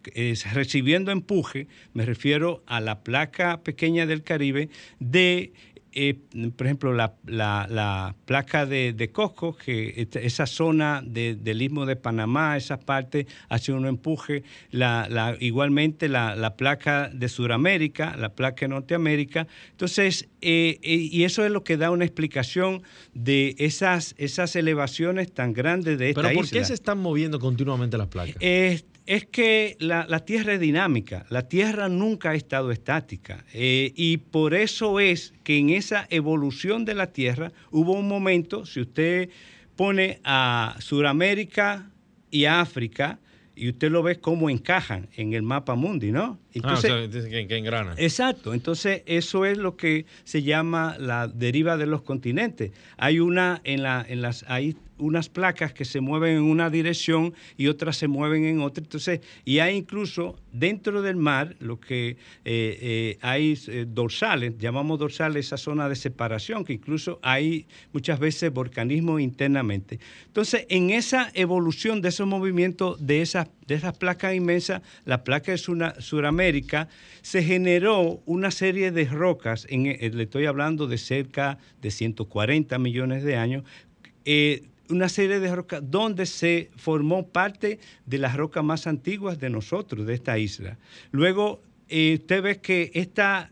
recibiendo 0.54 1.12
empuje, 1.12 1.68
me 1.94 2.06
refiero 2.06 2.64
a 2.68 2.80
la 2.82 3.04
placa 3.04 3.62
pequeña 3.62 4.06
del 4.06 4.24
Caribe, 4.24 4.70
de, 5.00 5.54
eh, 5.94 6.16
por 6.56 6.68
ejemplo, 6.68 6.94
la, 6.94 7.16
la- 7.26 7.68
la 7.70 8.16
placa 8.26 8.66
de, 8.66 8.94
de 8.94 9.12
Cosco, 9.12 9.58
que 9.58 10.08
esa 10.14 10.46
zona 10.46 11.04
de- 11.06 11.36
del 11.36 11.62
istmo 11.62 11.86
de 11.86 11.98
Panamá, 11.98 12.56
esa 12.56 12.80
parte 12.80 13.28
hace 13.50 13.74
un 13.74 13.86
empuje, 13.86 14.44
la, 14.72 15.08
la- 15.10 15.36
igualmente 15.42 16.08
la, 16.08 16.36
la 16.38 16.56
placa 16.56 17.10
de 17.10 17.28
Sudamérica, 17.28 18.16
la 18.18 18.30
placa 18.34 18.62
de 18.62 18.70
Norteamérica. 18.70 19.48
Entonces, 19.72 20.30
eh, 20.40 20.80
eh, 20.82 20.96
y 21.12 21.24
eso 21.26 21.44
es 21.46 21.52
lo 21.52 21.66
que 21.66 21.76
da 21.76 21.92
una 21.92 22.06
explicación 22.06 22.84
de 23.14 23.56
esas, 23.60 24.16
esas 24.18 24.56
elevaciones 24.56 25.34
tan 25.34 25.52
grandes 25.52 26.00
de 26.00 26.10
esta 26.12 26.22
Pero 26.22 26.34
¿por 26.34 26.46
isla. 26.46 26.60
qué 26.60 26.66
se 26.66 26.74
están 26.74 27.00
moviendo 27.00 27.38
continuamente 27.38 27.98
las 27.98 28.08
placas? 28.08 28.38
Es, 29.06 29.26
que 29.26 29.78
la, 29.80 30.06
la 30.08 30.26
Tierra 30.26 30.54
es 30.54 30.60
dinámica, 30.60 31.26
la 31.30 31.48
Tierra 31.48 31.90
nunca 31.90 32.32
ha 32.32 32.36
estado 32.36 32.72
estática 32.72 33.44
eh, 33.54 33.92
y 33.96 34.18
por 34.18 34.54
eso 34.54 35.00
es 35.00 35.34
que 35.44 35.58
en 35.58 35.72
esa 35.72 36.06
evolución 36.10 36.86
de 36.86 36.94
la 36.96 37.08
Tierra 37.08 37.52
hubo 37.72 37.94
un 37.94 38.08
momento, 38.08 38.66
si 38.66 38.82
usted 38.82 39.30
pone 39.76 40.20
a 40.24 40.76
Sudamérica 40.80 41.90
y 42.30 42.46
África, 42.46 43.20
y 43.56 43.70
usted 43.70 43.92
lo 43.92 44.04
ve 44.04 44.20
cómo 44.20 44.50
encajan 44.50 45.10
en 45.16 45.34
el 45.34 45.44
mapa 45.44 45.76
mundi, 45.76 46.12
¿no? 46.12 46.40
Ah, 46.64 46.74
o 46.74 46.78
sea, 46.78 47.08
dice 47.08 47.30
que, 47.30 47.48
que 47.48 47.58
engrana. 47.58 47.94
Exacto, 47.98 48.54
entonces 48.54 49.04
eso 49.06 49.46
es 49.46 49.58
lo 49.58 49.76
que 49.78 50.06
se 50.24 50.44
llama 50.44 50.98
la 51.00 51.28
deriva 51.28 51.78
de 51.78 51.86
los 51.86 52.02
continentes. 52.02 52.72
Hay 52.98 53.20
una 53.20 53.62
en 53.64 53.84
la 53.84 54.06
en 54.08 54.22
las 54.22 54.46
hay 54.48 54.76
unas 55.02 55.30
placas 55.30 55.74
que 55.74 55.84
se 55.84 56.00
mueven 56.00 56.38
en 56.38 56.44
una 56.44 56.70
dirección 56.70 57.34
y 57.58 57.68
otras 57.68 57.98
se 57.98 58.08
mueven 58.08 58.46
en 58.46 58.62
otra. 58.62 58.84
Entonces, 58.84 59.22
y 59.44 59.60
hay 59.60 59.76
incluso 59.76 60.40
dentro 60.54 61.02
del 61.02 61.16
mar 61.16 61.56
lo 61.60 61.80
que 61.80 62.10
eh, 62.10 62.18
eh, 62.46 63.18
hay 63.22 63.58
eh, 63.68 63.86
dorsales, 63.88 64.58
llamamos 64.58 65.00
dorsales 65.00 65.48
esa 65.48 65.58
zona 65.58 65.90
de 65.90 65.96
separación, 65.96 66.64
que 66.64 66.74
incluso 66.74 67.20
hay 67.24 67.66
muchas 67.92 68.20
veces 68.20 68.54
volcanismo 68.54 69.20
internamente. 69.20 70.00
Entonces, 70.28 70.66
en 70.70 70.92
esa 70.92 71.32
evolución 71.34 72.02
de 72.02 72.10
esos 72.10 72.28
movimientos 72.28 73.06
de 73.06 73.22
esas 73.22 73.48
de 73.72 73.78
esas 73.78 73.98
placas 73.98 74.36
inmensas, 74.36 74.82
la 75.06 75.24
placa 75.24 75.54
de 75.54 75.58
Suramérica, 75.58 76.90
se 77.22 77.42
generó 77.42 78.22
una 78.26 78.52
serie 78.52 78.92
de 78.92 79.06
rocas, 79.06 79.66
en, 79.70 79.86
eh, 79.86 80.12
le 80.14 80.24
estoy 80.24 80.46
hablando 80.46 80.88
de 80.88 80.98
cerca 80.98 81.58
de 81.82 81.90
140 81.90 82.78
millones 82.80 83.24
de 83.24 83.38
años, 83.38 83.64
eh, 84.26 84.68
una 84.90 85.08
serie 85.08 85.40
de 85.40 85.56
rocas 85.56 85.82
donde 85.90 86.26
se 86.26 86.70
formó 86.76 87.30
parte 87.30 87.80
de 88.06 88.18
las 88.18 88.36
rocas 88.36 88.62
más 88.62 88.88
antiguas 88.88 89.40
de 89.40 89.50
nosotros, 89.50 90.06
de 90.06 90.16
esta 90.16 90.38
isla. 90.38 90.78
Luego, 91.12 91.62
eh, 91.88 92.16
usted 92.20 92.44
ve 92.44 92.60
que 92.60 92.92
esta, 92.94 93.52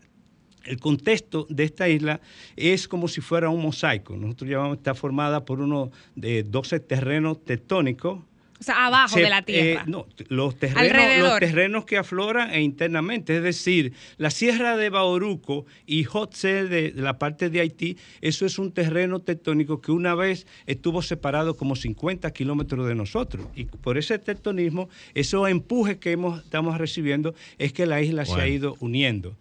el 0.64 0.78
contexto 0.78 1.46
de 1.48 1.64
esta 1.64 1.88
isla 1.88 2.20
es 2.56 2.86
como 2.86 3.08
si 3.08 3.22
fuera 3.22 3.48
un 3.48 3.62
mosaico. 3.62 4.18
Nosotros 4.18 4.50
llamamos, 4.50 4.76
está 4.76 4.94
formada 4.94 5.46
por 5.46 5.62
unos 5.62 5.88
de 6.14 6.42
12 6.42 6.78
terrenos 6.80 7.42
tectónicos 7.42 8.20
O 8.60 8.62
sea, 8.62 8.86
abajo 8.86 9.14
se- 9.14 9.22
de 9.22 9.30
la 9.30 9.40
tierra. 9.42 9.80
eh, 9.80 9.84
no, 9.86 10.06
los 10.28 10.54
terrenos, 10.58 10.82
los 10.82 10.92
Alrededor. 10.92 11.40
terrenos 11.40 11.84
que 11.86 11.96
afloran 11.96 12.50
e 12.50 12.60
internamente. 12.60 13.38
Es 13.38 13.42
decir, 13.42 13.94
la 14.18 14.30
sierra 14.30 14.76
de 14.76 14.90
Bauruco 14.90 15.64
y 15.86 16.04
Hotze 16.04 16.64
de, 16.68 16.90
de 16.92 17.02
la 17.02 17.18
parte 17.18 17.48
de 17.48 17.60
Haití, 17.60 17.96
eso 18.20 18.44
es 18.44 18.58
un 18.58 18.72
terreno 18.72 19.20
tectónico 19.20 19.80
que 19.80 19.92
una 19.92 20.14
vez 20.14 20.46
estuvo 20.66 21.00
separado 21.00 21.56
como 21.56 21.74
50 21.74 22.30
kilómetros 22.32 22.86
de 22.86 22.94
nosotros. 22.94 23.46
Y 23.56 23.64
por 23.64 23.96
ese 23.96 24.18
tectonismo, 24.18 24.90
esos 25.14 25.48
empujes 25.48 25.96
que 25.96 26.12
hemos, 26.12 26.44
estamos 26.44 26.76
recibiendo, 26.76 27.34
es 27.58 27.72
que 27.72 27.86
la 27.86 28.02
isla 28.02 28.26
se 28.26 28.38
ha 28.40 28.46
ido 28.46 28.76
uniendo. 28.80 29.36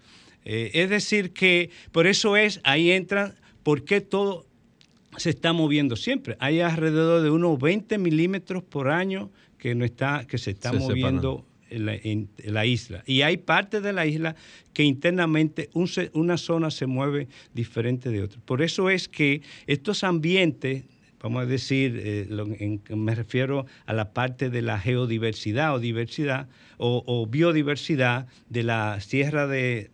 Eh, 0.46 0.72
es 0.76 0.90
decir, 0.90 1.34
que 1.34 1.70
por 1.92 2.08
eso 2.08 2.38
es, 2.38 2.62
ahí 2.64 2.92
entra, 2.92 3.36
¿por 3.64 3.84
qué 3.84 4.00
todo 4.00 4.46
se 5.18 5.30
está 5.32 5.54
moviendo 5.54 5.96
siempre. 5.96 6.36
Hay 6.40 6.60
alrededor 6.62 7.22
de 7.22 7.30
unos 7.32 7.60
20 7.60 7.98
milímetros 7.98 8.64
por 8.64 8.90
año 8.90 9.32
que, 9.58 9.76
no 9.76 9.86
está, 9.86 10.26
que 10.28 10.38
se 10.38 10.52
está 10.52 10.72
Se 10.72 10.80
moviendo 10.80 11.46
en 11.70 11.86
la, 11.86 11.96
en 11.96 12.30
la 12.46 12.66
isla. 12.66 13.04
Y 13.06 13.22
hay 13.22 13.38
partes 13.38 13.84
de 13.84 13.94
la 13.94 14.06
isla 14.06 14.36
que 14.74 14.84
internamente 14.84 15.70
un 15.74 15.88
una 16.14 16.38
zona 16.38 16.72
se 16.72 16.86
mueve 16.86 17.28
diferente 17.54 18.10
de 18.10 18.24
otra. 18.24 18.40
Por 18.46 18.62
eso 18.62 18.90
es 18.90 19.08
que 19.08 19.42
estos 19.68 20.04
ambientes, 20.04 20.86
vamos 21.22 21.44
a 21.44 21.46
decir, 21.46 22.00
eh, 22.04 22.26
lo- 22.30 22.46
en- 22.48 22.82
me 22.96 23.14
refiero 23.14 23.66
a 23.86 23.94
la 23.94 24.14
parte 24.14 24.50
de 24.50 24.62
la 24.62 24.80
geodiversidad 24.80 25.76
o 25.76 25.80
diversidad 25.80 26.48
o, 26.78 27.04
o 27.06 27.28
biodiversidad 27.28 28.28
de 28.50 28.64
la 28.64 29.00
sierra 29.02 29.46
de, 29.48 29.92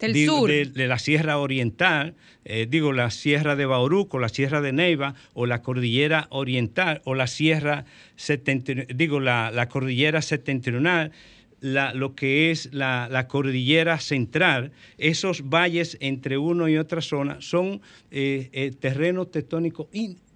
Del 0.00 0.26
sur. 0.26 0.48
De, 0.50 0.66
de 0.66 0.86
la 0.88 0.98
Sierra 0.98 1.38
Oriental, 1.38 2.14
eh, 2.44 2.66
digo, 2.68 2.92
la 2.92 3.10
Sierra 3.10 3.56
de 3.56 3.66
Bauruco, 3.66 4.18
la 4.18 4.28
Sierra 4.28 4.60
de 4.60 4.72
Neiva, 4.72 5.14
o 5.34 5.46
la 5.46 5.62
Cordillera 5.62 6.26
Oriental, 6.30 7.00
o 7.04 7.14
la 7.14 7.26
Sierra 7.26 7.84
septentrional, 8.16 8.86
digo, 8.96 9.20
la, 9.20 9.50
la 9.50 9.68
Cordillera 9.68 10.22
Septentrional, 10.22 11.12
la- 11.60 11.94
lo 11.94 12.14
que 12.14 12.50
es 12.50 12.72
la, 12.72 13.08
la 13.10 13.26
Cordillera 13.28 13.98
Central, 13.98 14.72
esos 14.98 15.48
valles 15.48 15.96
entre 16.00 16.36
uno 16.38 16.68
y 16.68 16.76
otra 16.76 17.00
zona 17.00 17.38
son 17.40 17.80
eh, 18.10 18.50
eh, 18.52 18.72
terrenos 18.78 19.30
tectónicos 19.30 19.86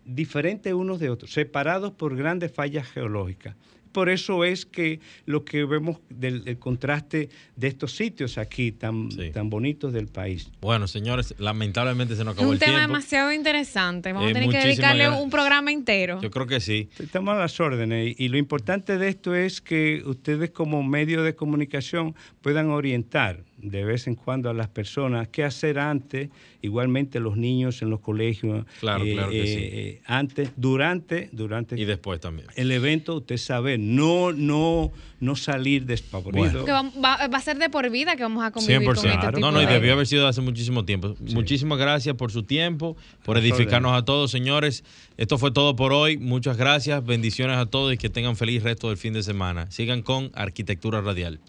diferentes 0.06 0.72
unos 0.72 0.98
de 0.98 1.10
otros, 1.10 1.32
separados 1.32 1.92
por 1.92 2.16
grandes 2.16 2.50
fallas 2.52 2.88
geológicas. 2.88 3.54
Por 3.92 4.08
eso 4.08 4.44
es 4.44 4.66
que 4.66 5.00
lo 5.26 5.44
que 5.44 5.64
vemos 5.64 5.98
del 6.08 6.42
el 6.46 6.58
contraste 6.58 7.28
de 7.56 7.66
estos 7.68 7.96
sitios 7.96 8.38
aquí 8.38 8.72
tan, 8.72 9.10
Sí. 9.10 9.30
tan 9.32 9.50
bonitos 9.50 9.92
del 9.92 10.06
país. 10.06 10.50
Bueno, 10.60 10.86
señores, 10.88 11.34
lamentablemente 11.38 12.14
se 12.16 12.24
nos 12.24 12.32
Es 12.34 12.38
acabó 12.38 12.48
un 12.50 12.54
el 12.54 12.60
tema 12.60 12.72
tiempo. 12.78 12.86
demasiado 12.88 13.32
interesante. 13.32 14.12
Vamos 14.12 14.28
Eh, 14.28 14.30
a 14.30 14.34
tener 14.34 14.48
que 14.50 14.58
dedicarle 14.58 15.04
gracias. 15.04 15.22
un 15.24 15.30
programa 15.30 15.72
entero. 15.72 16.20
Yo 16.22 16.30
creo 16.30 16.46
que 16.46 16.60
sí. 16.60 16.88
Estamos 16.98 17.34
a 17.34 17.38
las 17.38 17.58
órdenes 17.60 18.14
y, 18.18 18.24
y 18.24 18.28
lo 18.28 18.38
importante 18.38 18.98
de 18.98 19.08
esto 19.08 19.34
es 19.34 19.60
que 19.60 20.02
ustedes 20.06 20.50
como 20.50 20.82
medio 20.82 21.22
de 21.22 21.34
comunicación 21.34 22.14
puedan 22.42 22.70
orientar 22.70 23.44
de 23.62 23.84
vez 23.84 24.06
en 24.06 24.14
cuando 24.14 24.48
a 24.50 24.54
las 24.54 24.68
personas 24.68 25.28
qué 25.28 25.44
hacer 25.44 25.78
antes, 25.78 26.30
igualmente 26.62 27.20
los 27.20 27.36
niños 27.36 27.82
en 27.82 27.90
los 27.90 28.00
colegios, 28.00 28.64
Claro, 28.80 29.04
claro 29.04 29.30
que 29.30 29.46
sí. 29.46 29.58
eh, 29.60 30.02
antes, 30.06 30.50
durante, 30.56 31.28
durante 31.32 31.78
Y 31.80 31.84
después 31.84 32.20
también. 32.20 32.48
el 32.56 32.70
evento, 32.72 33.16
usted 33.16 33.36
sabe, 33.36 33.78
no, 33.78 34.32
no, 34.32 34.92
no 35.20 35.36
salir 35.36 35.84
despavorido. 35.86 36.64
Que 36.64 36.72
va, 36.72 36.82
va- 36.82 37.26
va 37.28 37.38
a 37.38 37.40
ser 37.40 37.58
de 37.58 37.68
por 37.70 37.88
vida 37.90 38.16
que 38.16 38.22
vamos 38.22 38.44
a 38.44 38.50
convivir 38.50 38.78
100%. 38.80 38.84
con 38.84 38.96
este 38.96 39.18
Claro. 39.20 39.36
tipo 39.38 39.40
no, 39.40 39.52
no, 39.52 39.62
y 39.62 39.66
de- 39.66 39.72
debió 39.74 39.92
haber 39.92 40.06
sido 40.06 40.26
hace 40.26 40.40
muchísimo 40.40 40.84
tiempo. 40.84 41.14
Muchísimas 41.20 41.78
gracias 41.78 42.14
por 42.16 42.30
su 42.32 42.42
tiempo, 42.44 42.96
por 43.24 43.36
edificarnos 43.38 43.92
a 43.92 44.04
todos, 44.04 44.30
señores. 44.30 44.84
Esto 45.16 45.36
fue 45.38 45.50
todo 45.50 45.76
por 45.76 45.92
hoy. 45.92 46.16
Muchas 46.16 46.56
gracias, 46.56 47.04
bendiciones 47.04 47.56
a 47.58 47.66
todos 47.66 47.92
y 47.92 47.98
que 47.98 48.08
tengan 48.08 48.36
feliz 48.36 48.62
resto 48.62 48.88
del 48.88 48.96
fin 48.96 49.12
de 49.12 49.22
semana. 49.22 49.70
Sigan 49.70 50.02
con 50.02 50.30
Arquitectura 50.34 51.00
Radial. 51.00 51.40